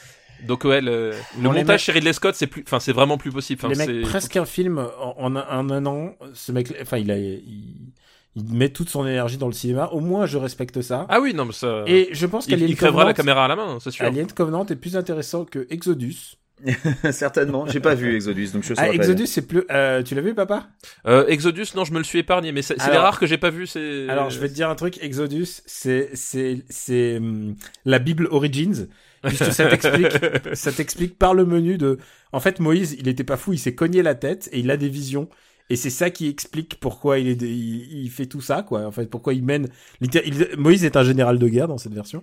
[0.46, 3.30] Donc ouais, le, le montage mecs- chez Ridley Scott c'est plus, enfin c'est vraiment plus
[3.30, 3.60] possible.
[3.62, 6.14] Enfin, les mecs, c'est- presque un film en, en un, en un an.
[6.32, 7.92] Ce mec, enfin, il a, il,
[8.36, 9.88] il met toute son énergie dans le cinéma.
[9.92, 11.06] Au moins, je respecte ça.
[11.08, 11.82] Ah oui non mais ça.
[11.86, 14.04] Et je pense il, qu'Alien il crèvera la Covenant- caméra à la main, c'est sûr.
[14.04, 16.36] Alien Covenant est plus intéressant que Exodus.
[17.10, 17.66] Certainement.
[17.66, 18.92] J'ai pas vu Exodus, donc je sais Ah, pas.
[18.94, 19.64] Exodus, c'est plus.
[19.70, 20.68] euh, tu l'as vu, papa?
[21.06, 23.50] Euh, Exodus non je me le suis épargné, mais c'est les rares que j'ai pas
[23.50, 23.66] vu.
[23.66, 24.08] C'est.
[24.08, 25.02] Alors, je vais te dire un truc.
[25.02, 28.88] Exodus, c'est c'est c'est hum, la Bible Origins.
[29.22, 30.12] Puisque ça t'explique,
[30.54, 31.98] ça t'explique par le menu de.
[32.32, 34.76] En fait, Moïse, il était pas fou, il s'est cogné la tête et il a
[34.76, 35.28] des visions.
[35.70, 38.84] Et c'est ça qui explique pourquoi il est, il, il fait tout ça, quoi.
[38.86, 39.68] En fait, pourquoi il mène.
[40.02, 42.22] il- Moïse est un général de guerre dans cette version.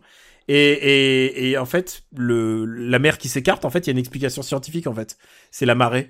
[0.50, 3.94] Et, et, et en fait, le, la mer qui s'écarte, en fait, il y a
[3.94, 5.18] une explication scientifique, en fait.
[5.50, 6.10] C'est la marée.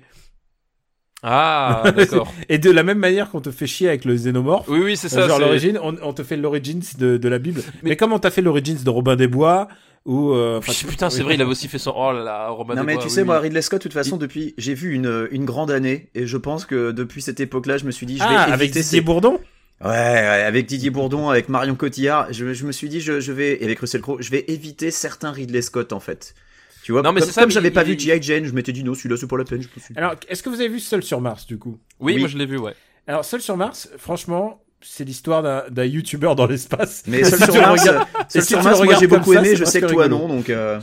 [1.22, 2.32] Ah d'accord.
[2.48, 5.08] Et de la même manière qu'on te fait chier avec le xénomorphe, oui oui c'est
[5.08, 5.26] ça.
[5.26, 7.62] genre l'origine, on, on te fait l'origins de, de la Bible.
[7.82, 9.66] Mais, Mais- comme on t'a fait l'origins de Robin des Bois,
[10.06, 10.32] ou...
[10.32, 11.92] euh, Puis, putain c'est vrai il avait aussi fait son.
[11.96, 13.26] Oh là là Romain Non mais tu oui, sais oui.
[13.26, 16.36] moi Ridley Scott de toute façon depuis j'ai vu une une grande année et je
[16.36, 18.80] pense que depuis cette époque-là je me suis dit je vais Ah, éviter avec ces-
[18.82, 19.38] Didier Bourdon
[19.80, 23.30] Ouais, ouais, avec Didier Bourdon, avec Marion Cotillard, je, je me suis dit, je, je
[23.30, 26.34] vais, et avec Russell Crowe, je vais éviter certains Ridley Scott, en fait.
[26.82, 28.20] Tu vois, Non, mais comme, c'est ça, comme j'avais pas il- vu G.I.
[28.20, 29.68] Jane, je m'étais dit, non, celui-là, c'est pas la peine, je.
[29.94, 31.78] Alors, est-ce que vous avez vu Seul sur Mars, du coup?
[32.00, 32.18] Oui, Oui.
[32.18, 32.74] moi je l'ai vu ouais.
[33.06, 37.02] Alors, Seul sur Mars, franchement, c'est l'histoire d'un d'un YouTuber dans l'espace.
[37.06, 39.40] Mais seul Si sur Mars, regardes- seul si sur tu Mars, moi j'ai beaucoup ça,
[39.40, 40.26] aimé, je sais que toi rigolo.
[40.28, 40.80] non, donc, euh,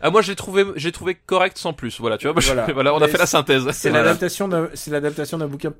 [0.00, 1.98] Ah moi j'ai trouvé j'ai trouvé correct sans plus.
[2.00, 2.34] Voilà tu vois.
[2.34, 2.72] moi, je- Voilà.
[2.72, 3.68] voilà on a Mais fait la synthèse.
[3.72, 4.04] C'est Voilà.
[4.04, 5.72] l'adaptation d'un, c'est l'adaptation d'un bouquin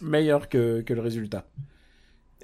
[0.00, 1.44] meilleur que, que le résultat.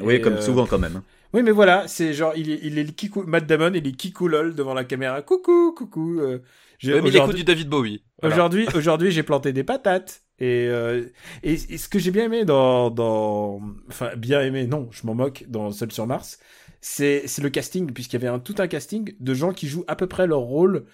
[0.00, 1.02] oui, Et, comme euh, souvent quand même.
[1.32, 3.92] Oui, mais voilà, c'est genre, il est, il est le kikou, Matt Damon, il est
[3.92, 5.22] kikou lol devant la caméra.
[5.22, 6.18] Coucou, coucou.
[6.20, 6.40] euh,
[6.80, 8.02] j'ai- Ouais, mais il écoute du David Bowie.
[8.20, 8.34] Voilà.
[8.34, 10.22] Aujourd'hui, aujourd'hui, j'ai planté des patates.
[10.40, 11.04] Et, euh,
[11.42, 15.14] et, et ce que j'ai bien aimé dans, dans, enfin, bien aimé, non, je m'en
[15.14, 16.38] moque, dans Seul sur Mars,
[16.80, 19.84] c'est, c'est le casting, puisqu'il y avait un, tout un casting de gens qui jouent
[19.86, 20.84] à peu près leur rôle,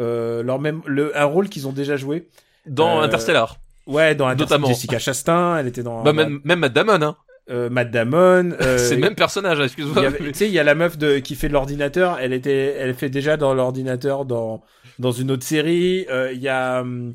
[0.00, 2.26] euh, leur même, le, un rôle qu'ils ont déjà joué.
[2.66, 3.58] Dans Euh, Interstellar.
[3.86, 4.74] Ouais, dans Interstellar, Notamment.
[4.74, 7.16] Jessica Chastain, elle était dans, Bah, même, même Matt Damon, hein.
[7.48, 10.10] euh, Matt Damon, euh, c'est le même personnage, excuse-moi.
[10.18, 12.18] Tu sais, il y a la meuf de, qui fait de l'ordinateur.
[12.20, 14.64] Elle était, elle fait déjà dans l'ordinateur dans,
[14.98, 16.06] dans une autre série.
[16.10, 17.14] Euh, Il y a hum,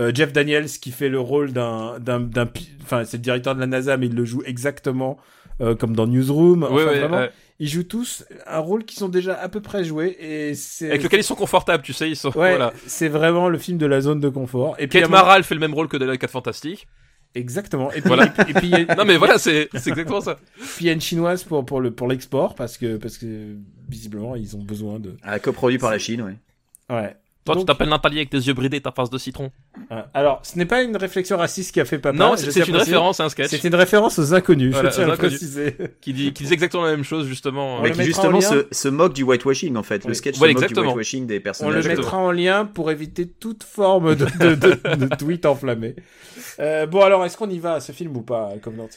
[0.00, 2.28] euh, Jeff Daniels qui fait le rôle d'un, d'un,
[2.82, 5.18] enfin, c'est le directeur de la NASA, mais il le joue exactement
[5.60, 6.62] euh, comme dans Newsroom.
[6.64, 7.30] Enfin, Ouais, ouais, vraiment, ouais.
[7.58, 10.88] ils jouent tous un rôle qui sont déjà à peu près joués et c'est.
[10.88, 12.72] Avec lequel ils sont confortables, tu sais, ils sont, Ouais, voilà.
[12.86, 14.74] c'est vraiment le film de la zone de confort.
[14.78, 16.30] Et puis, Kate un moment- Mara, elle fait le même rôle que dans les 4
[16.30, 16.86] Fantastiques.
[17.34, 17.92] Exactement.
[17.92, 18.26] Et puis, Voilà.
[18.26, 20.36] et puis, et puis, a- Non, mais voilà, c'est, c'est exactement ça.
[20.56, 23.54] puis il y a une chinoise pour, pour le, pour l'export parce que, parce que,
[23.88, 26.36] visiblement, ils ont besoin de, Ah, coproduit par la Chine, ouais.
[26.96, 27.14] ouais.
[27.44, 29.50] Toi, Donc- tu t'appelles Nathalie avec tes yeux bridés et ta face de citron.
[29.88, 32.16] Ah, Alors, ce n'est pas une réflexion raciste qui a fait papa.
[32.16, 32.72] non, c'est, une préciser.
[32.76, 35.74] référence à un sketch C'est une référence aux inconnus, Voilà, je tiens à préciser.
[36.02, 37.78] qui dit, qui disent exactement la même chose, justement.
[37.78, 38.64] On Mais le qui mettra justement en lien.
[38.70, 40.02] se, se moque du whitewashing, en fait.
[40.04, 40.08] Oui.
[40.08, 41.88] Le sketch Ouais, se moque du whitewashing des On le personnages.
[41.88, 45.96] Mettra en lien pour éviter toute forme de, de, de, de tweet enflammé.
[46.58, 48.88] Euh, bon, alors, est-ce qu'on y va à ce film ou pas, Covenant?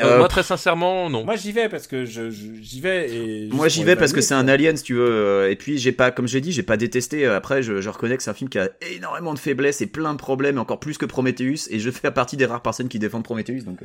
[0.00, 1.24] Euh, Euh, moi, très sincèrement, non.
[1.24, 3.48] Moi, j'y vais parce que je, je- j'y vais et.
[3.52, 5.92] Moi j'y vais parce que c'est un alien si tu veux euh, et puis j'ai
[5.92, 8.34] pas comme j'ai dit j'ai pas détesté Euh, après je, je reconnais que c'est un
[8.34, 11.78] film qui a énormément de faiblesses et plein de problèmes encore plus que Prometheus et
[11.78, 13.80] je fais partie des rares personnes qui défendent Prometheus donc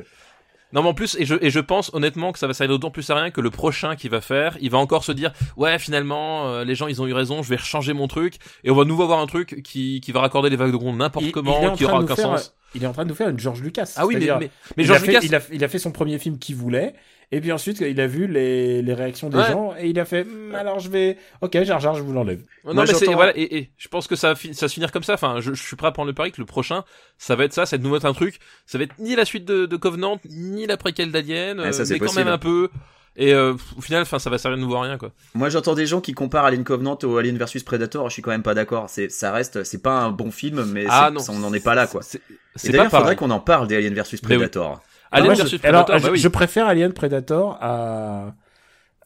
[0.72, 2.90] Non, mais en plus, et je, et je pense honnêtement que ça va servir d'autant
[2.90, 5.78] plus à rien que le prochain qu'il va faire, il va encore se dire, ouais,
[5.78, 8.34] finalement, euh, les gens, ils ont eu raison, je vais rechanger mon truc,
[8.64, 10.98] et on va nouveau avoir un truc qui, qui va raccorder les vagues de gronde
[10.98, 12.54] n'importe Il- il est comment, en qui train aura nous aucun faire- sens.
[12.74, 13.92] Il est en train de nous faire une George Lucas.
[13.96, 16.18] Ah oui, mais, mais, George a fait, Lucas, il, a, il a fait son premier
[16.18, 16.94] film qu'il voulait,
[17.32, 19.50] et puis ensuite il a vu les, les réactions des Ouais.
[19.52, 22.40] gens, et il a fait, Hmm, alors je vais, ok, Jar Jar, je vous l'enlève.
[22.64, 24.74] non, Moi, mais c'est, voilà, et, et je pense que ça va, ça va se
[24.74, 26.84] finir comme ça, enfin, je, je suis prêt à prendre le pari que le prochain,
[27.16, 29.24] ça va être ça, c'est de nous mettre un truc, ça va être ni la
[29.24, 32.24] suite de, de Covenant, ni la préquelle d'Alien, Ouais, ça, c'est mais quand possible.
[32.26, 32.68] même un peu,
[33.20, 35.10] Et euh, au final, enfin, ça va servir de nouveau à rien, quoi.
[35.34, 38.08] Moi, j'entends des gens qui comparent Alien Covenant au Alien versus Predator.
[38.08, 38.86] Je suis quand même pas d'accord.
[38.88, 41.20] C'est, ça reste, c'est pas un bon film, mais Ah, non.
[41.28, 42.00] on n'en est pas là, quoi.
[42.02, 42.20] C'est
[42.70, 44.28] d'ailleurs, pas faudrait qu'on en parle des Alien versus oui.
[44.36, 44.80] Predator.
[45.10, 46.18] Alien Moi, je- versus alors, Predator, bah je, oui.
[46.20, 48.34] je préfère Alien Predator à,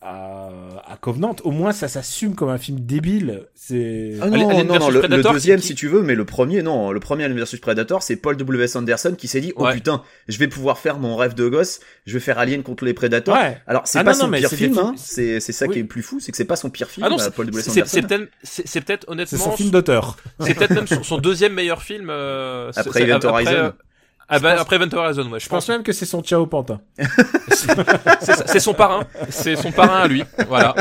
[0.03, 0.48] à,
[0.86, 1.36] à Covenant.
[1.44, 3.46] Au moins, ça s'assume comme un film débile.
[3.55, 4.14] C'est.
[4.20, 6.62] Ah non, Alien- Alien non, non, le, deuxième, qui- si tu veux, mais le premier,
[6.62, 6.90] non.
[6.90, 8.74] Le premier Alien versus Predator, c'est Paul W.S.
[8.76, 9.74] Anderson qui s'est dit, oh Ouais.
[9.74, 12.94] putain, je vais pouvoir faire mon rêve de gosse, je vais faire Alien contre les
[12.94, 13.36] Predators.
[13.36, 13.59] Ouais.
[13.66, 14.94] Alors, c'est Ah pas non, son non, pire film, hein.
[14.96, 15.72] C'est, c'est ça Oui.
[15.74, 17.22] qui est le plus fou, c'est que c'est pas son pire film, Ah non, euh,
[17.22, 17.64] c'est- Paul W.S.
[17.64, 17.90] c'est Anderson.
[17.94, 20.16] c'est peut-être c'est- c'est peut-être C'est honnêtement son film d'auteur.
[20.40, 23.50] c'est peut-être même son, son deuxième meilleur film euh, c'est- Après Event après, Horizon.
[23.53, 23.70] euh,
[24.35, 25.68] ah bah, pense- après Event Horizon, ouais, je Je pense pense.
[25.68, 26.80] même que c'est son Ciao Pantin.
[28.47, 30.24] C'est son parrain, c'est son parrain à lui.
[30.49, 30.74] Voilà.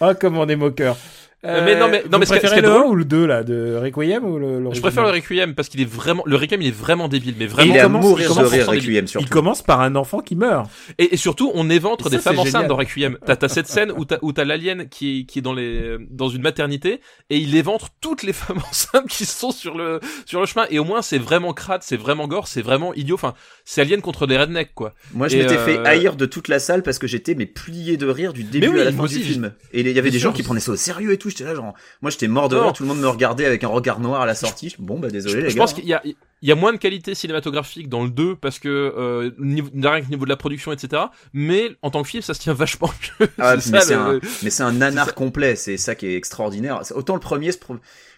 [0.00, 0.96] Ah, comme on est moqueur.
[1.44, 3.04] Euh, mais non, mais- non, mais ce qui- ce préférez le 1 drôle- ou le
[3.04, 5.54] 2, là, de Requiem ou le, Je préfère le Requiem?
[5.56, 7.84] Parce qu'il est vraiment le Requiem il est vraiment débile mais vraiment il est à
[7.84, 8.68] commence- mourir il de commence rire.
[8.68, 9.28] Requiem, Il surtout.
[9.28, 10.70] commence par un enfant qui meurt.
[10.98, 13.18] Et, et surtout, on éventre Et des femmes enceintes dans Requiem.
[13.26, 15.96] T'as t'as cette scène où t'as où t'as l'alien qui est qui est dans les
[16.10, 20.38] dans une maternité et il éventre toutes les femmes enceintes qui sont sur le sur
[20.40, 20.66] le chemin.
[20.70, 23.16] Et au moins, c'est vraiment crade, c'est vraiment gore, c'est vraiment idiot.
[23.16, 23.34] Enfin,
[23.64, 24.92] c'est Alien contre les rednecks quoi.
[25.12, 27.46] Moi, je Et, m'étais euh, fait haïr de toute la salle parce que j'étais mais
[27.46, 29.52] plié de rire du début oui, à la fin du film.
[29.72, 31.31] Et il y avait des gens qui prenaient ça au sérieux et tout.
[31.32, 32.72] J'étais là, genre, moi, j'étais mort de rire.
[32.72, 34.68] Tout le monde me regardait avec un regard noir à la sortie.
[34.70, 35.62] Je- Bon, bah, désolé, je les je gars.
[35.62, 38.58] pense qu'il y a il y a moins de qualité cinématographique dans le 2 parce
[38.58, 41.04] que euh, niveau, rien que niveau de la production etc.
[41.32, 43.28] Mais en tant que film, ça se tient vachement mieux.
[43.38, 45.54] Ah, mais c'est un, un nanar complet.
[45.56, 46.80] C'est ça qui est extraordinaire.
[46.96, 47.50] Autant le premier,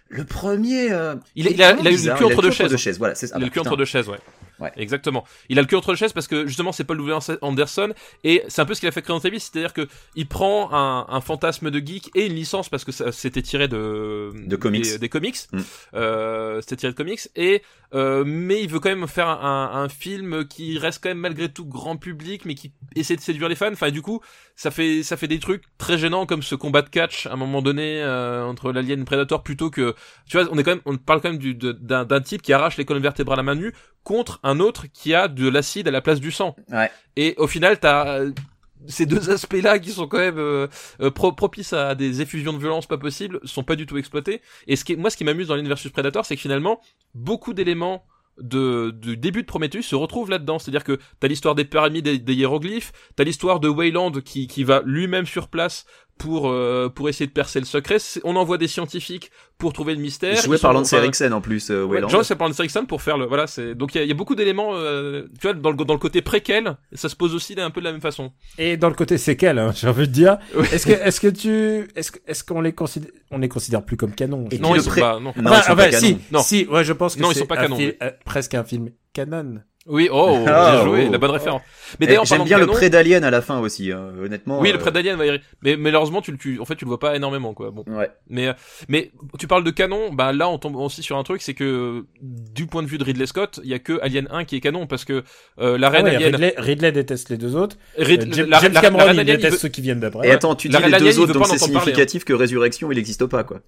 [0.08, 2.50] le premier, euh, Il a- il a- vraiment il a eu le cul entre deux
[2.76, 2.98] chaises.
[2.98, 3.14] Voilà.
[3.20, 4.18] Il a Ah, le cul entre deux chaises, ouais.
[4.64, 4.72] Ouais.
[4.76, 5.24] Exactement.
[5.48, 7.16] Il a le cul entre deux chaises parce que justement c'est Paul W.
[7.42, 7.92] Anderson
[8.24, 10.72] et c'est un peu ce qu'il a fait créer dans Davis, c'est-à-dire que il prend
[10.72, 14.56] un, un fantasme de geek et une licence parce que ça c'était tiré de De
[14.56, 14.82] comics.
[14.84, 15.60] des, des comics, Mm.
[15.94, 17.62] euh, c'était tiré de comics et
[17.95, 21.49] euh, mais il veut quand même faire un, un film qui reste quand même malgré
[21.49, 23.72] tout grand public mais qui essaie de séduire les fans.
[23.72, 24.20] Enfin du coup
[24.57, 27.36] ça fait ça fait des trucs très gênants comme ce combat de catch à un
[27.36, 29.95] moment donné euh, entre l'alien et Predator plutôt que
[30.28, 32.76] tu vois on est quand même on parle quand même d'un d'un type qui arrache
[32.76, 33.72] les colonnes vertébrales à main nue
[34.05, 36.55] contre un autre qui a de l'acide à la place du sang.
[36.70, 36.90] Ouais.
[37.16, 38.20] Et au final, t'as
[38.87, 40.66] ces deux aspects-là qui sont quand même euh,
[41.01, 44.41] euh, pro- propices à des effusions de violence pas possibles, sont pas du tout exploités.
[44.66, 46.80] Et ce qui, moi, ce qui m'amuse dans Alien vs Predator, c'est que finalement,
[47.14, 48.05] beaucoup d'éléments
[48.39, 50.59] de, du début de Prometheus se retrouvent là-dedans.
[50.59, 54.64] C'est-à-dire que t'as l'histoire des pyramides et des hiéroglyphes, t'as l'histoire de Wayland qui, qui
[54.64, 55.87] va lui-même sur place
[56.18, 57.96] pour euh, pour essayer de percer le secret.
[58.24, 60.36] On envoie des scientifiques pour trouver le mystère.
[60.36, 62.08] Joué par sont- Lance Eriksen en plus, euh, Ouais, Wayland.
[62.08, 64.08] Genre c'est par Lance Erickson pour faire le voilà c'est donc il y a, il
[64.08, 67.16] y a beaucoup d'éléments euh, tu vois dans le dans le côté préquel ça se
[67.16, 69.88] pose aussi un peu de la même façon Et dans le côté séquel, hein, j'ai
[69.88, 70.38] envie de dire.
[70.56, 70.66] Oui.
[70.72, 74.14] Est-ce que, est-ce que tu, est-ce est-ce qu'on les considère, on les considère plus comme
[74.14, 76.00] canon non ils sont pré- pas non Non, ils sont enfin, pas canons.
[76.06, 76.42] si, Non.
[76.42, 77.92] si, ouais, je pense que Non, ils c'est sont pas oui.
[78.02, 79.60] euh, presque un film canon.
[79.87, 81.12] Oui oh Ah, bien joué oh.
[81.12, 81.62] la bonne référence
[82.01, 84.61] mais Eh, d'ailleurs J'aime bien le pré d'Alien à la fin aussi, hein, honnêtement.
[84.61, 86.89] oui euh, le prêt d'Alien mais mais malheureusement tu le tu en fait tu le
[86.89, 88.11] vois pas énormément quoi bon Ouais.
[88.28, 88.53] mais euh,
[88.89, 92.05] mais tu parles de canon bah là on tombe aussi sur un truc c'est que
[92.22, 94.61] du point de vue de Ridley Scott il y a que Alien 1 qui est
[94.61, 95.22] canon parce que
[95.61, 97.76] euh, la Ah reine ouais, Alien Ridley, Ridley déteste les deux autres.
[97.99, 100.01] Rid- Euh, James, la- James la- la Cameron, il il déteste veut- ceux qui viennent
[100.01, 100.26] d'après.
[100.26, 102.97] Et attends, tu dis La les deux autres, donc c'est parler, significatif que Résurrection, il
[102.97, 103.61] n'existe pas, quoi.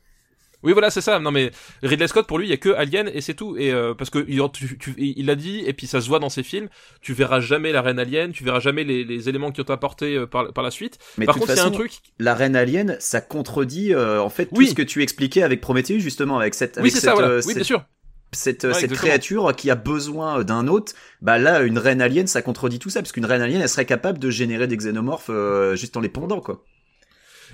[0.66, 1.18] Oui, voilà, c'est ça.
[1.18, 1.50] Non, mais
[1.82, 3.56] Ridley Scott, pour lui, il y a que Alien et c'est tout.
[3.56, 6.18] Et euh, parce que il, tu- tu- il l'a dit, et puis ça se voit
[6.18, 6.68] dans ses films.
[7.00, 10.16] Tu verras jamais la reine Alien, tu verras jamais les, les éléments qui ont apporté
[10.16, 10.98] euh, par, par la suite.
[11.16, 11.92] Mais par toute contre, il y a un façon, truc.
[12.18, 16.00] la reine alien, ça contredit euh, en fait tout ce que tu expliquais avec Prometheus
[16.00, 17.14] justement, avec cette, Oui, avec c'est cette, ça.
[17.14, 17.28] Voilà.
[17.28, 17.84] euh, Oui, bien cette, sûr.
[18.32, 18.96] cette, Ouais, cette exactement.
[18.98, 20.94] créature qui a besoin d'un hôte.
[21.22, 23.86] Bah là, une reine alien, ça contredit tout ça, parce qu'une reine alien, elle serait
[23.86, 26.64] capable de générer des xénomorphes euh, juste en les pondant, quoi.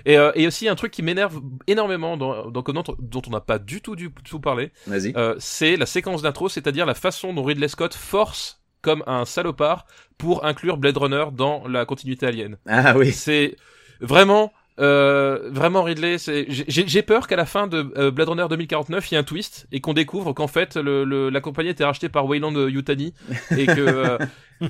[0.05, 3.41] Et, euh, et aussi un truc qui m'énerve énormément dans, dans Covenant, dont on n'a
[3.41, 5.13] pas du tout du tout parlé, Vas-y.
[5.17, 9.87] euh, c'est la séquence d'intro, c'est-à-dire la façon dont Ridley Scott force comme un salopard
[10.19, 12.57] pour inclure Blade Runner dans la continuité Alien.
[12.67, 13.13] Ah oui.
[13.13, 13.57] C'est
[14.01, 16.17] vraiment, euh, vraiment Ridley.
[16.49, 19.67] J'ai peur qu'à la fin de euh, Blade Runner 2049, il y ait un twist
[19.73, 23.15] et qu'on découvre qu'en fait le, le- la compagnie était rachetée par Wayland Yutani
[23.57, 23.81] et que.
[23.81, 24.19] euh,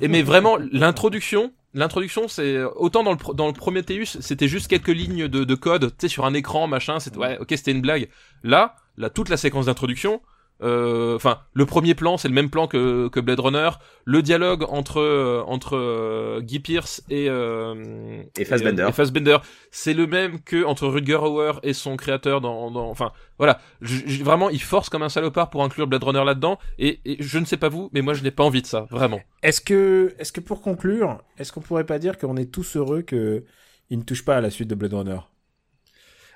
[0.01, 1.53] mais vraiment l'introduction.
[1.75, 5.89] L'introduction, c'est autant dans le dans le Prometheus, c'était juste quelques lignes de, de code,
[5.89, 6.99] tu sais, sur un écran, machin.
[6.99, 8.09] C'était ouais, ok, c'était une blague.
[8.43, 10.21] Là, là, toute la séquence d'introduction,
[10.61, 13.69] euh, enfin, le premier plan, c'est le même plan que, que Blade Runner.
[14.05, 18.85] Le dialogue entre euh, entre euh, Guy Pearce et euh, Et Fassbender.
[18.87, 19.37] et, Fassbender,
[19.71, 24.23] c'est le même que entre Rutger Hauer et son créateur dans, dans enfin voilà, je-
[24.23, 27.45] vraiment il force comme un salopard pour inclure Blade Runner là-dedans et, et je ne
[27.45, 29.19] sais pas vous, mais moi je n'ai pas envie de ça, vraiment.
[29.41, 33.01] Est-ce que, est-ce que pour conclure, est-ce qu'on pourrait pas dire qu'on est tous heureux
[33.01, 33.43] que
[33.89, 35.19] il ne touche pas à la suite de Blade Runner?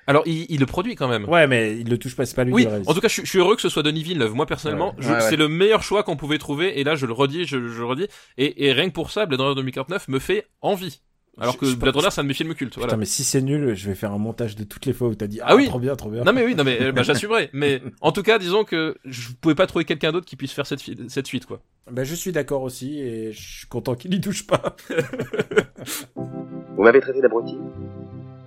[0.08, 1.28] Alors il, il le produit quand même.
[1.28, 2.88] Ouais, mais il le touche pas, c'est pas lui Oui, qui le réalise.
[2.88, 4.34] en tout cas, je, suis- je suis heureux que ce soit Denis Villeneuve.
[4.34, 4.94] Moi, personnellement, Ouais.
[4.98, 5.20] je- Ouais, ouais.
[5.20, 6.80] c'est le meilleur choix qu'on pouvait trouver.
[6.80, 8.08] Et là, je le redis, je, je le redis.
[8.38, 11.02] Et, et rien que pour ça, Blade Runner 2049 me fait envie.
[11.40, 12.70] Alors Je- que je Blade Runner, c'est un de mes films cultes.
[12.72, 12.96] Putain, Voilà.
[12.96, 15.28] mais si c'est nul, je vais faire un montage de toutes les fois où t'as
[15.28, 15.66] dit ah, Ah oui.
[15.68, 16.24] trop bien, trop bien.
[16.24, 17.50] Non mais oui, non mais euh, bah, j'assumerai.
[17.52, 20.66] Mais en tout cas, disons que je pouvais pas trouver quelqu'un d'autre qui puisse faire
[20.66, 21.60] cette, suite quoi.
[21.90, 24.74] Bah, je suis d'accord aussi et je suis content qu'il y touche pas.
[26.16, 27.56] Vous m'avez traité d'abruti?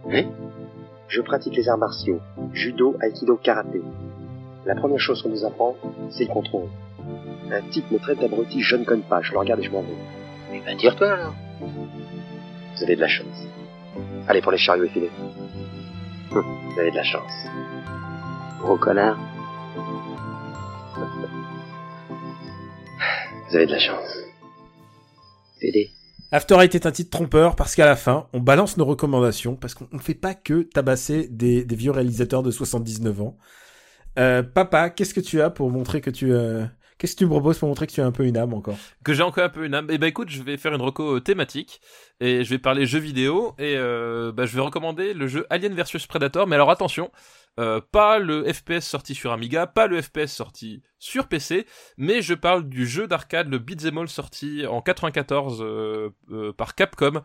[0.06, 0.26] Oui.
[1.12, 2.22] Je pratique les arts martiaux,
[2.54, 3.82] judo, aikido, karaté.
[4.66, 5.76] La première chose qu'on nous apprend,
[6.10, 6.70] c'est le contrôle.
[7.52, 9.82] Un type me traite d'abruti, je ne cogne pas, je le regarde et je m'en
[9.82, 9.98] vais.
[10.54, 11.34] Eh ben tire-toi alors.
[11.60, 13.46] Vous avez de la chance.
[14.30, 15.12] Allez pour les chariots effilés.
[16.32, 17.34] Hum, Vous avez de la chance.
[18.62, 19.18] Gros connard.
[23.50, 24.18] Vous avez de la chance.
[25.60, 25.92] Fédé.
[26.32, 29.74] After Eight est un titre trompeur parce qu'à la fin, on balance nos recommandations parce
[29.74, 33.38] qu'on ne fait pas que tabasser des, vieux réalisateurs de 79 ans.
[34.18, 36.32] Euh, papa, qu'est-ce que tu as pour montrer que tu...
[36.32, 36.66] euh,
[37.02, 38.78] Qu'est-ce que tu me proposes pour montrer que tu as un peu une âme encore?
[39.04, 39.90] Que j'ai encore un peu une âme.
[39.90, 41.82] Et bah écoute, je vais faire une reco thématique
[42.20, 45.74] et je vais parler jeux vidéo et euh, bah, je vais recommander le jeu Alien
[45.74, 46.46] vs Predator.
[46.46, 47.10] Mais alors attention,
[47.60, 51.66] euh, pas le FPS sorti sur Amiga, pas le FPS sorti sur PC,
[51.98, 56.12] mais je parle du jeu d'arcade, le Beat'em All sorti en 94 euh,
[56.56, 57.24] par Capcom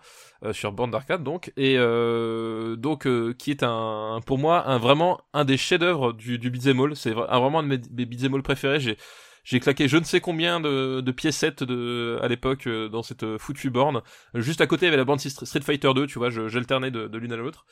[0.53, 1.77] sur bande d'arcade donc et
[2.79, 6.95] donc qui est un pour moi un vraiment un des chefs-d'œuvre du, du Beat'em.
[6.95, 8.81] C'est vraiment un de mes, mes Beat'em préférés.
[8.81, 8.97] J'ai
[9.49, 13.23] j'ai claqué je ne sais combien de, de piécettes de, à l'époque euh, dans cette
[13.23, 14.03] euh, foutue borne.
[14.35, 17.07] Juste à côté, il y avait la bande Street Fighter 2, tu vois, j'alternais de,
[17.07, 17.65] de l'une à l'autre.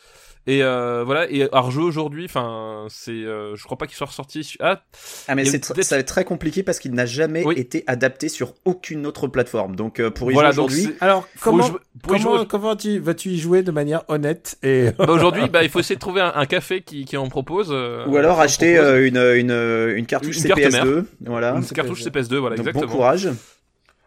[0.46, 4.06] Et euh, voilà, et à rejouer aujourd'hui, enfin, c'est, euh, je crois pas qu'il soit
[4.06, 4.56] ressorti.
[4.60, 4.82] Ah,
[5.26, 7.54] Ah mais c'est tr- ça va être très compliqué parce qu'il n'a jamais Oui.
[7.56, 9.74] été adapté sur aucune autre plateforme.
[9.74, 11.70] Donc euh, pour y voilà, jouer aujourd'hui, Alors, comment,
[12.06, 14.90] comment, jouer- comment tu, vas-tu y jouer de manière honnête et...
[14.98, 17.70] bah, aujourd'hui, bah, il faut essayer de trouver un, un café qui, qui en propose.
[17.72, 18.90] euh, ou alors acheter propose.
[18.92, 21.54] euh, une, une une cartouche Une carte CPS2, voilà.
[21.54, 22.90] une cartouche CPS2, voilà, Donc, exactement.
[22.90, 23.28] bon courage.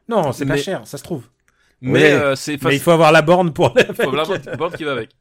[0.10, 1.24] Non, c'est pas Mais- cher, ça se trouve.
[1.82, 5.12] Mais euh, c'est Mais il faut avoir la borne pour une borne qui va avec.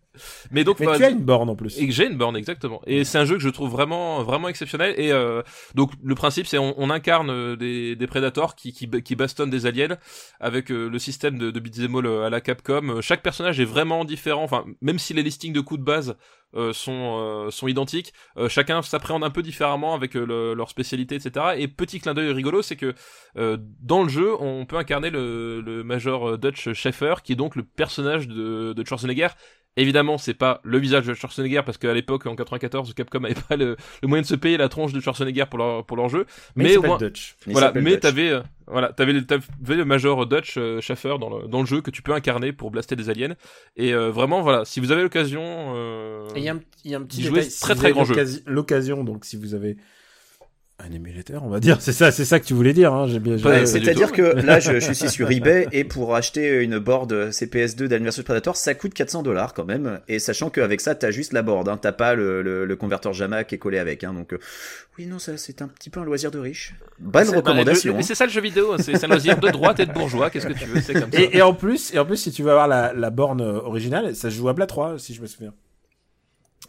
[0.50, 1.78] Mais donc, Mais bah, tu as une borne en plus.
[1.78, 2.80] Et que j'ai une borne exactement.
[2.86, 4.94] Et c'est un jeu que je trouve vraiment vraiment exceptionnel.
[4.98, 5.42] Et euh,
[5.74, 9.50] donc le principe c'est on, on incarne euh, des, des prédateurs qui, qui qui bastonnent
[9.50, 9.96] des aliens
[10.40, 13.00] avec euh, le système de, de beat'em all à la Capcom.
[13.00, 14.42] Chaque personnage est vraiment différent.
[14.44, 16.16] Enfin même si les listings de coups de base
[16.54, 18.12] euh, sont sont identiques,
[18.48, 21.46] chacun s'appréhende un peu différemment avec le- leur spécialité etc.
[21.58, 22.94] Et petit clin d'œil rigolo c'est que
[23.34, 27.62] dans le jeu on peut incarner le, le major Dutch Schaeffer qui est donc le
[27.64, 29.28] personnage de, de Schwarzenegger
[29.78, 33.56] Évidemment, c'est pas le visage de Schwarzenegger parce qu'à l'époque, en 94, Capcom avait pas
[33.56, 36.24] le, le moyen de se payer la tronche de Schwarzenegger pour leur pour leur jeu.
[36.56, 37.36] Mais, Mais il au s'appelle moins- Dutch.
[37.46, 39.42] Il voilà, mais t'avais euh, voilà, t'avais le, t'avais
[39.76, 42.70] le major Dutch euh, Schaffer dans le dans le jeu que tu peux incarner pour
[42.70, 43.34] blaster des aliens.
[43.76, 45.42] Et euh, vraiment, voilà, si vous avez l'occasion,
[45.76, 48.14] euh, il y a un, il y a un petit détail, très, très grand jeu.
[48.14, 49.76] l'occasi- L'occasion, donc si vous avez
[50.78, 53.38] un émulateur, on va dire, c'est ça, c'est ça que tu voulais dire, hein, du
[53.66, 58.10] C'est-à-dire que là, je, je suis sur eBay et pour acheter une board CPS2 d'Alien
[58.10, 60.00] vs Predator, ça coûte 400 dollars quand même.
[60.06, 63.14] Et sachant qu'avec ça, t'as juste la board, hein, t'as pas le, le, le converteur
[63.14, 64.04] JAMA qui est collé avec.
[64.04, 64.38] Hein, donc, euh,
[64.98, 66.74] oui, non, ça c'est un petit peu un loisir de riche.
[66.98, 67.96] Bonne bah, recommandation.
[67.96, 70.28] Mais c'est ça le jeu vidéo, hein, c'est un loisir de droite et de bourgeois.
[70.28, 71.18] Qu'est-ce que tu veux, c'est comme ça.
[71.18, 74.14] Et, et en plus, et en plus, si tu veux avoir la, la borne originale,
[74.14, 75.54] ça se joue à Bla 3, si je me souviens.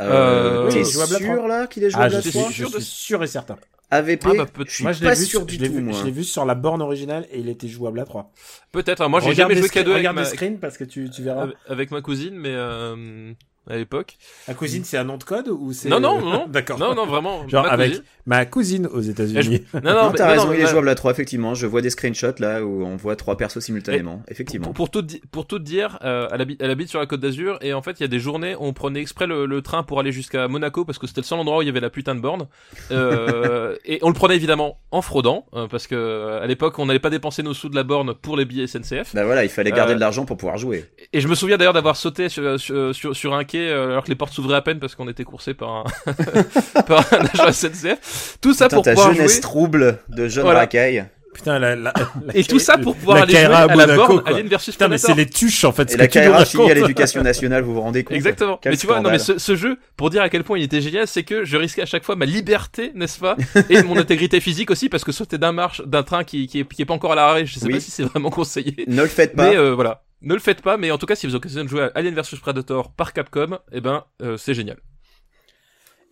[0.02, 2.70] Euh, T'es sûr là qu'il est Ah, jouable je à suis, suis 3 je sûr
[2.72, 3.58] de- suis sûr et certain.
[3.90, 5.98] AVP, Ah, bah, je suis Moi, je l'ai pas vu, sûr du tout, vu, moi.
[5.98, 8.32] je l'ai vu sur la borne originale et il était jouable à 3.
[8.74, 9.02] Peut-être.
[9.02, 10.84] hein, Moi, j'ai Regarde jamais joué screens- K2 avec Regarde ma, les screens parce que
[10.84, 11.44] tu, tu verras.
[11.44, 13.32] avec- avec ma cousine, mais euh,
[13.70, 14.18] à l'époque.
[14.48, 16.80] La cousine, c'est un nom de code ou c'est Non, non, non, D'accord.
[16.80, 17.48] Non, non, vraiment.
[17.48, 18.04] Genre ma avec cousine.
[18.26, 19.64] ma cousine aux États-Unis.
[19.74, 21.56] Non, Non, non, mais- t'as non, raison, non, il est jouable à 3, effectivement.
[21.56, 24.22] Je vois des screenshots là où on voit trois persos simultanément.
[24.30, 24.66] Effectivement.
[24.66, 27.58] Pour, pour tout pour tout dire, euh, elle, habite, elle habite sur la Côte d'Azur
[27.62, 29.84] et en fait il y a des journées où on prenait exprès le, le train
[29.84, 31.90] pour aller jusqu'à Monaco parce que c'était le seul endroit où il y avait la
[31.90, 32.48] putain de borne.
[32.92, 36.86] Euh, et on le prenait évidemment en fraudant euh, parce que euh, à l'époque on
[36.86, 39.14] n'allait pas dépenser nos sous de la borne pour les billets SNCF.
[39.14, 40.86] Bah voilà, il fallait garder Euh, de l'argent pour pouvoir jouer.
[41.14, 44.04] Et je me souviens d'ailleurs d'avoir sauté sur, sur, sur, sur un quai euh, alors
[44.04, 45.84] que les portes s'ouvraient à peine parce qu'on était coursé par un,
[46.88, 48.38] par un agent SNCF.
[48.42, 49.42] Tout ça Putain, pour ta pouvoir jeunesse jouer.
[49.42, 50.60] trouble de jeune Voilà.
[50.60, 51.06] racaille.
[51.34, 54.22] Putain, la, la, la- Et tout ça pour pouvoir aller jouer à la Monaco, borne
[54.24, 54.32] quoi.
[54.32, 55.94] Alien versus Putain, mais c'est les tuches en fait.
[55.94, 58.58] Et la KRA finie à l'éducation nationale, vous vous rendez compte Exactement.
[58.60, 60.64] Quel mais tu vois, non mais ce, ce jeu, pour dire à quel point il
[60.64, 63.38] était génial, c'est que je risquais à chaque fois ma liberté, n'est-ce pas,
[63.70, 66.68] et mon intégrité physique aussi, parce que sauter d'un marche, d'un train qui, qui est,
[66.68, 67.74] qui est pas encore à l'arrêt, je sais Oui.
[67.74, 68.74] pas si c'est vraiment conseillé.
[68.88, 69.48] Ne le faites pas.
[69.52, 70.78] Mais euh, voilà, ne le faites pas.
[70.78, 73.14] Mais en tout cas, si vous avez l'occasion de jouer à Alien vs Predator par
[73.14, 74.78] Capcom, eh ben euh, c'est génial.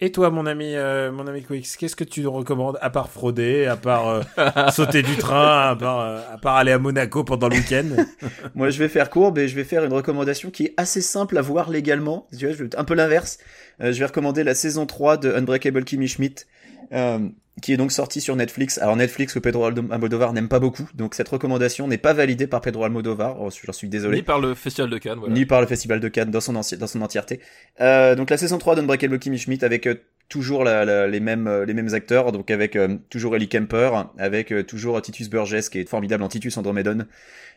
[0.02, 3.10] Et toi, mon ami, euh, mon ami Quix, qu'est-ce que tu nous recommandes à part
[3.10, 4.22] frauder, à part euh,
[4.72, 7.86] sauter du train, à part, euh, à part aller à Monaco pendant le week-end?
[8.56, 11.38] Moi, je vais faire courbe et je vais faire une recommandation qui est assez simple
[11.38, 12.28] à voir légalement.
[12.38, 13.38] Tu vois, je vais un peu l'inverse.
[13.80, 16.46] Euh, je vais recommander la saison 3 de Unbreakable Kimmy Schmidt.
[17.62, 18.78] Qui est donc sorti sur Netflix.
[18.80, 22.60] Alors Netflix que Pedro Almodovar n'aime pas beaucoup, donc cette recommandation n'est pas validée par
[22.60, 23.42] Pedro Almodovar.
[23.42, 24.18] Oh, j'en suis désolé.
[24.18, 25.20] Ni par le Festival de Cannes.
[25.20, 25.34] Voilà.
[25.34, 27.40] Ni par le Festival de Cannes dans son, dans son entièreté.
[27.80, 29.96] Euh, donc la saison 3 d'Unbreakable Kimmy Schmidt avec euh,
[30.30, 35.02] toujours les mêmes euh, les mêmes acteurs, donc avec euh, toujours Ellie Kemper, avec toujours
[35.02, 37.06] Titus Burgess qui est formidable en Titus Andromedon,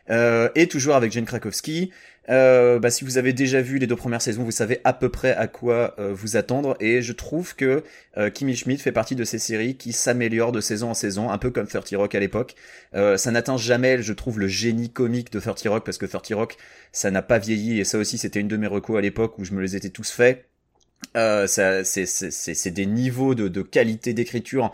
[0.09, 1.91] et toujours avec Jane Krakowski.
[2.29, 5.09] Euh, bah, si vous avez déjà vu les deux premières saisons, vous savez à peu
[5.09, 6.75] près à quoi euh, vous attendre.
[6.79, 7.83] Et je trouve que
[8.17, 11.37] euh, Kimmy Schmidt fait partie de ces séries qui s'améliorent de saison en saison, un
[11.37, 12.55] peu comme 30 Rock à l'époque.
[12.93, 16.57] ça n'atteint jamais, je trouve, le génie comique de 30 Rock, parce que 30 Rock,
[16.91, 17.79] ça n'a pas vieilli.
[17.79, 19.89] Et ça aussi, c'était une de mes recos à l'époque où je me les étais
[19.89, 20.48] tous faits.
[21.17, 24.71] Euh, c'est des niveaux de, de qualité d'écriture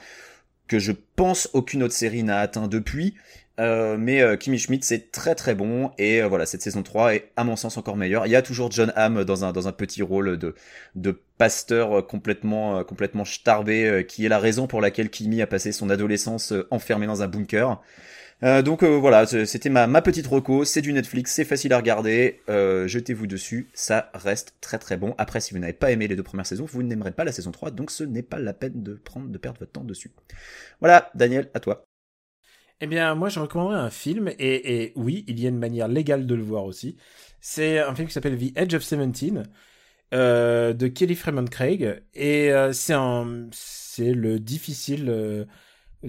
[0.68, 3.16] que je pense aucune autre série n'a atteint depuis.
[3.58, 7.16] Euh, mais euh, Kimmy Schmidt c'est très très bon et euh, voilà cette saison 3
[7.16, 8.26] est à mon sens encore meilleure.
[8.26, 10.56] Il y a toujours John Hamm dans un dans un petit rôle de
[10.96, 15.90] de pasteur complètement complètement starbé qui est la raison pour laquelle Kimmy a passé son
[15.90, 17.82] adolescence enfermée dans un bunker.
[18.42, 23.70] Donc voilà, c'était ma, petite reco, c'est du Netflix, c'est facile à regarder, jetez-vous dessus,
[23.74, 25.16] ça reste très très bon.
[25.18, 27.52] Après si vous n'avez pas aimé les deux premières saisons, vous n'aimerez pas la saison
[27.52, 30.12] 3, donc ce n'est pas la peine de prendre de perdre votre temps dessus.
[30.80, 31.86] Voilà, Daniel, à toi.
[32.82, 36.26] Eh bien, moi, je recommanderais un film, et, oui, il y a une manière légale
[36.28, 36.98] de le voir aussi.
[37.40, 39.44] C'est un film qui s'appelle The Edge of Seventeen,
[40.14, 45.46] euh, de Kelly Fremont Craig, et euh, c'est un, c'est le difficile euh,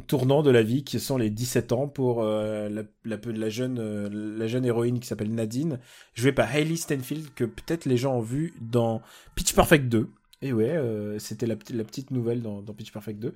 [0.07, 2.69] tournant de la vie qui sont les 17 ans pour euh,
[3.05, 5.79] la, jeune, euh, la jeune héroïne qui s'appelle Nadine,
[6.15, 9.03] jouée par Hailey Stenfield, que peut-être les gens ont vu dans
[9.35, 10.09] Pitch Perfect 2.
[10.43, 10.79] Et ouais,
[11.19, 13.35] c'était la, la, petite nouvelle dans, dans Pitch Perfect 2.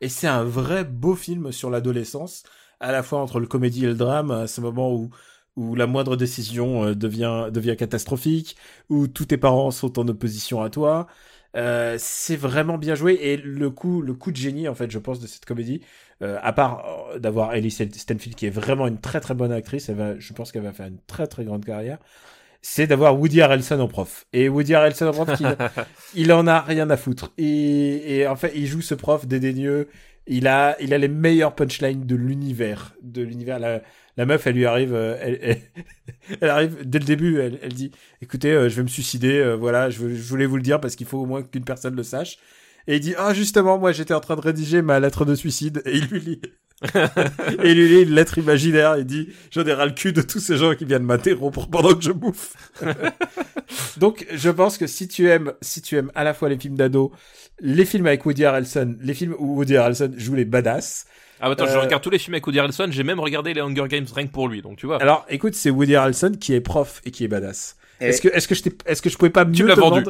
[0.00, 2.42] Et c'est un vrai beau film sur l'adolescence
[2.80, 5.10] à la fois entre le comédie et le drame, à ce moment où
[5.56, 8.56] où la moindre décision euh, devient devient catastrophique,
[8.88, 11.06] où tous tes parents sont en opposition à toi.
[11.56, 15.00] Euh, c'est vraiment bien joué et le coup le coup de génie en fait je
[15.00, 15.80] pense de cette comédie
[16.22, 19.88] euh, à part euh, d'avoir Ellie Stanfield qui est vraiment une très très bonne actrice
[19.88, 21.98] elle va je pense qu'elle va faire une très très grande carrière
[22.62, 25.56] c'est d'avoir Woody Harrelson en prof et Woody Harrelson en prof il,
[26.22, 29.88] il en a rien à foutre et, et en fait il joue ce prof dédaigneux
[30.26, 33.58] il a, il a les meilleurs punchlines de l'univers, de l'univers.
[33.58, 33.82] La,
[34.20, 35.62] la meuf, elle lui arrive, euh, elle,
[36.42, 37.40] elle, arrive dès le début.
[37.40, 37.90] Elle, elle dit,
[38.20, 39.38] écoutez, euh, je vais me suicider.
[39.38, 41.96] Euh, voilà, je, je, voulais vous le dire parce qu'il faut au moins qu'une personne
[41.96, 42.36] le sache.
[42.86, 45.80] Et il dit, ah justement, moi j'étais en train de rédiger ma lettre de suicide.
[45.86, 46.42] Et il lui lit.
[46.94, 48.98] et il lui lit une lettre imaginaire.
[48.98, 51.94] Il dit, j'en ai ras le cul de tous ces gens qui viennent m'interrompre pendant
[51.94, 52.56] que je bouffe.
[53.96, 56.76] Donc, je pense que si tu aimes, si tu aimes à la fois les films
[56.76, 57.10] d'ado,
[57.60, 61.06] les films avec Woody Harrelson, les films où Woody Harrelson joue les badass.
[61.40, 63.88] Ah attends, je regarde tous les films avec Woody Harrelson, j'ai même regardé les Hunger
[63.88, 65.00] Games rien que pour lui, donc tu vois.
[65.00, 67.76] Alors, écoute, c'est Woody Harrelson qui est prof et qui est badass.
[68.00, 70.04] Est-ce que, est-ce que je est-ce que je pouvais pas mieux tu me vendu.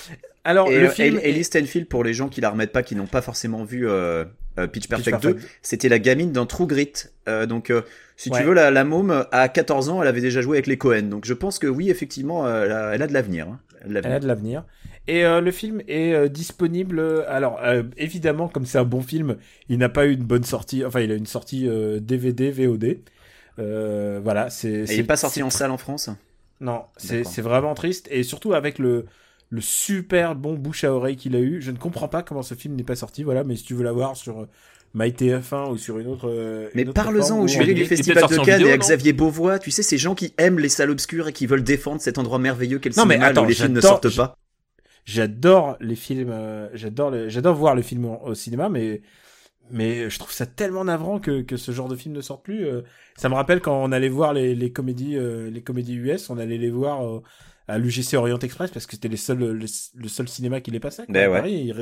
[0.44, 1.18] Alors, et le film.
[1.22, 4.24] Ellie Stanfield, pour les gens qui la remettent pas, qui n'ont pas forcément vu euh,
[4.72, 6.92] Pitch Perfect 2, c'était la gamine dans True Grit.
[7.28, 7.82] Euh, donc, euh,
[8.16, 10.78] si tu veux, la, la môme, à 14 ans, elle avait déjà joué avec les
[10.78, 11.02] Cohen.
[11.02, 13.48] Donc, je pense que oui, effectivement, elle a, elle a de l'avenir.
[13.48, 13.60] Hein.
[13.84, 14.64] Elle, a de l'avenir.
[15.08, 17.00] Et euh, le film est euh, disponible.
[17.28, 19.36] Alors, euh, évidemment, comme c'est un bon film,
[19.68, 20.84] il n'a pas eu une bonne sortie.
[20.84, 21.68] Enfin, il a une sortie
[22.00, 22.98] DVD, VOD.
[23.56, 24.84] voilà, c'est.
[24.88, 26.10] il n'est pas sorti en salle en France?
[26.60, 28.08] Non, c'est vraiment triste.
[28.10, 29.06] Et surtout avec le
[29.48, 31.62] le super bon bouche à oreille qu'il a eu.
[31.62, 33.22] Je ne comprends pas comment ce film n'est pas sorti.
[33.22, 34.48] Voilà, mais si tu veux l'avoir sur
[34.96, 36.68] MyTF1 ou sur une autre.
[36.74, 39.60] mais parle-en au jury du Festival de Cannes et à Xavier Beauvois.
[39.60, 42.40] Tu sais, ces gens qui aiment les salles obscures et qui veulent défendre cet endroit
[42.40, 44.36] merveilleux qu'est le cinéma mais attends, où les films ne sortent pas.
[45.06, 49.02] J'adore les films, euh, j'adore j'adore voir le film au, cinéma, mais
[49.70, 52.66] mais je trouve ça tellement navrant que, que ce genre de film ne sorte plus.
[52.66, 52.82] Euh.
[53.16, 56.38] ça me rappelle quand on allait voir les, les comédies euh, les comédies US, on
[56.38, 57.22] allait les voir
[57.68, 61.04] à l'UGC Orient Express parce que c'était les seuls le, seul cinéma qui les passait.
[61.08, 61.38] Ben ouais.
[61.38, 61.72] Paris,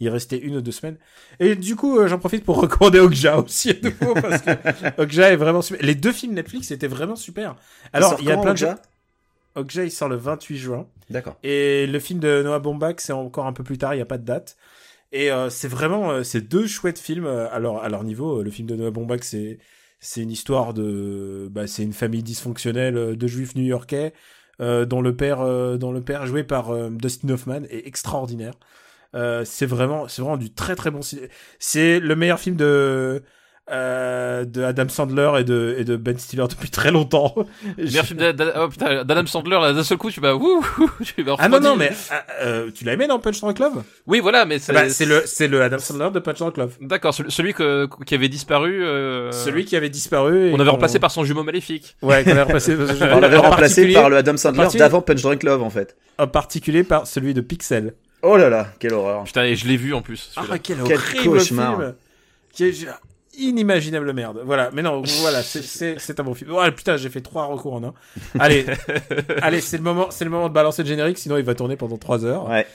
[0.00, 0.96] il, restait une ou deux semaines.
[1.40, 4.50] Et du coup, j'en profite pour recommander Okja aussi à nouveau parce que
[5.02, 5.84] Okja est vraiment super.
[5.84, 7.54] Les deux films Netflix étaient vraiment super.
[7.92, 8.76] Alors, il y a plein de gens.
[9.54, 10.86] Okja, il sort le 28 juin.
[11.10, 11.36] D'accord.
[11.42, 14.06] Et le film de Noah Baumbach, c'est encore un peu plus tard, il n'y a
[14.06, 14.56] pas de date.
[15.12, 18.42] Et euh, c'est vraiment, euh, c'est deux chouettes films euh, à leur, à leur niveau.
[18.42, 19.58] Le film de Noah Baumbach, c'est,
[20.00, 24.14] c'est une histoire de, bah, c'est une famille dysfonctionnelle de juifs new-yorkais,
[24.58, 25.38] dont le père,
[25.78, 28.54] dont le père joué par Dustin Hoffman est extraordinaire.
[29.44, 31.28] c'est vraiment, c'est vraiment du très très bon cinéma.
[31.58, 33.22] C'est le meilleur film de,
[33.70, 37.34] euh, de Adam Sandler et de, et de Ben Stiller depuis très longtemps.
[37.78, 40.66] Merci oh, d'Adam Sandler, là, d'un seul coup, tu vas, ouh,
[41.04, 43.84] tu vas Ah non, non, mais, euh, euh, tu l'as aimé dans Punch Drunk Love?
[44.06, 46.76] Oui, voilà, mais c'est, bah, c'est le, c'est le Adam Sandler de Punch Drunk Love.
[46.80, 49.30] D'accord, celui que, qui avait disparu, euh...
[49.30, 50.52] Celui qui avait disparu.
[50.52, 51.96] on avait remplacé par son jumeau maléfique.
[52.02, 55.62] Ouais, qu'on avait remplacé, on l'avait remplacé par le Adam Sandler d'avant Punch Drunk Love,
[55.62, 55.96] en fait.
[56.18, 57.94] En particulier par celui de Pixel.
[58.22, 59.24] Oh là là, quelle horreur.
[59.24, 60.32] Putain, et je l'ai vu en plus.
[60.36, 61.78] Ah, quel, quel cauchemar.
[62.54, 62.92] Film.
[63.38, 64.40] Inimaginable merde.
[64.44, 66.50] Voilà, mais non, voilà, c'est- un bon film.
[66.54, 67.94] Oh, putain, j'ai fait trois recours en un.
[68.38, 68.66] Allez,
[69.42, 71.76] allez, c'est le moment, c'est le moment de balancer le générique, sinon il va tourner
[71.76, 72.48] pendant trois heures.
[72.48, 72.66] Ouais.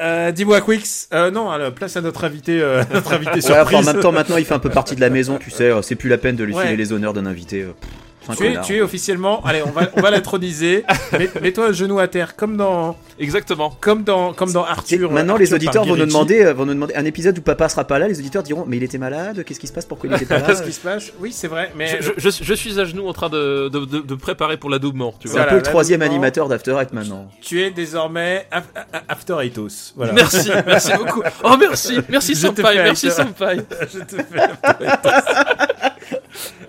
[0.00, 1.08] Euh, dis-moi Quix.
[1.14, 3.76] Euh, non, alors, place à notre invité, euh, notre invité Ouais, surprise.
[3.78, 5.70] enfin, en même temps, maintenant, il fait un peu partie de la maison, tu sais.
[5.70, 6.64] euh, C'est plus la peine de lui Ouais.
[6.64, 7.62] filer les honneurs d'un invité.
[7.62, 7.90] euh, pff,
[8.34, 8.64] tu es, connard.
[8.66, 9.44] tu es officiellement.
[9.44, 10.84] Allez, on va, on va l'introniser.
[11.12, 13.76] Mets- Mets-toi genou à terre, comme dans, Exactement.
[13.80, 15.10] comme dans, comme dans Arthur.
[15.12, 17.68] maintenant, Arthur les auditeurs vont nous, demander, euh, vont nous demander un épisode où papa
[17.68, 18.08] sera pas là.
[18.08, 20.38] Les auditeurs diront Mais il était malade, qu'est-ce qui se passe Pourquoi il était pas
[20.38, 21.12] là Qu'est-ce qui se passe?
[21.20, 23.98] Oui, c'est vrai, mais Je, je- je suis à genoux en train de, de, de,
[24.00, 25.40] de préparer pour l'adoubement, tu C'est vois.
[25.40, 27.28] un Voilà, peu le troisième animateur d'After Eight maintenant.
[27.40, 28.64] tu es désormais af-
[29.08, 29.92] After Eightos.
[29.96, 30.12] Voilà.
[30.12, 31.22] Merci, merci beaucoup.
[31.44, 33.56] Oh merci, merci Je te Senpai, fais merci Senpai.
[33.92, 36.16] Je te fais After.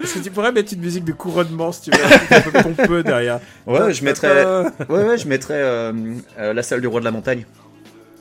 [0.02, 2.41] Est-ce que tu pourrais mettre une musique de couronnement si tu veux, un truc un
[2.41, 5.94] peu pompeux derrière Ouais, je mettrais, ouais, ouais, je mettrais euh,
[6.39, 7.45] euh, la salle du roi de la montagne.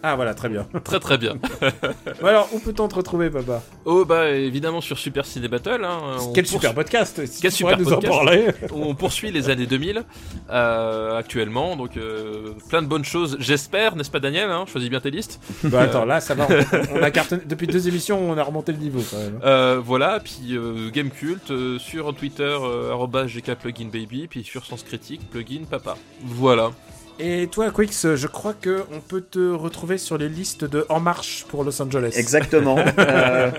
[0.08, 0.68] Ah voilà, très bien.
[0.84, 1.34] Très très bien.
[2.22, 5.84] Alors, où peut-on te retrouver, papa Oh bah évidemment sur Super Ciné Battle.
[5.84, 5.98] Hein,
[6.32, 8.12] Quel poursuit- super podcast si Quel tu super nous podcast.
[8.12, 10.04] en parler On poursuit les années 2000
[10.50, 14.64] euh, actuellement, donc euh, plein de bonnes choses, j'espère, n'est-ce pas Daniel hein?
[14.70, 15.40] Choisis bien tes listes.
[15.64, 16.46] Bah attends, là ça va,
[16.92, 19.40] on, on a cartonné, depuis deux émissions on a remonté le niveau quand même.
[19.44, 24.84] Euh, voilà, puis euh, Game Cult euh, sur Twitter, euh, arobase @gkpluginbaby, puis sur Sens
[24.84, 25.96] Critique, plugin papa.
[26.24, 26.70] Voilà.
[27.18, 31.00] Et toi Quix, je crois que on peut te retrouver sur les listes de En
[31.00, 32.14] Marche pour Los Angeles.
[32.16, 32.76] Exactement.
[32.98, 33.50] Euh,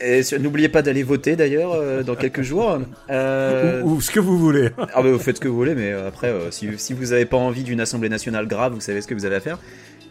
[0.00, 2.78] et n'oubliez pas d'aller voter d'ailleurs euh, dans quelques jours.
[3.10, 4.70] Euh, Ou, ou ce que vous voulez.
[4.94, 7.36] Ah bah vous faites ce que vous voulez, mais après, si, si vous avez pas
[7.36, 9.58] envie d'une assemblée nationale grave, vous savez ce que vous avez à faire.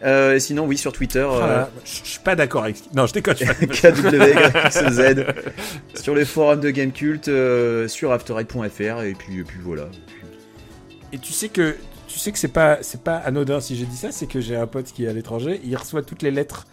[0.04, 1.70] Euh, sinon, oui, sur Twitter, euh, Voilà.
[1.84, 2.76] Je suis pas d'accord avec.
[2.94, 3.34] Non, je déconne.
[3.60, 5.24] KWXZ,
[5.94, 9.88] sur les forums de Gamecult, euh, sur afterite.fr, et puis, et puis voilà.
[11.12, 11.74] Et tu sais que
[12.18, 14.56] tu sais que c'est pas c'est pas anodin si j'ai dit ça, c'est que j'ai
[14.56, 16.66] un pote qui est à l'étranger, il reçoit toutes les lettres.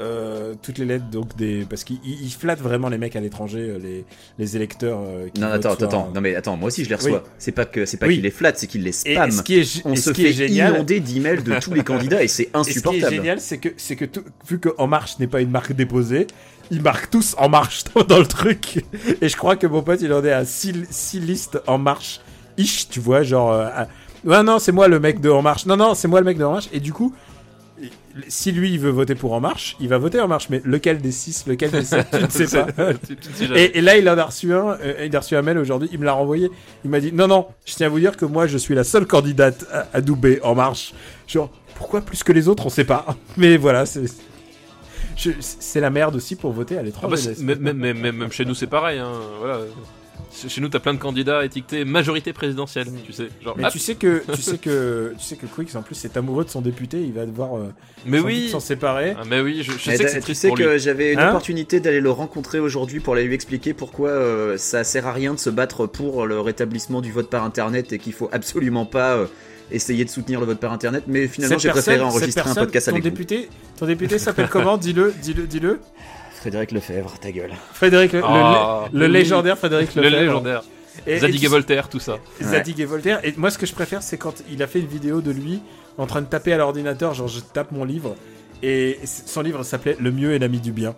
[0.00, 3.20] euh, toutes les lettres donc des parce qu'il il- il flatte vraiment les mecs à
[3.20, 4.04] l'étranger euh, les,
[4.40, 6.96] les électeurs euh, qui Non, attends, attends, un- Non, mais attends, moi aussi je les
[6.96, 7.22] reçois.
[7.24, 7.30] Oui.
[7.38, 8.14] C'est pas que c'est pas Oui.
[8.14, 9.30] qu'il les flatte, c'est qu'il les et spam.
[9.30, 12.26] ce qui est On se fait est génial inonder d'emails de tous les candidats et
[12.28, 13.14] c'est Et ce qui est insupportable.
[13.14, 16.26] génial, c'est que, c'est que tout- vu que En Marche n'est pas une marque déposée,
[16.72, 18.84] ils marquent tous En Marche dans, dans le truc.
[19.20, 20.72] Et je crois que mon pote, il en est à 6
[21.20, 22.20] listes En Marche.
[22.56, 23.52] Ish, tu vois, genre.
[23.52, 23.86] euh, à-
[24.24, 25.66] Ouais, non, c'est moi le mec de En Marche.
[25.66, 26.68] Non, non, c'est moi le mec de En Marche.
[26.72, 27.14] Et du coup,
[28.28, 30.48] si lui, il veut voter pour En Marche, il va voter En Marche.
[30.50, 32.94] Mais lequel des 6, lequel des 7, tu ne sais pas.
[33.06, 33.54] Tu- tu.
[33.56, 35.88] Et, et là, il en a reçu un, euh, il a reçu un mail aujourd'hui,
[35.92, 36.50] il me l'a renvoyé.
[36.84, 38.84] Il m'a dit Non, non, je tiens à vous dire que moi, je suis la
[38.84, 40.94] seule candidate à, à doubler en marche.
[41.26, 43.04] Genre, pourquoi plus que les autres On sait pas.
[43.36, 44.04] Mais voilà, c'est.
[45.40, 47.16] C'est la merde aussi pour voter à Ah bah, l'étranger.
[47.36, 49.60] c'est- même, même- même- même chez nous c'est pareil, hein, voilà.
[50.48, 53.28] Chez nous t'as plein de candidats étiquetés majorité présidentielle, tu sais.
[53.42, 56.04] Genre, mais hop, tu sais que tu sais que tu sais que Quicks en plus
[56.04, 57.72] est amoureux de son député, il va devoir euh,
[58.06, 58.48] mais sans doute oui.
[58.50, 59.14] s'en séparer.
[59.18, 61.20] Ah, mais oui, je, je Mais sais que c'est tu sais pour que j'avais une
[61.20, 65.12] Hein opportunité d'aller le rencontrer aujourd'hui pour aller lui expliquer pourquoi euh, ça sert à
[65.12, 68.86] rien de se battre pour le rétablissement du vote par internet et qu'il faut absolument
[68.86, 69.26] pas euh,
[69.70, 71.04] essayer de soutenir le vote par internet.
[71.06, 73.10] Mais finalement, j'ai préféré enregistrer un podcast ton avec vous.
[73.10, 74.76] député, ton député s'appelle comment?
[74.76, 75.80] Dis-le, dis-le, dis-le.
[76.44, 77.52] Frédéric Lefebvre, ta gueule.
[77.72, 79.12] Frédéric, le, Ah, le- le oui.
[79.12, 80.20] légendaire Frédéric Le Lefebvre.
[80.20, 80.62] légendaire.
[81.06, 82.18] Et- Zadig et Voltaire, tout ça.
[82.42, 83.18] Zadig et Voltaire.
[83.24, 85.62] Et moi, ce que je préfère, c'est quand il a fait une vidéo de lui
[85.96, 88.14] en train de taper à l'ordinateur, genre je tape mon livre.
[88.62, 90.94] Et son livre s'appelait Le mieux est l'ami du bien.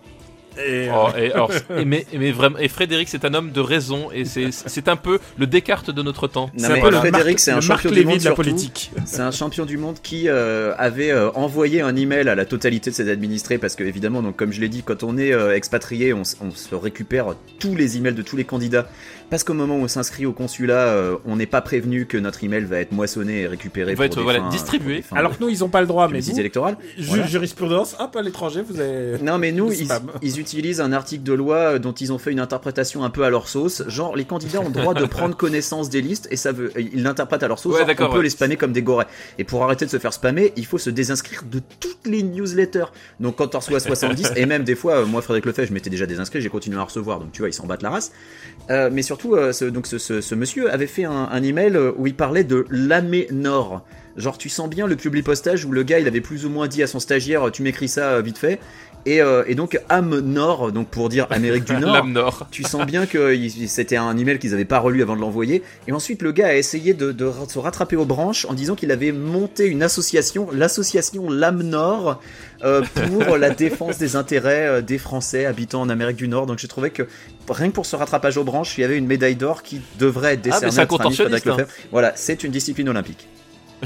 [0.65, 3.59] Et, Oh, et, alors, et mais, et mais vraiment, et Frédéric, c'est un homme de
[3.61, 6.47] raison, et c'est un peu le Descartes de notre temps.
[6.47, 8.35] Non, c'est mais un peu le Frédéric, c'est un champion du monde de la surtout.
[8.43, 8.91] politique.
[9.05, 12.89] C'est un champion du monde qui euh, avait euh, envoyé un email à la totalité
[12.89, 15.55] de ses administrés parce que évidemment, donc comme je l'ai dit, quand on est euh,
[15.55, 18.87] expatrié, on se récupère tous les emails de tous les candidats
[19.29, 22.43] parce qu'au moment où on s'inscrit au consulat, euh, on n'est pas prévenu que notre
[22.43, 25.03] email va être moissonné et récupéré Va pour être, voilà, fins- distribué.
[25.11, 26.77] Alors que nous, ils ont pas le droit, mais vous, électorale.
[26.97, 27.27] ju- Voilà.
[27.27, 29.17] jurisprudence, hop, à l'étranger, vous avez.
[29.21, 29.71] Non mais nous,
[30.21, 33.23] ils, utilisent un article de loi euh, dont ils ont fait une interprétation un peu
[33.23, 33.83] à leur sauce.
[33.87, 37.03] Genre, les candidats ont le droit de prendre connaissance des listes et ça veut, ils
[37.03, 37.73] l'interprètent à leur sauce.
[37.73, 38.23] Ouais, genre, on peut ouais.
[38.23, 39.05] les spammer comme des gorées.
[39.37, 42.85] Et pour arrêter de se faire spammer, il faut se désinscrire de toutes les newsletters.
[43.19, 45.89] Donc quand t'en reçois 70, et même des fois, euh, moi Frédéric Lefebvre, je m'étais
[45.89, 47.19] déjà désinscrit, j'ai continué à recevoir.
[47.19, 48.11] Donc tu vois, ils s'en battent la race.
[48.69, 52.15] Euh, mais surtout, euh, ce, donc ce, monsieur avait fait un, email euh, où il
[52.15, 53.83] parlait de l'aménor.
[54.15, 56.67] Genre, tu sens bien le public postage où le gars il avait plus ou moins
[56.67, 58.59] dit à son stagiaire, tu m'écris ça euh, vite fait.
[59.07, 62.05] Et, euh, et donc Am Nord, donc pour dire Amérique du Nord.
[62.05, 62.47] Nord.
[62.51, 63.33] Tu sens bien que
[63.65, 65.63] c'était un email qu'ils n'avaient pas relu avant de l'envoyer.
[65.87, 67.15] Et ensuite, le gars a essayé de,
[67.47, 72.19] se rattraper aux branches en disant qu'il avait monté une association, l'association Lame Nord,
[72.65, 76.45] euh, pour la défense des intérêts euh, des Français habitant en Amérique du Nord.
[76.45, 77.03] Donc j'ai trouvé que
[77.49, 80.33] rien que pour ce rattrapage aux branches, il y avait une médaille d'or qui devrait
[80.33, 81.51] être Ah, mais décernée c'est un à notre ami Frédéric contorsionniste, hein.
[81.51, 81.89] Lefebvre.
[81.93, 83.25] Voilà, c'est une discipline olympique.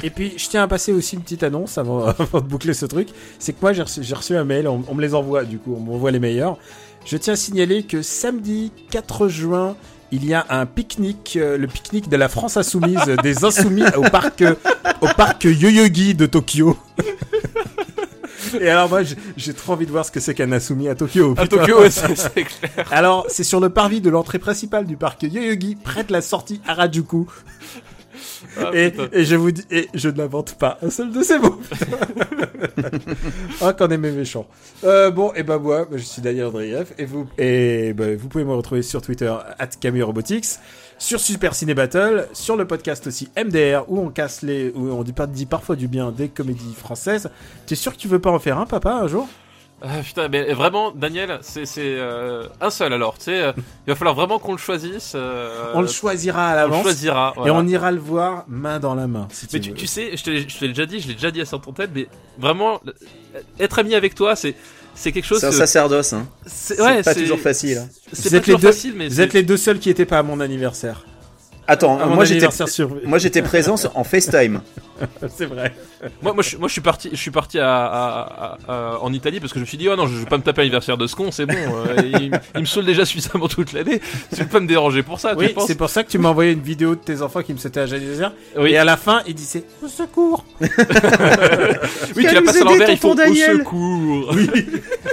[0.03, 2.85] Et puis, je tiens à passer aussi une petite annonce avant, avant de boucler ce
[2.85, 3.09] truc.
[3.39, 5.81] C'est que moi, j'ai reçu, un mail, on, on me les envoie, du coup, on
[5.81, 6.57] m'envoie les meilleurs.
[7.05, 9.75] Je tiens à signaler que samedi 4 juin,
[10.11, 14.01] il y a un pique-nique, euh, le pique-nique de la France Insoumise, des Insoumis au
[14.03, 14.55] parc, euh,
[15.01, 16.77] au parc Yoyogi de Tokyo.
[18.59, 19.01] Et alors moi,
[19.37, 21.35] j'ai- trop envie de voir ce que c'est qu'un Insoumis à Tokyo.
[21.37, 21.47] À.
[21.47, 22.85] Tokyo, c'est clair.
[22.91, 26.59] Alors, c'est sur le parvis de l'entrée principale du parc Yoyogi, près de la sortie
[26.67, 27.27] Harajuku.
[28.57, 28.93] Ah, Et,
[29.23, 31.59] je vous dis, et je n'invente pas un seul de ces mots.
[33.61, 34.47] ah, qu'on est mes méchants.
[34.83, 38.43] Euh, bon, et ben moi, je suis Daniel Andreev, et vous, et ben, vous pouvez
[38.43, 39.69] me retrouver sur Twitter at
[41.01, 45.03] sur Super Ciné Battle, sur le podcast aussi MDR où on casse les, où on
[45.03, 47.31] dit parfois du bien des comédies françaises.
[47.65, 49.27] T'es sûr que tu veux pas en faire un, papa, un jour?
[49.83, 53.17] Ah, putain, mais vraiment, Daniel, c'est c'est, euh, un seul alors.
[53.17, 55.13] Tu sais, euh, il va falloir vraiment qu'on le choisisse.
[55.15, 56.81] euh, On le choisira à on le l'avance.
[56.83, 57.33] choisira.
[57.45, 59.27] Et on ira le voir main dans la main.
[59.31, 61.15] Si Mais tu tu, sais, je te l'ai je te l'ai déjà dit, je l'ai
[61.15, 62.91] déjà dit à ton tête, mais vraiment, euh,
[63.59, 64.53] être ami avec toi, c'est
[64.93, 65.39] c'est quelque chose.
[65.39, 66.27] C'est un que- sacerdoce, hein.
[66.45, 67.79] c'est ouais, pas toujours facile.
[67.79, 67.87] hein.
[68.13, 69.89] C'est Vous pas êtes les toujours deux- facile, mais Vous êtes les deux seuls qui
[69.89, 71.05] étaient pas à mon anniversaire.
[71.71, 72.97] Attends, À moi j'étais, sur.
[73.05, 74.59] moi j'étais présent en FaceTime.
[75.35, 75.73] C'est vrai.
[76.21, 79.13] Moi, moi, je, moi, je suis parti, je suis parti à, à- à- à- en
[79.13, 80.97] Italie parce que je me suis dit, oh non, je vais pas me taper l'anniversaire
[80.97, 81.53] de ce con, c'est bon.
[81.55, 84.01] euh, il, il me saoule déjà suffisamment toute l'année.
[84.35, 86.17] Tu veux pas me déranger pour ça, Oui, tu penses c'est pour ça que tu
[86.19, 88.33] m'as envoyé une vidéo de tes enfants qui me souhaitaient un anniversaire.
[88.57, 90.43] Oui, Et à la fin, il disait au secours.
[92.15, 93.57] oui, tu nous passé à l'envers, il faut tonton au Daniel.
[93.59, 94.31] secours.
[94.35, 94.49] Oui.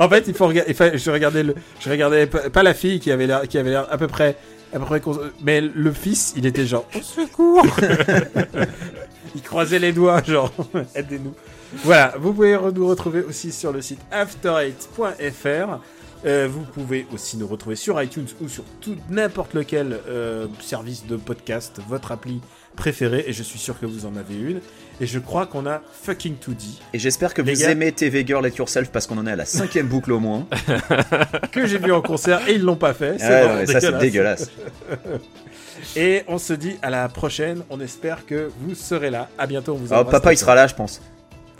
[0.00, 0.70] en fait, il faut regarder.
[0.72, 1.54] enfin, je regardais le.
[1.80, 4.36] Je regardais pas, pas la fille qui avait l'air, qui avait l'air à peu près,
[4.72, 7.64] à peu près, cons- mais le fils, il était genre au secours.
[9.34, 10.52] il croisait les doigts, genre
[10.94, 11.34] aidez-nous.
[11.84, 15.78] Voilà, vous pouvez nous retrouver aussi sur le site after8.fr.
[16.26, 21.06] Euh, vous pouvez aussi nous retrouver sur iTunes ou sur tout n'importe lequel euh, service
[21.06, 22.40] de podcast, votre appli
[22.78, 24.60] préférée, et je suis sûr que vous en avez une.
[25.00, 27.70] Et je crois qu'on a fucking tout dit, Et j'espère que Les vous gars.
[27.70, 30.46] aimez TV Girl Let Yourself parce qu'on en est à la cinquième boucle au moins.
[31.52, 33.16] que j'ai vu en concert et ils l'ont pas fait.
[33.20, 34.50] Ah, ouais, ça c'est dégueulasse.
[35.96, 37.62] Et on se dit à la prochaine.
[37.70, 39.28] On espère que vous serez là.
[39.38, 39.74] À bientôt.
[39.74, 41.00] On vous Oh, papa il sera là, je pense.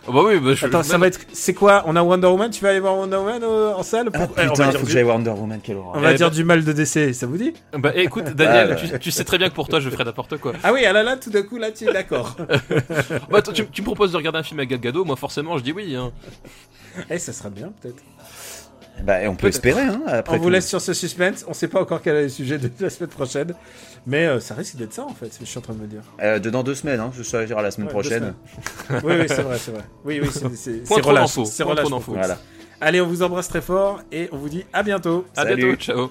[0.09, 1.19] Oh, bah oui, bah, je, Attends, ça va être.
[1.33, 4.09] C'est quoi On a Wonder Woman Tu vas aller voir Wonder Woman euh, en salle
[4.11, 5.91] Ah Pour- eh, on va putain, dire faut que du- j'aille Wonder Woman, quelle horreur.
[5.95, 7.13] On va Eh dire ben- du mal de décès.
[7.13, 7.53] Ça vous dit?
[7.77, 10.37] Bah écoute, Daniel, Ah, tu, tu sais très bien que pour toi, je ferais n'importe
[10.37, 10.53] quoi.
[10.63, 12.35] Ah oui, ah là là, tout d'un coup, là, tu es d'accord.
[13.29, 15.63] Bah, tu, tu me proposes de regarder un film avec Gal Gadot, moi forcément, je
[15.63, 15.95] dis oui.
[15.95, 16.11] Hein.
[17.09, 18.01] Eh, ça sera bien, peut-être.
[19.03, 21.45] Bah, on peut espérer, hein, après On vous laisse sur ce suspense.
[21.47, 23.53] On sait pas encore quel est le sujet de la semaine prochaine.
[24.05, 26.01] Mais euh, ça risque d'être ça, en fait, je suis en train de me dire.
[26.21, 28.33] Euh, de dans deux semaines, hein, je dire la semaine Ouais, prochaine.
[29.03, 29.83] Oui, oui, c'est vrai, c'est vrai.
[30.05, 30.83] Oui, oui, c'est- c'est.
[32.17, 32.37] Voilà.
[32.81, 35.25] Allez, on vous embrasse très fort et on vous dit à bientôt.
[35.35, 35.75] À Salut.
[35.77, 36.09] bientôt, ciao.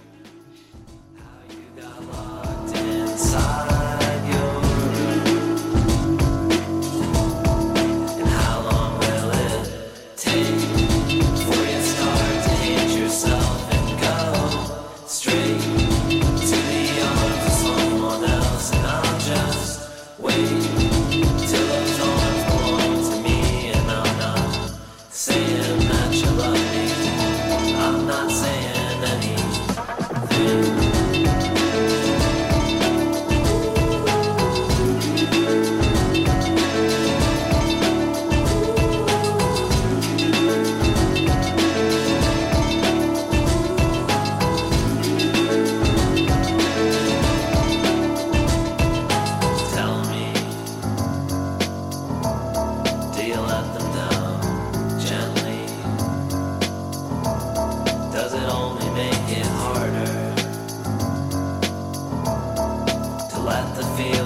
[63.74, 64.17] the fear.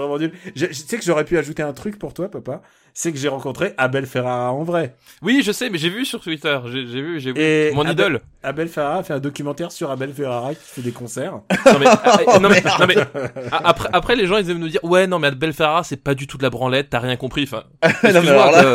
[0.00, 0.32] Vraiment nul.
[0.56, 2.62] Je, je- tu sais que j'aurais pu ajouter un truc pour toi, papa.
[2.92, 4.96] C'est que j'ai rencontré Abel Ferrara en vrai.
[5.22, 6.58] Oui, je sais, mais j'ai vu sur Twitter.
[6.66, 7.40] J'ai vu, j'ai vu.
[7.40, 8.20] Et Mon Abel- idole.
[8.42, 11.40] Abel Ferrara a fait un documentaire sur Abel Ferrara qui fait des concerts.
[11.66, 12.66] Non mais, ah, non, mais, merde.
[12.80, 12.96] non, mais,
[13.52, 16.14] après, après les gens ils aiment nous dire ouais non mais Abel Ferrara c'est pas
[16.14, 17.44] du tout de la branlette, t'as rien compris.
[17.44, 18.70] Enfin, mais excuse-moi, alors là- quoi,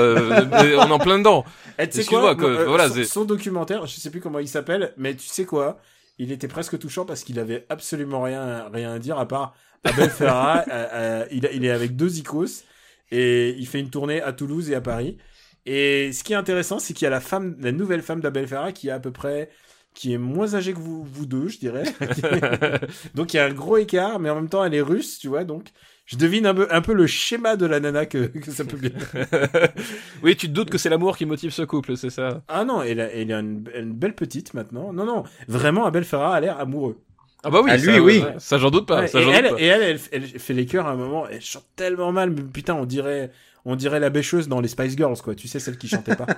[0.64, 1.44] euh, on est en plein dedans.
[1.78, 4.48] Et tu sais quoi, quoi, euh, voilà, son, son documentaire, je sais plus comment il
[4.48, 5.78] s'appelle, mais tu sais quoi
[6.20, 9.54] Il était presque touchant parce qu'il avait absolument rien, rien à dire à part
[9.86, 10.64] Abel Ferrara.
[10.70, 12.64] euh, euh, il, est avec deux icos
[13.12, 15.18] et il fait une tournée à Toulouse et à Paris.
[15.66, 18.48] Et ce qui est intéressant, c'est qu'il y a la femme, la nouvelle femme d'Abel
[18.48, 19.49] Ferrara qui est à peu près,
[19.94, 21.84] qui est moins âgée que vous, vous deux, je dirais.
[23.16, 25.28] donc il y a un gros écart, mais en même temps elle est russe, tu
[25.28, 25.44] vois.
[25.44, 25.70] Donc
[26.06, 28.78] je devine un peu, un peu le schéma de la nana que, que ça peut
[28.78, 28.91] bien.
[30.24, 32.44] oui, tu te doutes que c'est l'amour qui motive ce couple, c'est ça?
[32.48, 34.94] Ah non, elle a, elle a une, une belle petite maintenant.
[34.94, 37.03] Non, non, vraiment, Abel Ferrara a l'air amoureux.
[37.48, 38.20] Ah bah oui, ça, lui, oui.
[38.24, 39.02] ouais, Ça j'en doute pas.
[39.02, 39.60] Ouais, ça, et, doute elle, pas.
[39.60, 42.42] et elle, elle, elle fait les chœurs à un moment, elle chante tellement mal, mais
[42.42, 43.30] putain, on dirait,
[43.66, 45.36] on dirait la bêcheuse dans les Spice Girls, quoi.
[45.36, 46.26] Tu sais, celle qui chantait pas.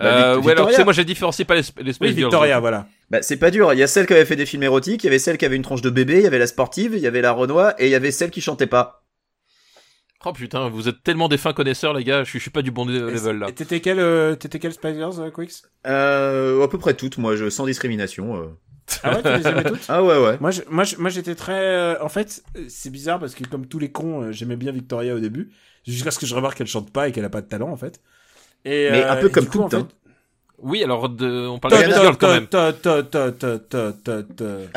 [0.00, 2.12] Euh, Vic- ouais, alors tu sais, moi j'ai différencié pas les, oui, Girls.
[2.12, 2.86] Victoria, voilà.
[3.10, 3.72] Bah, c'est pas dur.
[3.72, 5.44] Il y a celle qui avait fait des films érotiques, il y avait celle qui
[5.46, 7.74] avait une tronche de bébé, il y avait la sportive, il y avait la Renoir,
[7.78, 9.04] et il y avait celle qui chantait pas.
[10.26, 12.62] Oh putain, vous êtes tellement des fins connaisseurs les gars, je suis, je suis pas
[12.62, 13.48] du bon level là.
[13.48, 15.62] Et T'étais quelle, euh, t'étais quelle Spice Girls, euh, Quicks?
[15.86, 18.56] Euh, à peu près toutes, moi, je, sans discrimination.
[18.90, 18.96] Euh.
[19.02, 20.36] Ah ouais, tu les aimais toutes Ah ouais, ouais.
[20.40, 21.52] Moi, je- moi, je- moi, j'étais très.
[21.54, 24.72] euh, en fait, euh, c'est bizarre parce que comme tous les cons, euh, j'aimais bien
[24.72, 25.50] Victoria au début,
[25.86, 27.76] jusqu'à ce que je remarque qu'elle chante pas et qu'elle a pas de talent, en
[27.76, 28.00] fait.
[28.64, 29.68] Et, Mais euh, un peu et comme du en hein.
[29.70, 29.86] fait,
[30.58, 32.46] Oui, alors de, on parle de Girls quand même.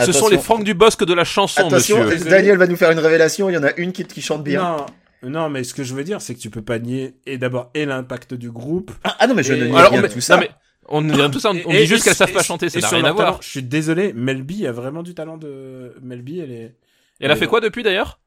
[0.05, 2.29] Ce sont les Franck Dubosc de la chanson, Attention, monsieur.
[2.29, 4.85] Daniel va nous faire une révélation, il y en a une qui, qui chante bien.
[5.23, 7.37] Non, non, mais ce que je veux dire, c'est que tu peux pas nier et
[7.37, 8.91] d'abord et l'impact du groupe.
[9.03, 10.35] Ah, ah non, mais je Et- ne nie Alors, rien mais- tout ça.
[10.35, 10.49] non, mais
[10.89, 13.11] on tout ça, on, dit juste qu'elles savent pas chanter, ça n'a sur rien à
[13.13, 13.27] voir.
[13.27, 16.39] talent, Je suis désolé, Melby a vraiment du talent de Melby.
[16.39, 16.75] Elle est.
[17.19, 18.19] Et elle a fait quoi depuis d'ailleurs?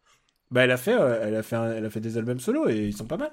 [0.51, 2.69] Bah, elle a fait, euh, elle a fait, un- elle a fait des albums solo
[2.69, 3.31] et ils sont pas mal.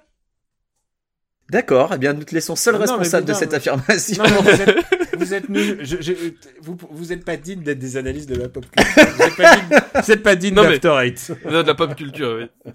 [1.49, 4.21] D'accord, eh bien, nous te laissons seul Non, responsable de cette mais- affirmation.
[4.21, 4.75] Non, mais vous êtes,
[5.17, 5.79] vous êtes nuls.
[5.81, 6.13] Je, je-
[6.61, 9.05] vous, vous êtes pas digne d'être des analystes de la pop culture.
[9.15, 11.31] Vous êtes pas digne, vous êtes pas digne Non, mais- d'After Eight.
[11.49, 12.71] De la pop culture, oui.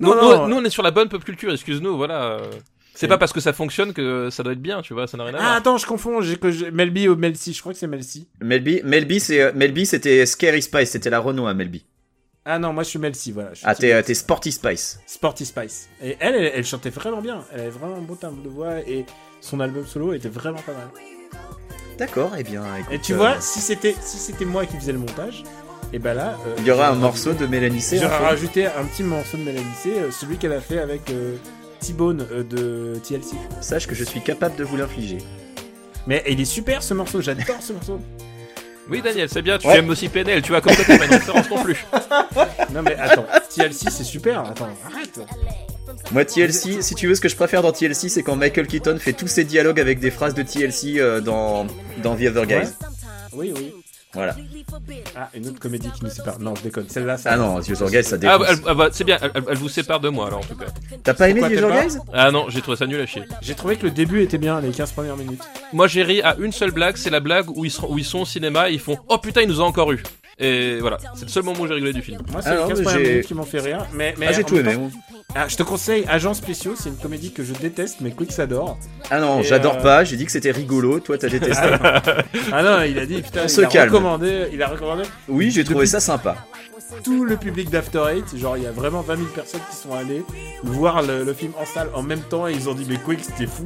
[0.00, 0.42] Non, non.
[0.42, 2.38] nous, nous, on est sur la bonne pop culture, excuse-nous, voilà.
[2.98, 5.16] C'est Et- pas parce que ça fonctionne que ça doit être bien, tu vois, ça
[5.16, 5.52] n'a rien à Ah, voir.
[5.54, 6.20] attends, je confonds.
[6.20, 7.52] J'ai que j'ai- Melby ou Melcy.
[7.52, 8.26] Je crois que c'est Melcy.
[8.42, 11.86] Melby, Melby, c'est, euh, Melby, c'était Scary Spice, c'était la Renoir, Melby.
[12.44, 13.50] Ah non, moi je suis Melcy, voilà.
[13.52, 14.98] Je suis Ah, t'es, euh, t'es Sporty Spice.
[15.06, 15.88] Sporty Spice.
[16.02, 17.44] Et elle, elle, elle chantait vraiment bien.
[17.54, 19.06] Elle avait vraiment un beau timbre de voix et
[19.40, 20.88] son album solo était vraiment pas mal.
[21.98, 24.92] D'accord, eh bien, écoute, Et tu euh, vois, si c'était si c'était moi qui faisais
[24.92, 25.42] le montage,
[25.92, 27.98] et ben là, euh, il y aura un j'aurais morceau de Mélanie C.
[27.98, 28.24] J'aurais en fond.
[28.24, 31.36] rajouté un petit morceau de Mélanie C, euh, celui qu'elle a fait avec euh,
[31.80, 33.34] T-Bone euh, de TLC.
[33.60, 35.18] Sache que je suis capable de vous l'infliger.
[36.06, 38.00] Mais il est super ce morceau, j'adore ce morceau.
[38.90, 39.76] Oui, Daniel, c'est bien, tu Ouais.
[39.80, 41.84] aimes aussi PNL, tu vois, comme toi, t'as pas une référence non plus.
[42.72, 45.20] Non mais attends, TLC c'est super, attends, arrête.
[46.10, 48.96] Moi, TLC, si tu veux, ce que je préfère dans TLC, c'est quand Michael Keaton
[48.98, 51.66] fait tous ses dialogues avec des phrases de TLC euh, dans,
[52.02, 52.54] dans The Other Guys.
[52.56, 52.66] Ouais.
[53.34, 53.74] Oui, oui.
[54.14, 54.34] Voilà.
[55.16, 56.38] Ah, une autre comédie qui nous sépare.
[56.40, 56.88] Non, je déconne.
[56.88, 57.32] Celle-là, ça.
[57.32, 59.56] Ah non, Other Guys, ça Ah, bah, elle- ah bah, c'est bien, elle, elle- elle
[59.58, 60.66] vous sépare de moi, alors, en tout cas.
[61.04, 63.22] T'as pas aimé Pourquoi pas Guys Ah non, j'ai trouvé ça nul à chier.
[63.42, 65.42] J'ai trouvé que le début était bien, les 15 premières minutes.
[65.72, 68.04] Moi, j'ai ri à une seule blague, c'est la blague où ils, sont, où ils
[68.04, 70.02] sont au cinéma et ils font Oh putain, il nous a encore eu.
[70.40, 72.20] Et voilà, c'est le seul moment où j'ai rigolé du film.
[72.30, 73.86] Moi, c'est les 15 j'ai- premières minutes qui m'ont fait rire.
[73.92, 74.74] Mais, mais Ah, j'ai tout aimé.
[74.74, 74.90] temps-.
[75.34, 78.78] Ah, je te conseille Agents spéciaux, c'est une comédie que je déteste, mais Quick adore.
[79.10, 81.66] Ah non, j'adore euh, pas, j'ai dit que c'était rigolo, toi t'as détesté.
[82.52, 83.90] Ah non, il a dit, putain, On il se a calme.
[83.92, 86.36] recommandé, il a recommandé oui, j'ai trouvé Depuis- ça sympa.
[87.04, 88.36] tout le public d'After Eight.
[88.38, 90.22] Genre, il y a vraiment 20 000 personnes qui sont allées
[90.62, 93.20] voir le, le film en salle en même temps et ils ont dit, mais Quick,
[93.22, 93.64] c'était fou.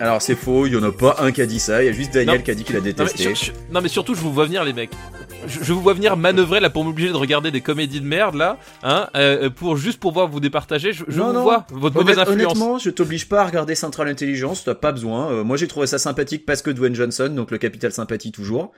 [0.00, 1.88] Alors c'est faux, il y en a pas un qui a dit ça, il y
[1.88, 2.42] a juste Daniel Non.
[2.42, 3.22] qui a dit qu'il a Non mais, détesté.
[3.22, 4.90] sur- sur- non mais surtout je vous vois venir les mecs.
[5.46, 8.34] Je, je vous vois venir manœuvrer là pour m'obliger de regarder des comédies de merde
[8.34, 10.92] là, hein, euh, pour juste pour voir vous départager.
[10.92, 11.42] Je, je Non, vous non.
[11.42, 12.52] vois votre mauvaise influence.
[12.52, 15.30] Honnêtement, je t'oblige pas à regarder Central Intelligence, t'as pas besoin.
[15.30, 18.72] Euh, moi j'ai trouvé ça sympathique parce que Dwayne Johnson, donc le capital sympathie toujours.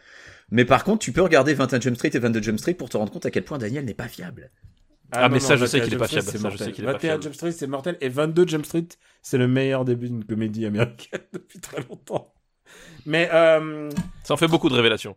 [0.51, 2.97] Mais par contre, tu peux regarder 21 Jump Street et 22 Jump Street pour te
[2.97, 4.51] rendre compte à quel point Daniel n'est pas fiable.
[5.13, 6.43] Ah, mais ça, je sais 21 qu'il est pas Jump Street, fiable, c'est ça, je
[6.49, 6.67] mortel.
[6.67, 7.23] sais qu'il est pas 21 fiable.
[7.23, 7.97] Jump Street, c'est mortel.
[8.01, 8.89] Et 22 Jump Street,
[9.23, 12.33] c'est le meilleur début d'une comédie américaine depuis très longtemps.
[13.07, 13.91] Mais, euh,
[14.25, 15.17] Ça en fait beaucoup de révélations.